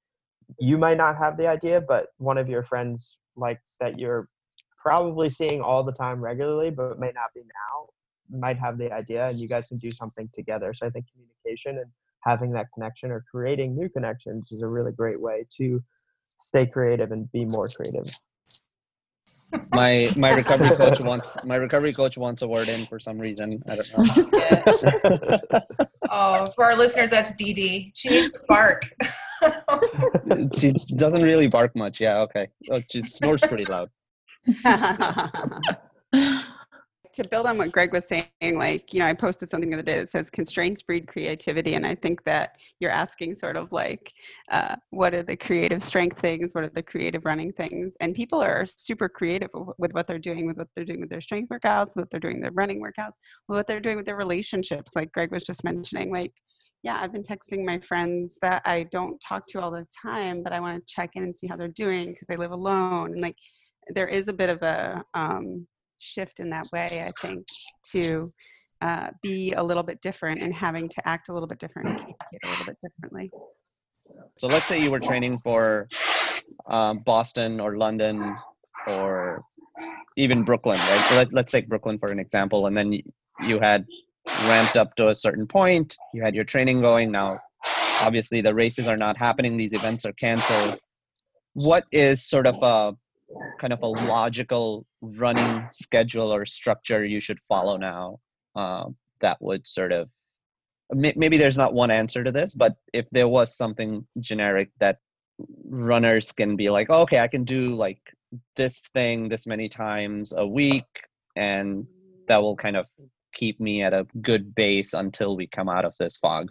you 0.60 0.78
might 0.78 0.98
not 0.98 1.18
have 1.18 1.38
the 1.38 1.48
idea, 1.48 1.82
but 1.82 2.08
one 2.18 2.38
of 2.38 2.50
your 2.50 2.64
friends 2.64 3.18
like 3.36 3.60
that 3.80 4.00
you're 4.00 4.30
probably 4.82 5.30
seeing 5.30 5.62
all 5.62 5.84
the 5.84 5.92
time 5.92 6.22
regularly, 6.22 6.70
but 6.70 7.00
may 7.00 7.12
not 7.14 7.34
be 7.34 7.42
now, 7.42 8.40
might 8.40 8.58
have 8.58 8.78
the 8.78 8.92
idea, 8.92 9.26
and 9.26 9.40
you 9.40 9.48
guys 9.48 9.68
can 9.68 9.78
do 9.80 9.92
something 9.92 10.30
together. 10.34 10.74
So 10.74 10.86
I 10.86 10.90
think 10.90 11.06
communication 11.12 11.80
and 11.80 11.92
having 12.22 12.52
that 12.52 12.68
connection 12.74 13.12
or 13.12 13.24
creating 13.30 13.76
new 13.76 13.90
connections 13.90 14.52
is 14.52 14.62
a 14.62 14.68
really 14.68 14.92
great 14.92 15.20
way 15.20 15.46
to 15.58 15.80
stay 16.38 16.66
creative 16.66 17.12
and 17.12 17.32
be 17.32 17.46
more 17.46 17.68
creative. 17.68 18.06
My 19.72 20.12
my 20.16 20.32
recovery 20.32 20.72
coach 20.72 21.00
wants 21.04 21.38
my 21.44 21.56
recovery 21.56 21.94
coach 21.94 22.18
wants 22.18 22.42
a 22.42 22.48
word 22.48 22.68
in 22.68 22.86
for 22.86 23.00
some 23.00 23.18
reason. 23.18 23.64
I 23.70 23.76
don't 23.76 23.92
know. 23.98 25.62
Oh 26.12 26.46
for 26.56 26.66
our 26.66 26.78
listeners 26.78 27.10
that's 27.10 27.34
Dee 27.34 27.54
Dee. 27.54 27.92
she 27.96 28.10
needs 28.10 28.42
to 28.42 28.46
bark 28.48 28.84
she 30.58 30.72
doesn't 30.96 31.22
really 31.22 31.48
bark 31.48 31.76
much 31.76 32.00
yeah 32.00 32.20
okay 32.20 32.48
oh, 32.72 32.80
she 32.92 33.02
snores 33.02 33.42
pretty 33.42 33.66
loud 33.66 33.90
to 37.16 37.28
build 37.30 37.46
on 37.46 37.58
what 37.58 37.72
Greg 37.72 37.94
was 37.94 38.08
saying, 38.08 38.28
like, 38.42 38.94
you 38.94 39.00
know, 39.00 39.06
I 39.06 39.14
posted 39.14 39.50
something 39.50 39.70
the 39.70 39.78
other 39.78 39.84
day 39.84 40.00
that 40.00 40.10
says 40.10 40.30
constraints 40.30 40.82
breed 40.82 41.08
creativity. 41.08 41.76
And 41.76 41.88
I 41.88 41.96
think 41.96 42.24
that 42.26 42.58
you're 42.80 42.92
asking 42.92 43.36
sort 43.36 43.56
of 43.56 43.72
like, 43.72 44.12
uh, 44.52 44.76
what 44.90 45.14
are 45.14 45.24
the 45.24 45.38
creative 45.38 45.82
strength 45.82 46.20
things? 46.20 46.54
What 46.54 46.66
are 46.66 46.70
the 46.70 46.84
creative 46.84 47.24
running 47.24 47.54
things? 47.54 47.96
And 48.02 48.14
people 48.14 48.42
are 48.42 48.66
super 48.66 49.08
creative 49.08 49.50
with 49.78 49.94
what 49.94 50.08
they're 50.08 50.20
doing, 50.20 50.46
with 50.46 50.58
what 50.58 50.68
they're 50.76 50.86
doing 50.86 51.00
with 51.00 51.10
their 51.10 51.22
strength 51.22 51.50
workouts, 51.50 51.96
what 51.96 52.12
they're 52.12 52.20
doing 52.20 52.42
their 52.42 52.52
running 52.52 52.84
workouts, 52.84 53.16
what 53.48 53.66
they're 53.66 53.80
doing 53.80 53.96
with 53.96 54.06
their 54.06 54.18
relationships. 54.18 54.92
Like 54.94 55.14
Greg 55.14 55.32
was 55.32 55.44
just 55.44 55.64
mentioning, 55.64 56.12
like, 56.12 56.34
yeah, 56.86 57.00
I've 57.02 57.12
been 57.12 57.24
texting 57.24 57.66
my 57.66 57.80
friends 57.80 58.38
that 58.44 58.62
I 58.64 58.84
don't 58.92 59.20
talk 59.28 59.48
to 59.48 59.60
all 59.60 59.72
the 59.72 59.88
time, 60.04 60.44
but 60.44 60.54
I 60.54 60.60
want 60.60 60.78
to 60.78 60.94
check 60.94 61.10
in 61.16 61.24
and 61.24 61.36
see 61.36 61.48
how 61.48 61.58
they're 61.58 61.68
doing 61.68 62.10
because 62.10 62.28
they 62.28 62.38
live 62.38 62.52
alone. 62.52 63.14
And 63.14 63.22
like, 63.22 63.36
there 63.96 64.08
is 64.08 64.28
a 64.28 64.34
bit 64.34 64.50
of 64.50 64.62
a, 64.62 65.04
um, 65.16 65.66
shift 65.98 66.40
in 66.40 66.52
that 66.52 66.66
way, 66.72 66.84
I 66.84 67.10
think, 67.20 67.44
to 67.92 68.28
uh, 68.82 69.08
be 69.24 69.54
a 69.54 69.64
little 69.64 69.82
bit 69.82 70.00
different 70.02 70.40
and 70.44 70.54
having 70.54 70.88
to 70.90 71.08
act 71.08 71.30
a 71.30 71.34
little 71.34 71.48
bit 71.48 71.58
different 71.58 71.90
and 71.90 71.98
communicate 71.98 72.42
a 72.44 72.50
little 72.50 72.66
bit 72.66 72.78
differently. 72.80 73.32
So 74.38 74.46
let's 74.48 74.68
say 74.68 74.80
you 74.80 74.92
were 74.92 75.00
training 75.00 75.40
for 75.40 75.88
um, 76.68 77.00
Boston 77.00 77.60
or 77.60 77.78
London 77.78 78.36
or 78.90 79.42
even 80.18 80.44
Brooklyn, 80.44 80.78
right? 80.78 81.12
Let, 81.16 81.34
let's 81.34 81.52
take 81.52 81.68
Brooklyn 81.68 81.98
for 81.98 82.10
an 82.10 82.20
example, 82.20 82.68
and 82.68 82.78
then 82.78 82.94
you 83.48 83.60
had 83.60 83.88
ramped 84.48 84.78
up 84.78 84.96
to 84.96 85.10
a 85.10 85.16
certain 85.16 85.48
point, 85.48 85.96
you 86.14 86.24
had 86.24 86.36
your 86.36 86.44
training 86.44 86.82
going. 86.82 87.12
Now, 87.12 87.40
obviously, 88.02 88.42
the 88.42 88.54
races 88.54 88.88
are 88.88 88.98
not 88.98 89.18
happening, 89.18 89.58
these 89.58 89.74
events 89.74 90.06
are 90.06 90.14
canceled. 90.14 90.80
What 91.54 91.86
is 91.92 92.28
sort 92.28 92.48
of 92.48 92.58
a 92.62 92.96
kind 93.60 93.74
of 93.74 93.82
a 93.82 93.88
logical 93.88 94.86
running 95.02 95.68
schedule 95.70 96.34
or 96.34 96.46
structure 96.46 97.06
you 97.06 97.20
should 97.20 97.40
follow 97.40 97.78
now 97.78 98.20
um, 98.56 98.96
that 99.20 99.38
would 99.42 99.68
sort 99.68 99.92
of 99.92 100.10
maybe 100.94 101.38
there's 101.38 101.58
not 101.58 101.74
one 101.74 101.90
answer 101.90 102.24
to 102.24 102.32
this 102.32 102.54
but 102.54 102.76
if 102.94 103.06
there 103.12 103.28
was 103.28 103.58
something 103.58 104.06
generic 104.20 104.70
that 104.80 105.00
runners 105.66 106.32
can 106.32 106.56
be 106.56 106.70
like 106.70 106.88
oh, 106.90 107.02
okay 107.02 107.20
i 107.20 107.28
can 107.28 107.44
do 107.44 107.76
like 107.76 108.00
this 108.56 108.82
thing 108.94 109.28
this 109.28 109.48
many 109.48 109.68
times 109.68 110.34
a 110.38 110.46
week 110.46 110.86
and 111.36 111.88
that 112.28 112.42
will 112.42 112.56
kind 112.56 112.78
of 112.78 112.88
keep 113.36 113.60
me 113.60 113.84
at 113.84 113.94
a 113.94 114.08
good 114.22 114.56
base 114.56 114.94
until 114.94 115.36
we 115.36 115.46
come 115.46 115.70
out 115.70 115.86
of 115.86 115.96
this 116.00 116.18
fog 116.18 116.50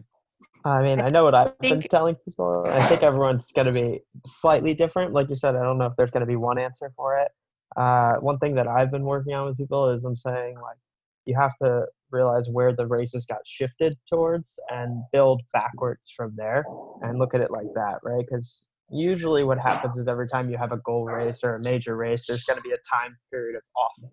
I 0.65 0.83
mean, 0.83 1.01
I 1.01 1.09
know 1.09 1.25
what 1.25 1.35
I've 1.35 1.53
think, 1.61 1.83
been 1.83 1.89
telling 1.91 2.15
people. 2.27 2.65
I 2.67 2.81
think 2.85 3.03
everyone's 3.03 3.53
going 3.53 3.67
to 3.67 3.73
be 3.73 4.01
slightly 4.25 4.73
different. 4.73 5.13
Like 5.13 5.29
you 5.29 5.37
said, 5.37 5.57
I 5.57 5.63
don't 5.63 5.77
know 5.77 5.87
if 5.87 5.93
there's 5.97 6.11
going 6.11 6.23
to 6.23 6.27
be 6.27 6.37
one 6.37 6.59
answer 6.59 6.91
for 6.97 7.19
it. 7.19 7.31
Uh, 7.77 8.15
one 8.17 8.39
thing 8.39 8.55
that 8.55 8.67
I've 8.67 8.91
been 8.91 9.03
working 9.03 9.35
on 9.35 9.47
with 9.47 9.59
people 9.59 9.91
is 9.91 10.05
I'm 10.05 10.17
saying 10.17 10.55
like 10.55 10.79
you 11.27 11.35
have 11.39 11.53
to 11.63 11.85
realize 12.11 12.49
where 12.49 12.75
the 12.75 12.87
races 12.87 13.27
got 13.27 13.41
shifted 13.45 13.99
towards 14.11 14.59
and 14.71 15.03
build 15.13 15.43
backwards 15.53 16.11
from 16.17 16.33
there 16.37 16.65
and 17.03 17.19
look 17.19 17.35
at 17.35 17.43
it 17.43 17.51
like 17.51 17.67
that, 17.75 17.99
right? 18.03 18.25
Because 18.27 18.69
usually 18.91 19.45
what 19.45 19.59
happens 19.59 19.99
is 19.99 20.09
every 20.09 20.29
time 20.29 20.49
you 20.49 20.57
have 20.57 20.73
a 20.73 20.79
goal 20.79 21.05
race 21.05 21.41
or 21.43 21.53
a 21.53 21.63
major 21.63 21.97
race, 21.97 22.27
there's 22.27 22.45
going 22.45 22.57
to 22.57 22.63
be 22.63 22.73
a 22.73 22.81
time 22.91 23.17
period 23.31 23.57
of 23.57 23.63
off 23.77 24.11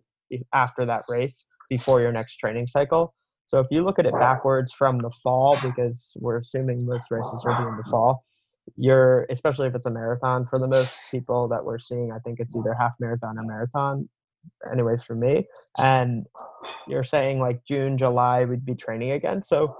after 0.53 0.85
that 0.85 1.03
race 1.09 1.45
before 1.71 2.01
your 2.01 2.11
next 2.11 2.35
training 2.35 2.67
cycle. 2.67 3.15
So 3.47 3.59
if 3.59 3.67
you 3.71 3.81
look 3.81 3.97
at 3.97 4.05
it 4.05 4.13
backwards 4.19 4.73
from 4.73 4.99
the 4.99 5.09
fall, 5.23 5.57
because 5.63 6.15
we're 6.19 6.37
assuming 6.37 6.79
most 6.83 7.09
races 7.09 7.43
are 7.45 7.69
in 7.69 7.77
the 7.77 7.83
fall, 7.89 8.25
you're 8.75 9.25
especially 9.29 9.67
if 9.67 9.75
it's 9.75 9.85
a 9.85 9.89
marathon 9.89 10.45
for 10.49 10.59
the 10.59 10.67
most 10.67 10.95
people 11.09 11.47
that 11.47 11.63
we're 11.63 11.79
seeing, 11.79 12.11
I 12.11 12.19
think 12.19 12.39
it's 12.39 12.55
either 12.55 12.75
half 12.77 12.91
marathon 12.99 13.37
or 13.39 13.43
marathon. 13.43 14.09
Anyways, 14.71 15.03
for 15.03 15.15
me, 15.15 15.47
and 15.79 16.25
you're 16.87 17.03
saying 17.03 17.39
like 17.39 17.63
June, 17.65 17.97
July, 17.97 18.43
we'd 18.43 18.65
be 18.65 18.75
training 18.75 19.11
again. 19.11 19.41
So 19.41 19.75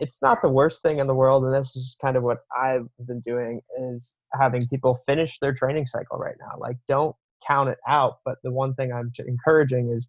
it's 0.00 0.18
not 0.22 0.42
the 0.42 0.48
worst 0.48 0.82
thing 0.82 0.98
in 0.98 1.06
the 1.06 1.14
world, 1.14 1.44
and 1.44 1.54
this 1.54 1.74
is 1.74 1.96
kind 2.00 2.16
of 2.16 2.22
what 2.22 2.38
I've 2.56 2.86
been 3.06 3.20
doing 3.20 3.60
is 3.88 4.14
having 4.38 4.66
people 4.68 5.00
finish 5.06 5.38
their 5.40 5.54
training 5.54 5.86
cycle 5.86 6.18
right 6.18 6.36
now. 6.40 6.58
Like, 6.58 6.76
don't 6.88 7.16
count 7.46 7.68
it 7.68 7.78
out. 7.88 8.18
But 8.24 8.36
the 8.42 8.50
one 8.50 8.74
thing 8.74 8.92
I'm 8.92 9.12
encouraging 9.26 9.90
is 9.90 10.08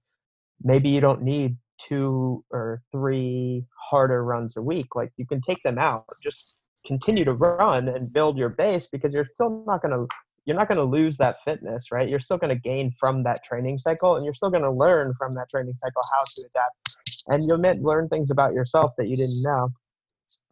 maybe 0.63 0.89
you 0.89 1.01
don't 1.01 1.21
need 1.21 1.57
two 1.79 2.43
or 2.51 2.81
three 2.91 3.65
harder 3.89 4.23
runs 4.23 4.57
a 4.57 4.61
week. 4.61 4.95
Like 4.95 5.11
you 5.17 5.25
can 5.25 5.41
take 5.41 5.61
them 5.63 5.77
out, 5.77 6.05
just 6.23 6.59
continue 6.85 7.25
to 7.25 7.33
run 7.33 7.87
and 7.89 8.11
build 8.11 8.37
your 8.37 8.49
base 8.49 8.87
because 8.91 9.13
you're 9.13 9.27
still 9.33 9.63
not 9.65 9.81
going 9.81 9.91
to 9.91 10.07
you're 10.45 10.57
not 10.57 10.67
going 10.67 10.77
to 10.77 10.83
lose 10.83 11.15
that 11.17 11.37
fitness, 11.45 11.89
right? 11.89 12.09
You're 12.09 12.19
still 12.19 12.37
going 12.37 12.53
to 12.53 12.59
gain 12.59 12.91
from 12.99 13.23
that 13.23 13.45
training 13.45 13.77
cycle 13.77 14.17
and 14.17 14.25
you're 14.25 14.33
still 14.33 14.49
going 14.49 14.63
to 14.63 14.71
learn 14.71 15.13
from 15.17 15.31
that 15.31 15.49
training 15.49 15.73
cycle 15.75 16.01
how 16.13 16.21
to 16.21 16.47
adapt. 16.49 16.97
And 17.27 17.43
you'll 17.47 17.61
learn 17.81 18.09
things 18.09 18.29
about 18.29 18.53
yourself 18.53 18.91
that 18.97 19.07
you 19.07 19.15
didn't 19.15 19.41
know 19.43 19.69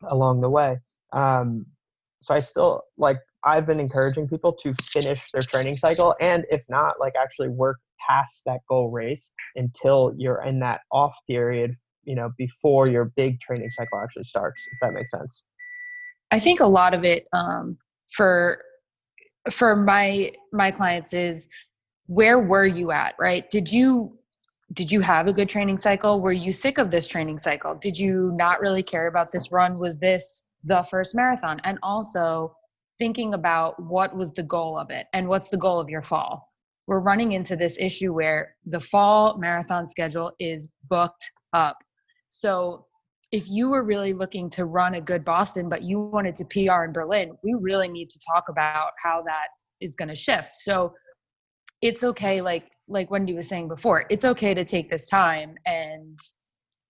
along 0.04 0.40
the 0.40 0.50
way. 0.50 0.80
Um, 1.12 1.66
so 2.22 2.34
I 2.34 2.40
still 2.40 2.84
like 2.98 3.18
I've 3.44 3.66
been 3.66 3.80
encouraging 3.80 4.28
people 4.28 4.54
to 4.62 4.74
finish 4.82 5.24
their 5.32 5.42
training 5.42 5.74
cycle 5.74 6.16
and 6.22 6.46
if 6.50 6.62
not, 6.70 7.00
like 7.00 7.14
actually 7.20 7.50
work 7.50 7.78
past 8.08 8.42
that 8.46 8.62
goal 8.70 8.90
race 8.90 9.32
until 9.56 10.14
you're 10.18 10.44
in 10.44 10.60
that 10.60 10.82
off 10.92 11.18
period, 11.28 11.76
you 12.04 12.16
know, 12.16 12.32
before 12.38 12.88
your 12.88 13.06
big 13.16 13.40
training 13.40 13.72
cycle 13.72 14.00
actually 14.00 14.24
starts, 14.24 14.62
if 14.72 14.78
that 14.82 14.94
makes 14.94 15.12
sense. 15.12 15.44
I 16.32 16.40
think 16.40 16.60
a 16.60 16.68
lot 16.68 16.94
of 16.94 17.04
it 17.04 17.28
um, 17.34 17.78
for 18.16 18.62
for 19.50 19.76
my 19.76 20.32
my 20.54 20.72
clients 20.72 21.14
is 21.14 21.50
where 22.06 22.40
were 22.40 22.68
you 22.68 22.92
at, 22.92 23.16
right? 23.20 23.50
Did 23.50 23.72
you 23.72 24.18
did 24.74 24.92
you 24.92 25.02
have 25.02 25.28
a 25.28 25.34
good 25.34 25.50
training 25.50 25.78
cycle? 25.78 26.22
Were 26.22 26.32
you 26.32 26.52
sick 26.52 26.78
of 26.78 26.92
this 26.92 27.08
training 27.08 27.40
cycle? 27.40 27.76
Did 27.76 27.98
you 27.98 28.32
not 28.36 28.62
really 28.62 28.84
care 28.84 29.08
about 29.08 29.32
this 29.32 29.52
run? 29.52 29.78
Was 29.78 29.98
this 29.98 30.44
the 30.64 30.84
first 30.84 31.16
marathon? 31.16 31.60
And 31.64 31.78
also 31.84 32.56
thinking 33.02 33.34
about 33.34 33.82
what 33.82 34.16
was 34.16 34.32
the 34.32 34.44
goal 34.44 34.78
of 34.78 34.92
it 34.92 35.08
and 35.14 35.28
what's 35.28 35.50
the 35.50 35.58
goal 35.58 35.80
of 35.80 35.90
your 35.90 36.04
fall. 36.04 36.48
We're 36.86 37.02
running 37.02 37.32
into 37.32 37.56
this 37.56 37.76
issue 37.80 38.14
where 38.14 38.56
the 38.68 38.80
fall 38.80 39.40
marathon 39.40 39.88
schedule 39.88 40.32
is 40.40 40.70
booked 40.88 41.32
up. 41.54 41.80
So 42.30 42.86
if 43.32 43.50
you 43.50 43.72
were 43.72 43.84
really 43.84 44.14
looking 44.14 44.52
to 44.52 44.66
run 44.66 44.94
a 44.94 45.02
good 45.02 45.26
Boston, 45.26 45.68
but 45.68 45.82
you 45.82 46.00
wanted 46.00 46.36
to 46.36 46.46
PR 46.46 46.84
in 46.84 46.92
Berlin, 46.94 47.36
we 47.44 47.56
really 47.62 47.90
need 47.90 48.12
to 48.12 48.20
talk 48.32 48.50
about 48.50 48.92
how 49.04 49.24
that 49.24 49.48
is 49.80 49.96
going 49.96 50.10
to 50.10 50.16
shift. 50.16 50.54
So 50.54 50.94
it's 51.82 52.04
okay, 52.04 52.40
like 52.40 52.70
like 52.88 53.10
Wendy 53.10 53.34
was 53.34 53.48
saying 53.48 53.68
before, 53.68 54.06
it's 54.12 54.26
okay 54.26 54.54
to 54.54 54.64
take 54.64 54.92
this 54.92 55.08
time 55.08 55.56
and 55.66 56.20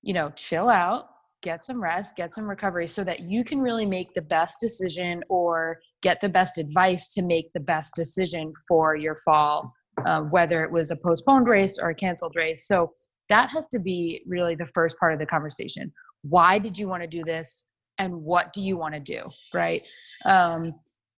you 0.01 0.14
know 0.14 0.30
chill 0.32 0.68
out, 0.68 1.05
get 1.41 1.63
some 1.63 1.81
rest, 1.81 2.15
get 2.15 2.33
some 2.33 2.47
recovery, 2.47 2.87
so 2.87 3.03
that 3.03 3.21
you 3.21 3.43
can 3.43 3.59
really 3.59 3.85
make 3.85 4.13
the 4.13 4.21
best 4.21 4.57
decision 4.61 5.23
or 5.29 5.79
get 6.01 6.19
the 6.19 6.29
best 6.29 6.57
advice 6.57 7.07
to 7.13 7.21
make 7.21 7.51
the 7.53 7.59
best 7.59 7.95
decision 7.95 8.53
for 8.67 8.95
your 8.95 9.15
fall, 9.15 9.73
uh, 10.05 10.21
whether 10.21 10.63
it 10.63 10.71
was 10.71 10.91
a 10.91 10.95
postponed 10.95 11.47
race 11.47 11.77
or 11.79 11.89
a 11.89 11.95
canceled 11.95 12.35
race. 12.35 12.67
So 12.67 12.91
that 13.29 13.49
has 13.49 13.69
to 13.69 13.79
be 13.79 14.23
really 14.27 14.55
the 14.55 14.65
first 14.65 14.99
part 14.99 15.13
of 15.13 15.19
the 15.19 15.25
conversation. 15.25 15.91
Why 16.23 16.59
did 16.59 16.77
you 16.77 16.87
want 16.87 17.01
to 17.03 17.07
do 17.07 17.23
this? 17.23 17.65
And 17.97 18.13
what 18.23 18.51
do 18.53 18.63
you 18.63 18.77
want 18.77 18.95
to 18.95 18.99
do 18.99 19.29
right? 19.53 19.83
Um, 20.25 20.71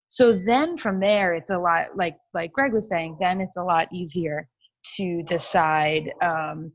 so 0.10 0.38
then 0.38 0.78
from 0.78 1.00
there 1.00 1.34
it's 1.34 1.50
a 1.50 1.58
lot 1.58 1.96
like 1.96 2.18
like 2.36 2.52
greg 2.54 2.72
was 2.72 2.88
saying 2.88 3.18
then 3.20 3.42
it's 3.42 3.58
a 3.58 3.64
lot 3.64 3.88
easier 3.92 4.48
to 4.98 5.24
decide 5.24 6.12
um, 6.22 6.72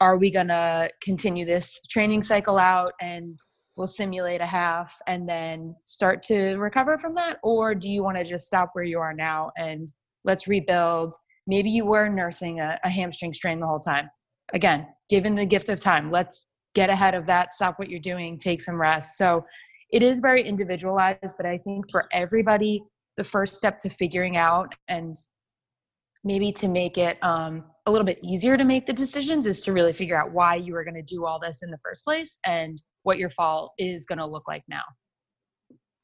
are 0.00 0.16
we 0.16 0.30
going 0.30 0.48
to 0.48 0.90
continue 1.02 1.44
this 1.44 1.78
training 1.88 2.22
cycle 2.22 2.58
out 2.58 2.92
and 3.00 3.38
we'll 3.76 3.86
simulate 3.86 4.40
a 4.40 4.46
half 4.46 4.96
and 5.06 5.28
then 5.28 5.74
start 5.84 6.22
to 6.24 6.56
recover 6.56 6.98
from 6.98 7.14
that? 7.14 7.38
Or 7.42 7.74
do 7.74 7.90
you 7.90 8.02
want 8.02 8.16
to 8.16 8.24
just 8.24 8.46
stop 8.46 8.70
where 8.72 8.84
you 8.84 8.98
are 8.98 9.14
now 9.14 9.50
and 9.56 9.90
let's 10.24 10.48
rebuild? 10.48 11.14
Maybe 11.46 11.70
you 11.70 11.84
were 11.84 12.08
nursing 12.08 12.60
a, 12.60 12.78
a 12.84 12.88
hamstring 12.88 13.32
strain 13.32 13.60
the 13.60 13.66
whole 13.66 13.80
time. 13.80 14.10
Again 14.52 14.86
given 15.10 15.34
the 15.34 15.44
gift 15.44 15.68
of 15.68 15.80
time 15.80 16.10
let's 16.10 16.46
get 16.74 16.88
ahead 16.88 17.14
of 17.14 17.26
that, 17.26 17.52
stop 17.52 17.78
what 17.78 17.90
you're 17.90 18.00
doing, 18.00 18.38
take 18.38 18.62
some 18.62 18.80
rest. 18.80 19.18
So 19.18 19.44
it 19.90 20.04
is 20.04 20.20
very 20.20 20.42
individualized, 20.42 21.34
but 21.36 21.46
I 21.46 21.58
think 21.58 21.84
for 21.90 22.06
everybody, 22.12 22.82
the 23.16 23.24
first 23.24 23.54
step 23.54 23.80
to 23.80 23.90
figuring 23.90 24.36
out 24.36 24.72
and 24.86 25.16
maybe 26.24 26.52
to 26.52 26.68
make 26.68 26.98
it 26.98 27.18
um, 27.22 27.64
a 27.86 27.90
little 27.90 28.04
bit 28.04 28.18
easier 28.22 28.56
to 28.56 28.64
make 28.64 28.86
the 28.86 28.92
decisions 28.92 29.46
is 29.46 29.60
to 29.62 29.72
really 29.72 29.92
figure 29.92 30.20
out 30.20 30.32
why 30.32 30.54
you 30.54 30.74
were 30.74 30.84
going 30.84 30.94
to 30.94 31.02
do 31.02 31.24
all 31.24 31.38
this 31.38 31.62
in 31.62 31.70
the 31.70 31.78
first 31.82 32.04
place 32.04 32.38
and 32.46 32.80
what 33.02 33.18
your 33.18 33.30
fall 33.30 33.72
is 33.78 34.04
going 34.04 34.18
to 34.18 34.26
look 34.26 34.46
like 34.46 34.62
now. 34.68 34.82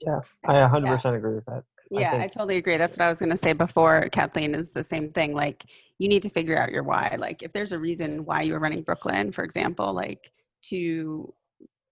Yeah, 0.00 0.20
I 0.46 0.54
100% 0.54 1.04
yeah. 1.04 1.12
agree 1.12 1.34
with 1.34 1.44
that. 1.46 1.62
Yeah, 1.90 2.14
I, 2.14 2.24
I, 2.24 2.26
totally 2.26 2.56
agree. 2.56 2.76
That's 2.76 2.96
what 2.98 3.04
I 3.04 3.08
was 3.08 3.20
going 3.20 3.30
to 3.30 3.36
say 3.36 3.52
before, 3.52 4.08
Kathleen, 4.10 4.54
is 4.54 4.70
the 4.70 4.82
same 4.82 5.08
thing. 5.08 5.34
Like, 5.34 5.64
you 5.98 6.08
need 6.08 6.22
to 6.22 6.28
figure 6.28 6.58
out 6.58 6.72
your 6.72 6.82
why. 6.82 7.16
Like, 7.18 7.42
if 7.42 7.52
there's 7.52 7.72
a 7.72 7.78
reason 7.78 8.24
why 8.24 8.42
you 8.42 8.54
were 8.54 8.58
running 8.58 8.82
Brooklyn, 8.82 9.30
for 9.30 9.44
example, 9.44 9.94
like, 9.94 10.32
to 10.64 11.32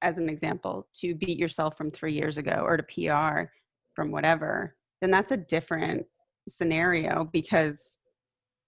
as 0.04 0.18
an 0.18 0.28
example 0.28 0.86
to 0.92 1.14
beat 1.14 1.38
yourself 1.38 1.76
from 1.76 1.90
three 1.90 2.12
years 2.12 2.36
ago 2.38 2.62
or 2.64 2.76
to 2.76 2.82
pr 2.82 3.48
from 3.94 4.10
whatever 4.10 4.76
then 5.00 5.10
that's 5.10 5.32
a 5.32 5.36
different 5.36 6.04
scenario 6.46 7.28
because 7.32 7.98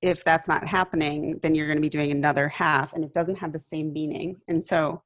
if 0.02 0.22
that's 0.24 0.48
not 0.48 0.66
happening 0.66 1.38
then 1.42 1.54
you're 1.54 1.66
going 1.66 1.78
to 1.78 1.82
be 1.82 1.88
doing 1.88 2.10
another 2.10 2.48
half 2.48 2.92
and 2.92 3.04
it 3.04 3.12
doesn't 3.12 3.36
have 3.36 3.52
the 3.52 3.58
same 3.58 3.92
meaning. 3.92 4.36
And 4.48 4.62
so 4.62 5.02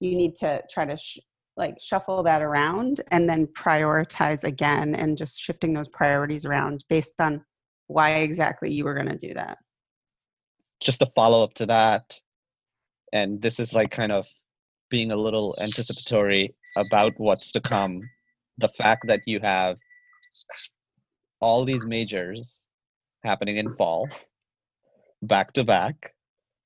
you 0.00 0.16
need 0.16 0.34
to 0.36 0.62
try 0.70 0.84
to 0.84 0.96
sh- 0.96 1.18
like 1.56 1.76
shuffle 1.80 2.22
that 2.24 2.42
around 2.42 3.00
and 3.10 3.28
then 3.28 3.46
prioritize 3.46 4.42
again 4.44 4.94
and 4.96 5.16
just 5.16 5.40
shifting 5.40 5.72
those 5.72 5.88
priorities 5.88 6.44
around 6.44 6.84
based 6.88 7.20
on 7.20 7.44
why 7.86 8.10
exactly 8.16 8.72
you 8.72 8.84
were 8.84 8.94
going 8.94 9.08
to 9.08 9.16
do 9.16 9.34
that. 9.34 9.58
Just 10.80 11.02
a 11.02 11.06
follow 11.06 11.44
up 11.44 11.54
to 11.54 11.66
that 11.66 12.18
and 13.12 13.40
this 13.40 13.60
is 13.60 13.72
like 13.72 13.92
kind 13.92 14.10
of 14.10 14.26
being 14.90 15.12
a 15.12 15.16
little 15.16 15.56
anticipatory 15.62 16.54
about 16.76 17.12
what's 17.16 17.52
to 17.52 17.60
come. 17.60 18.00
The 18.58 18.68
fact 18.68 19.04
that 19.06 19.20
you 19.26 19.40
have 19.40 19.76
all 21.40 21.64
these 21.64 21.86
majors 21.86 22.63
happening 23.24 23.56
in 23.56 23.72
fall 23.72 24.08
back 25.26 25.52
to 25.54 25.64
back. 25.64 26.12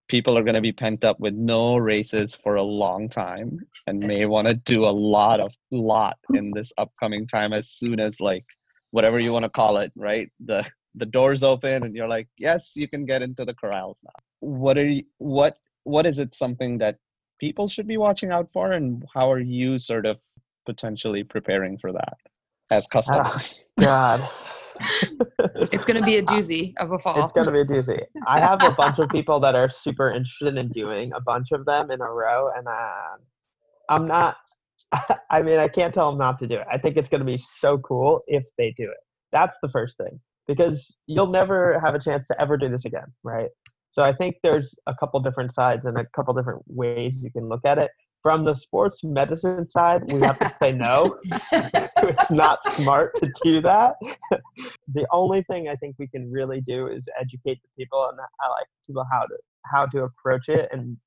People 0.08 0.38
are 0.38 0.42
going 0.42 0.54
to 0.54 0.60
be 0.60 0.72
pent 0.72 1.04
up 1.04 1.20
with 1.20 1.34
no 1.34 1.76
races 1.76 2.34
for 2.34 2.56
a 2.56 2.62
long 2.62 3.08
time 3.08 3.58
and 3.86 3.98
may 3.98 4.24
want 4.24 4.48
to 4.48 4.54
do 4.54 4.86
a 4.86 4.90
lot 4.90 5.38
of 5.38 5.52
lot 5.70 6.16
in 6.34 6.50
this 6.54 6.72
upcoming 6.78 7.26
time 7.26 7.52
as 7.52 7.70
soon 7.70 8.00
as 8.00 8.20
like 8.20 8.44
whatever 8.90 9.20
you 9.20 9.32
want 9.32 9.42
to 9.42 9.50
call 9.50 9.78
it 9.78 9.92
right? 9.96 10.28
The 10.44 10.66
the 10.94 11.06
doors 11.06 11.42
open 11.42 11.84
and 11.84 11.94
you're 11.94 12.08
like 12.08 12.26
yes 12.38 12.72
you 12.74 12.88
can 12.88 13.04
get 13.04 13.22
into 13.22 13.44
the 13.44 13.54
corrals 13.54 14.00
now. 14.02 14.24
What 14.40 14.78
are 14.78 14.88
you 14.88 15.02
what 15.18 15.58
what 15.84 16.06
is 16.06 16.18
it 16.18 16.34
something 16.34 16.78
that 16.78 16.96
people 17.38 17.68
should 17.68 17.86
be 17.86 17.98
watching 17.98 18.32
out 18.32 18.48
for 18.52 18.72
and 18.72 19.04
how 19.14 19.30
are 19.30 19.40
you 19.40 19.78
sort 19.78 20.06
of 20.06 20.18
potentially 20.64 21.22
preparing 21.22 21.76
for 21.78 21.92
that 21.92 22.16
as 22.70 22.86
ah, 22.86 22.92
customers? 22.92 23.54
Oh, 23.80 23.84
god 23.84 24.30
it's 25.72 25.86
going 25.86 26.00
to 26.00 26.02
be 26.02 26.16
a 26.16 26.22
doozy 26.34 26.74
of 26.78 26.92
a 26.92 26.98
fall. 26.98 27.22
It's 27.22 27.32
going 27.32 27.46
to 27.46 27.52
be 27.52 27.60
a 27.60 27.64
doozy. 27.64 28.00
I 28.26 28.40
have 28.40 28.62
a 28.62 28.70
bunch 28.70 28.98
of 28.98 29.08
people 29.08 29.40
that 29.40 29.54
are 29.54 29.68
super 29.68 30.10
interested 30.10 30.56
in 30.56 30.68
doing 30.68 31.12
a 31.14 31.20
bunch 31.20 31.52
of 31.52 31.64
them 31.64 31.90
in 31.90 32.00
a 32.00 32.10
row 32.10 32.50
and 32.56 32.66
uh, 32.66 33.16
i'm 33.90 34.06
not 34.06 34.36
i 35.30 35.42
mean 35.42 35.58
i 35.58 35.68
can't 35.68 35.94
tell 35.94 36.10
them 36.10 36.18
not 36.18 36.38
to 36.38 36.46
do 36.46 36.54
it. 36.54 36.66
I 36.72 36.78
think 36.78 36.96
it's 36.96 37.08
going 37.08 37.20
to 37.20 37.26
be 37.26 37.36
so 37.36 37.78
cool 37.78 38.22
if 38.26 38.44
they 38.56 38.74
do 38.76 38.84
it. 38.84 38.98
That's 39.32 39.58
the 39.62 39.68
first 39.68 39.96
thing 39.96 40.20
because 40.46 40.96
you'll 41.06 41.30
never 41.30 41.78
have 41.80 41.94
a 41.94 41.98
chance 41.98 42.26
to 42.28 42.40
ever 42.40 42.56
do 42.56 42.68
this 42.68 42.84
again 42.84 43.06
right? 43.22 43.48
So 43.90 44.04
I 44.04 44.12
think 44.12 44.36
there's 44.42 44.74
a 44.86 44.94
couple 44.94 45.20
different 45.20 45.52
sides 45.52 45.86
and 45.86 45.98
a 45.98 46.06
couple 46.14 46.34
different 46.34 46.62
ways 46.66 47.20
you 47.22 47.30
can 47.30 47.48
look 47.48 47.64
at 47.64 47.78
it. 47.78 47.90
From 48.28 48.44
the 48.44 48.52
sports 48.52 49.02
medicine 49.02 49.64
side, 49.64 50.12
we 50.12 50.20
have 50.20 50.38
to 50.40 50.54
say 50.60 50.70
no. 50.70 51.16
it's 51.50 52.30
not 52.30 52.62
smart 52.62 53.14
to 53.14 53.32
do 53.42 53.62
that. 53.62 53.94
the 54.92 55.06
only 55.10 55.42
thing 55.44 55.70
I 55.70 55.76
think 55.76 55.96
we 55.98 56.08
can 56.08 56.30
really 56.30 56.60
do 56.60 56.88
is 56.88 57.08
educate 57.18 57.58
the 57.62 57.68
people 57.82 58.06
and 58.10 58.20
I 58.20 58.48
like 58.50 58.66
people 58.86 59.02
how 59.10 59.22
to 59.22 59.34
how 59.64 59.86
to 59.86 60.02
approach 60.02 60.50
it 60.50 60.68
and 60.72 60.98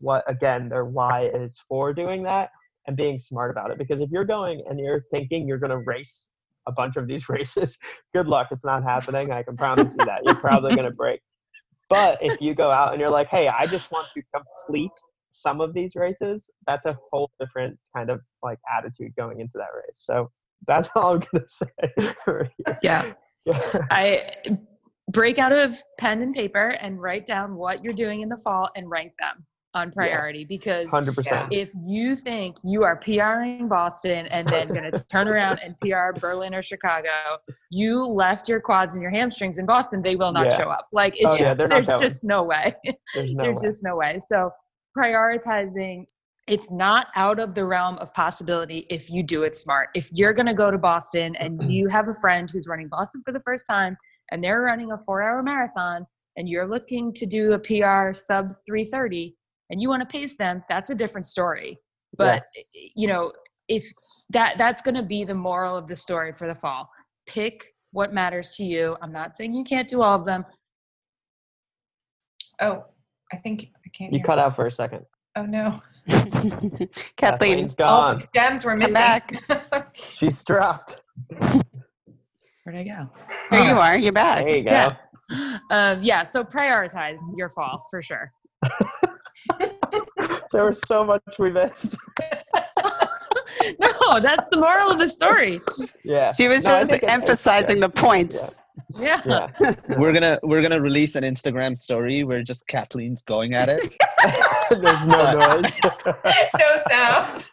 what 0.00 0.30
again 0.30 0.68
their 0.68 0.84
why 0.84 1.30
is 1.32 1.58
for 1.66 1.94
doing 1.94 2.22
that 2.24 2.50
and 2.86 2.98
being 2.98 3.18
smart 3.18 3.50
about 3.50 3.70
it. 3.70 3.78
Because 3.78 4.02
if 4.02 4.10
you're 4.10 4.26
going 4.26 4.62
and 4.68 4.78
you're 4.78 5.06
thinking 5.10 5.48
you're 5.48 5.56
going 5.56 5.70
to 5.70 5.78
race 5.78 6.28
a 6.66 6.72
bunch 6.72 6.96
of 6.96 7.08
these 7.08 7.28
races, 7.30 7.78
good 8.12 8.26
luck. 8.26 8.48
It's 8.50 8.66
not 8.66 8.82
happening. 8.82 9.32
I 9.32 9.42
can 9.42 9.56
promise 9.56 9.90
you 9.98 10.04
that. 10.04 10.20
You're 10.26 10.34
probably 10.34 10.76
going 10.76 10.84
to 10.90 10.94
break. 10.94 11.22
But 11.88 12.22
if 12.22 12.42
you 12.42 12.54
go 12.54 12.70
out 12.70 12.92
and 12.92 13.00
you're 13.00 13.08
like, 13.08 13.28
hey, 13.28 13.48
I 13.48 13.64
just 13.64 13.90
want 13.90 14.08
to 14.12 14.22
complete 14.34 14.92
some 15.30 15.60
of 15.60 15.74
these 15.74 15.94
races, 15.94 16.50
that's 16.66 16.86
a 16.86 16.98
whole 17.10 17.30
different 17.40 17.78
kind 17.94 18.10
of 18.10 18.20
like 18.42 18.58
attitude 18.76 19.12
going 19.16 19.40
into 19.40 19.54
that 19.56 19.68
race. 19.74 20.02
So 20.04 20.30
that's 20.66 20.88
all 20.96 21.14
I'm 21.14 21.22
gonna 21.32 21.46
say. 21.46 22.50
yeah. 22.82 23.12
yeah. 23.44 23.86
I 23.90 24.30
break 25.10 25.38
out 25.38 25.52
of 25.52 25.80
pen 25.98 26.22
and 26.22 26.34
paper 26.34 26.76
and 26.80 27.00
write 27.00 27.26
down 27.26 27.54
what 27.54 27.82
you're 27.82 27.94
doing 27.94 28.20
in 28.20 28.28
the 28.28 28.36
fall 28.36 28.68
and 28.76 28.90
rank 28.90 29.12
them 29.18 29.46
on 29.74 29.90
priority 29.90 30.40
yeah, 30.40 30.46
because 30.48 30.86
100%. 30.86 31.48
if 31.50 31.70
you 31.84 32.16
think 32.16 32.56
you 32.64 32.84
are 32.84 32.98
PRing 32.98 33.68
Boston 33.68 34.26
and 34.28 34.48
then 34.48 34.68
going 34.68 34.82
to 34.92 35.04
turn 35.08 35.28
around 35.28 35.60
and 35.62 35.78
PR 35.80 36.18
Berlin 36.18 36.54
or 36.54 36.62
Chicago, 36.62 37.08
you 37.70 38.04
left 38.04 38.48
your 38.48 38.60
quads 38.60 38.94
and 38.94 39.02
your 39.02 39.10
hamstrings 39.10 39.58
in 39.58 39.66
Boston, 39.66 40.02
they 40.02 40.16
will 40.16 40.32
not 40.32 40.46
yeah. 40.46 40.56
show 40.56 40.70
up. 40.70 40.88
Like 40.92 41.14
it's 41.20 41.30
oh, 41.30 41.38
just, 41.38 41.60
yeah, 41.60 41.66
there's 41.66 41.88
just 42.00 42.24
no 42.24 42.42
way. 42.42 42.74
There's, 43.14 43.32
no 43.34 43.44
there's 43.44 43.62
way. 43.62 43.68
just 43.68 43.84
no 43.84 43.96
way. 43.96 44.18
So 44.26 44.50
prioritizing 44.98 46.04
it's 46.48 46.70
not 46.70 47.08
out 47.14 47.38
of 47.38 47.54
the 47.54 47.64
realm 47.64 47.98
of 47.98 48.12
possibility 48.14 48.86
if 48.88 49.10
you 49.10 49.22
do 49.22 49.42
it 49.42 49.54
smart. 49.54 49.90
If 49.94 50.10
you're 50.12 50.32
going 50.32 50.46
to 50.46 50.54
go 50.54 50.70
to 50.70 50.78
Boston 50.78 51.36
and 51.36 51.60
mm-hmm. 51.60 51.70
you 51.70 51.88
have 51.88 52.08
a 52.08 52.14
friend 52.14 52.50
who's 52.50 52.66
running 52.66 52.88
Boston 52.88 53.22
for 53.24 53.32
the 53.32 53.40
first 53.40 53.66
time 53.66 53.96
and 54.30 54.42
they're 54.42 54.62
running 54.62 54.90
a 54.90 54.96
4-hour 54.96 55.42
marathon 55.42 56.06
and 56.36 56.48
you're 56.48 56.66
looking 56.66 57.12
to 57.12 57.26
do 57.26 57.52
a 57.52 57.58
PR 57.58 58.12
sub 58.12 58.54
330, 58.66 59.34
and 59.70 59.80
you 59.80 59.88
want 59.88 60.00
to 60.00 60.06
pace 60.06 60.36
them 60.36 60.62
that's 60.68 60.90
a 60.90 60.94
different 60.94 61.26
story. 61.26 61.78
But 62.16 62.44
yeah. 62.54 62.88
you 62.94 63.08
know 63.08 63.32
if 63.68 63.84
that 64.30 64.56
that's 64.56 64.80
going 64.80 64.94
to 64.94 65.02
be 65.02 65.24
the 65.24 65.34
moral 65.34 65.76
of 65.76 65.86
the 65.86 65.96
story 65.96 66.32
for 66.32 66.46
the 66.46 66.54
fall. 66.54 66.88
Pick 67.26 67.74
what 67.92 68.14
matters 68.14 68.52
to 68.52 68.64
you. 68.64 68.96
I'm 69.02 69.12
not 69.12 69.34
saying 69.34 69.52
you 69.54 69.64
can't 69.64 69.88
do 69.88 70.00
all 70.02 70.18
of 70.18 70.24
them. 70.24 70.44
Oh 72.60 72.84
i 73.32 73.36
think 73.36 73.70
i 73.88 73.96
can't 73.96 74.12
you 74.12 74.22
cut 74.22 74.38
out 74.38 74.54
for 74.54 74.66
a 74.66 74.72
second. 74.72 75.04
Oh 75.36 75.46
no. 75.46 75.78
Kathleen's 77.16 77.74
gone. 77.74 77.88
all 77.88 78.14
the 78.14 78.26
gems 78.34 78.64
were 78.64 78.76
missing. 78.76 78.94
back. 78.94 79.94
she's 79.94 80.42
dropped 80.44 80.96
where'd 81.38 82.76
i 82.76 82.84
go? 82.84 83.10
There 83.50 83.66
you 83.66 83.78
are 83.78 83.96
you're 83.96 84.12
back. 84.12 84.44
There 84.44 84.56
you 84.56 84.64
go. 84.64 84.70
Yeah. 84.70 85.58
Um, 85.70 86.02
yeah 86.02 86.24
so 86.24 86.44
prioritize 86.44 87.20
your 87.36 87.48
fall 87.48 87.86
for 87.90 88.02
sure. 88.02 88.30
There 90.50 90.64
was 90.64 90.80
so 90.86 91.04
much 91.04 91.22
we 91.38 91.50
missed. 91.50 91.94
no, 93.80 94.20
that's 94.20 94.48
the 94.50 94.56
moral 94.58 94.90
of 94.90 94.98
the 94.98 95.08
story. 95.08 95.60
Yeah. 96.04 96.32
She 96.32 96.48
was 96.48 96.64
No, 96.64 96.80
just 96.80 96.90
think 96.90 97.02
it- 97.02 97.06
it's- 97.06 97.20
emphasizing 97.20 97.80
the 97.80 97.88
points. 97.88 98.60
Yeah. 98.98 99.20
Yeah. 99.26 99.48
We're 99.98 100.12
gonna 100.12 100.38
we're 100.44 100.62
gonna 100.62 100.80
release 100.80 101.14
an 101.16 101.24
Instagram 101.24 101.76
story 101.76 102.22
where 102.24 102.42
just 102.42 102.66
Kathleen's 102.68 103.22
going 103.22 103.52
at 103.54 103.68
it. 103.68 103.82
There's 104.70 105.06
no 105.06 105.32
noise. 105.32 105.78
no 106.58 106.82
sound. 106.88 107.44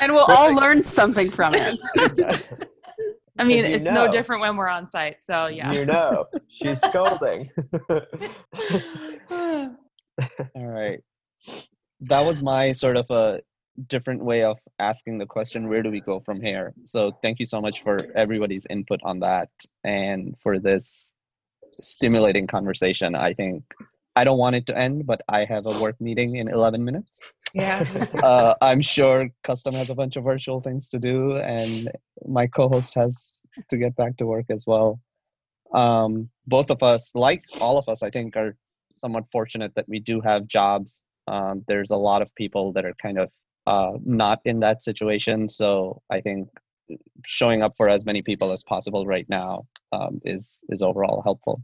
And 0.00 0.12
we'll 0.12 0.24
all 0.24 0.54
learn 0.54 0.80
something 0.82 1.30
from 1.30 1.52
it. 1.54 1.78
I 3.38 3.44
mean, 3.44 3.58
Because 3.58 3.70
you 3.70 3.76
it's 3.76 3.84
no 3.84 4.08
different 4.08 4.40
when 4.40 4.56
we're 4.56 4.68
on 4.68 4.88
site. 4.88 5.22
So 5.22 5.46
yeah. 5.46 5.70
You 5.72 5.84
know, 5.84 6.24
she's 6.48 6.80
scolding. 6.80 7.48
All 9.30 9.76
right. 10.56 11.00
That 12.00 12.24
was 12.24 12.42
my 12.42 12.72
sort 12.72 12.96
of 12.96 13.06
a 13.10 13.40
different 13.88 14.24
way 14.24 14.42
of 14.42 14.58
asking 14.78 15.18
the 15.18 15.26
question 15.26 15.68
where 15.68 15.82
do 15.82 15.90
we 15.90 16.00
go 16.00 16.20
from 16.20 16.40
here? 16.40 16.74
So 16.84 17.12
thank 17.22 17.38
you 17.38 17.46
so 17.46 17.60
much 17.60 17.82
for 17.82 17.98
everybody's 18.14 18.66
input 18.70 19.00
on 19.02 19.20
that 19.20 19.50
and 19.84 20.34
for 20.42 20.58
this 20.58 21.14
stimulating 21.80 22.46
conversation. 22.46 23.14
I 23.14 23.34
think 23.34 23.64
I 24.16 24.24
don't 24.24 24.38
want 24.38 24.56
it 24.56 24.66
to 24.66 24.78
end, 24.78 25.06
but 25.06 25.20
I 25.28 25.44
have 25.44 25.66
a 25.66 25.78
work 25.78 26.00
meeting 26.00 26.36
in 26.36 26.48
11 26.48 26.84
minutes. 26.84 27.34
Yeah. 27.54 27.84
Uh, 28.22 28.54
I'm 28.60 28.80
sure 28.80 29.28
Custom 29.44 29.74
has 29.74 29.90
a 29.90 29.94
bunch 29.94 30.16
of 30.16 30.24
virtual 30.24 30.60
things 30.60 30.88
to 30.90 30.98
do, 30.98 31.36
and 31.36 31.90
my 32.26 32.46
co 32.46 32.68
host 32.68 32.94
has 32.94 33.38
to 33.70 33.76
get 33.76 33.94
back 33.96 34.16
to 34.16 34.26
work 34.26 34.46
as 34.50 34.66
well. 34.66 35.00
Um, 35.72 36.28
both 36.46 36.70
of 36.70 36.82
us, 36.82 37.12
like 37.14 37.44
all 37.60 37.78
of 37.78 37.88
us, 37.88 38.02
I 38.02 38.10
think, 38.10 38.36
are 38.36 38.56
somewhat 38.94 39.24
fortunate 39.30 39.72
that 39.76 39.88
we 39.88 40.00
do 40.00 40.20
have 40.20 40.46
jobs. 40.46 41.04
Um, 41.28 41.64
there's 41.68 41.90
a 41.90 41.96
lot 41.96 42.22
of 42.22 42.34
people 42.34 42.72
that 42.72 42.84
are 42.84 42.94
kind 43.00 43.18
of 43.18 43.30
uh, 43.66 43.92
not 44.04 44.40
in 44.44 44.60
that 44.60 44.84
situation. 44.84 45.48
So 45.48 46.00
I 46.10 46.20
think 46.20 46.48
showing 47.24 47.62
up 47.62 47.74
for 47.76 47.88
as 47.88 48.06
many 48.06 48.22
people 48.22 48.52
as 48.52 48.62
possible 48.62 49.06
right 49.06 49.26
now 49.28 49.66
um, 49.92 50.20
is 50.24 50.60
is 50.68 50.82
overall 50.82 51.22
helpful. 51.22 51.62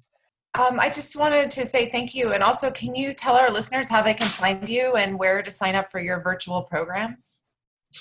Um, 0.59 0.78
I 0.78 0.88
just 0.90 1.16
wanted 1.16 1.48
to 1.50 1.64
say 1.64 1.88
thank 1.88 2.14
you. 2.14 2.32
And 2.32 2.42
also, 2.42 2.70
can 2.70 2.94
you 2.94 3.14
tell 3.14 3.36
our 3.36 3.50
listeners 3.50 3.88
how 3.88 4.03
they 4.03 4.12
can 4.12 4.26
find 4.26 4.68
you 4.68 4.96
and 4.96 5.18
where 5.18 5.42
to 5.42 5.50
sign 5.50 5.74
up 5.74 5.90
for 5.90 5.98
your 6.00 6.20
virtual 6.20 6.62
programs? 6.62 7.38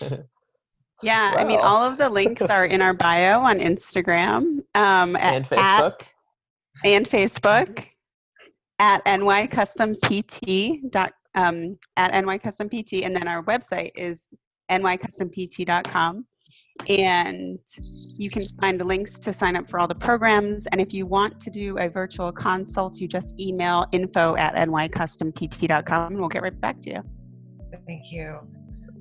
Yeah, 1.04 1.34
I 1.36 1.43
mean, 1.43 1.60
all 1.60 1.84
of 1.84 1.97
the 1.97 2.10
links 2.10 2.43
are 2.43 2.66
in 2.66 2.82
our 2.82 2.93
bio 3.08 3.39
on 3.41 3.60
Instagram 3.60 4.60
um, 4.76 5.16
at, 5.16 5.34
And 5.34 5.45
Facebook. 5.45 5.58
at- 5.58 6.14
and 6.84 7.06
Facebook 7.10 7.88
at 8.80 9.04
nycustompt 9.06 10.91
dot 10.91 11.14
um, 11.36 11.78
at 11.98 12.12
nycustompt, 12.14 13.06
and 13.06 13.16
then 13.16 13.28
our 13.28 13.44
website 13.44 13.92
is 13.96 14.28
nycustompt.com. 14.70 16.26
And 16.88 17.60
you 18.18 18.30
can 18.30 18.44
find 18.60 18.84
links 18.84 19.20
to 19.20 19.34
sign 19.34 19.56
up 19.56 19.70
for 19.70 19.80
all 19.80 19.88
the 19.88 19.96
programs. 19.96 20.66
And 20.68 20.82
if 20.82 20.94
you 20.94 21.06
want 21.06 21.40
to 21.42 21.52
do 21.52 21.78
a 21.78 21.90
virtual 21.90 22.32
consult, 22.32 23.00
you 23.00 23.08
just 23.08 23.40
email 23.40 23.86
info 23.92 24.36
at 24.38 24.56
nycustompt.com 24.56 26.12
and 26.14 26.20
we'll 26.20 26.30
get 26.30 26.42
right 26.42 26.60
back 26.60 26.82
to 26.82 26.90
you. 26.92 27.04
Thank 27.86 28.12
you. 28.12 28.40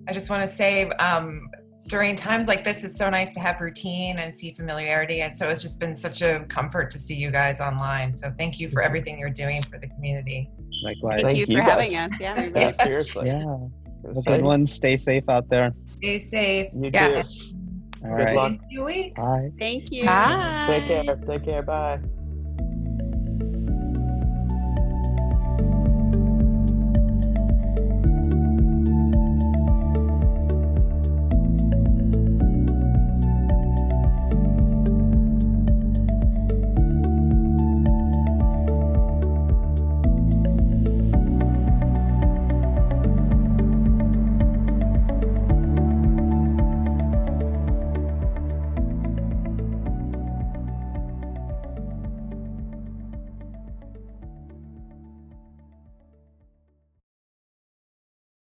I 0.08 0.12
just 0.12 0.30
want 0.30 0.42
to 0.42 0.48
say, 0.48 0.88
um, 0.90 1.48
during 1.88 2.14
times 2.14 2.48
like 2.48 2.62
this, 2.64 2.84
it's 2.84 2.98
so 2.98 3.08
nice 3.08 3.32
to 3.34 3.40
have 3.40 3.60
routine 3.60 4.18
and 4.18 4.38
see 4.38 4.52
familiarity. 4.52 5.22
And 5.22 5.36
so 5.36 5.48
it's 5.48 5.62
just 5.62 5.80
been 5.80 5.94
such 5.94 6.20
a 6.22 6.44
comfort 6.48 6.90
to 6.90 6.98
see 6.98 7.14
you 7.14 7.30
guys 7.30 7.60
online. 7.60 8.14
So 8.14 8.30
thank 8.36 8.60
you 8.60 8.68
for 8.68 8.82
everything 8.82 9.18
you're 9.18 9.30
doing 9.30 9.62
for 9.62 9.78
the 9.78 9.88
community. 9.88 10.50
Likewise. 10.82 11.22
Thank, 11.22 11.26
Thank 11.26 11.38
you 11.38 11.46
you 11.48 11.62
for 11.62 11.66
guys. 11.66 11.92
having 11.92 11.96
us. 11.96 12.20
Yeah, 12.20 12.34
we 12.36 12.42
really 12.48 12.60
Yeah, 12.60 12.70
seriously. 12.70 13.26
Yeah. 13.26 13.56
I 14.04 14.08
was 14.08 14.26
a 14.26 14.30
good 14.30 14.42
one. 14.42 14.66
Stay 14.66 14.96
safe 14.96 15.28
out 15.28 15.48
there. 15.48 15.72
Stay 15.98 16.18
safe. 16.18 16.68
You 16.74 16.90
too. 16.90 16.98
Yes. 16.98 17.54
All 18.02 18.16
Good 18.16 18.24
right. 18.24 18.36
luck. 18.36 18.52
See 18.52 18.56
you 18.56 18.56
in 18.56 18.64
a 18.64 18.68
few 18.68 18.84
weeks. 18.84 19.20
Bye. 19.22 19.48
Thank 19.58 19.92
you. 19.92 20.06
Bye. 20.06 20.66
Take 20.66 21.04
care. 21.04 21.16
Take 21.26 21.44
care. 21.44 21.62
Bye. 21.62 22.00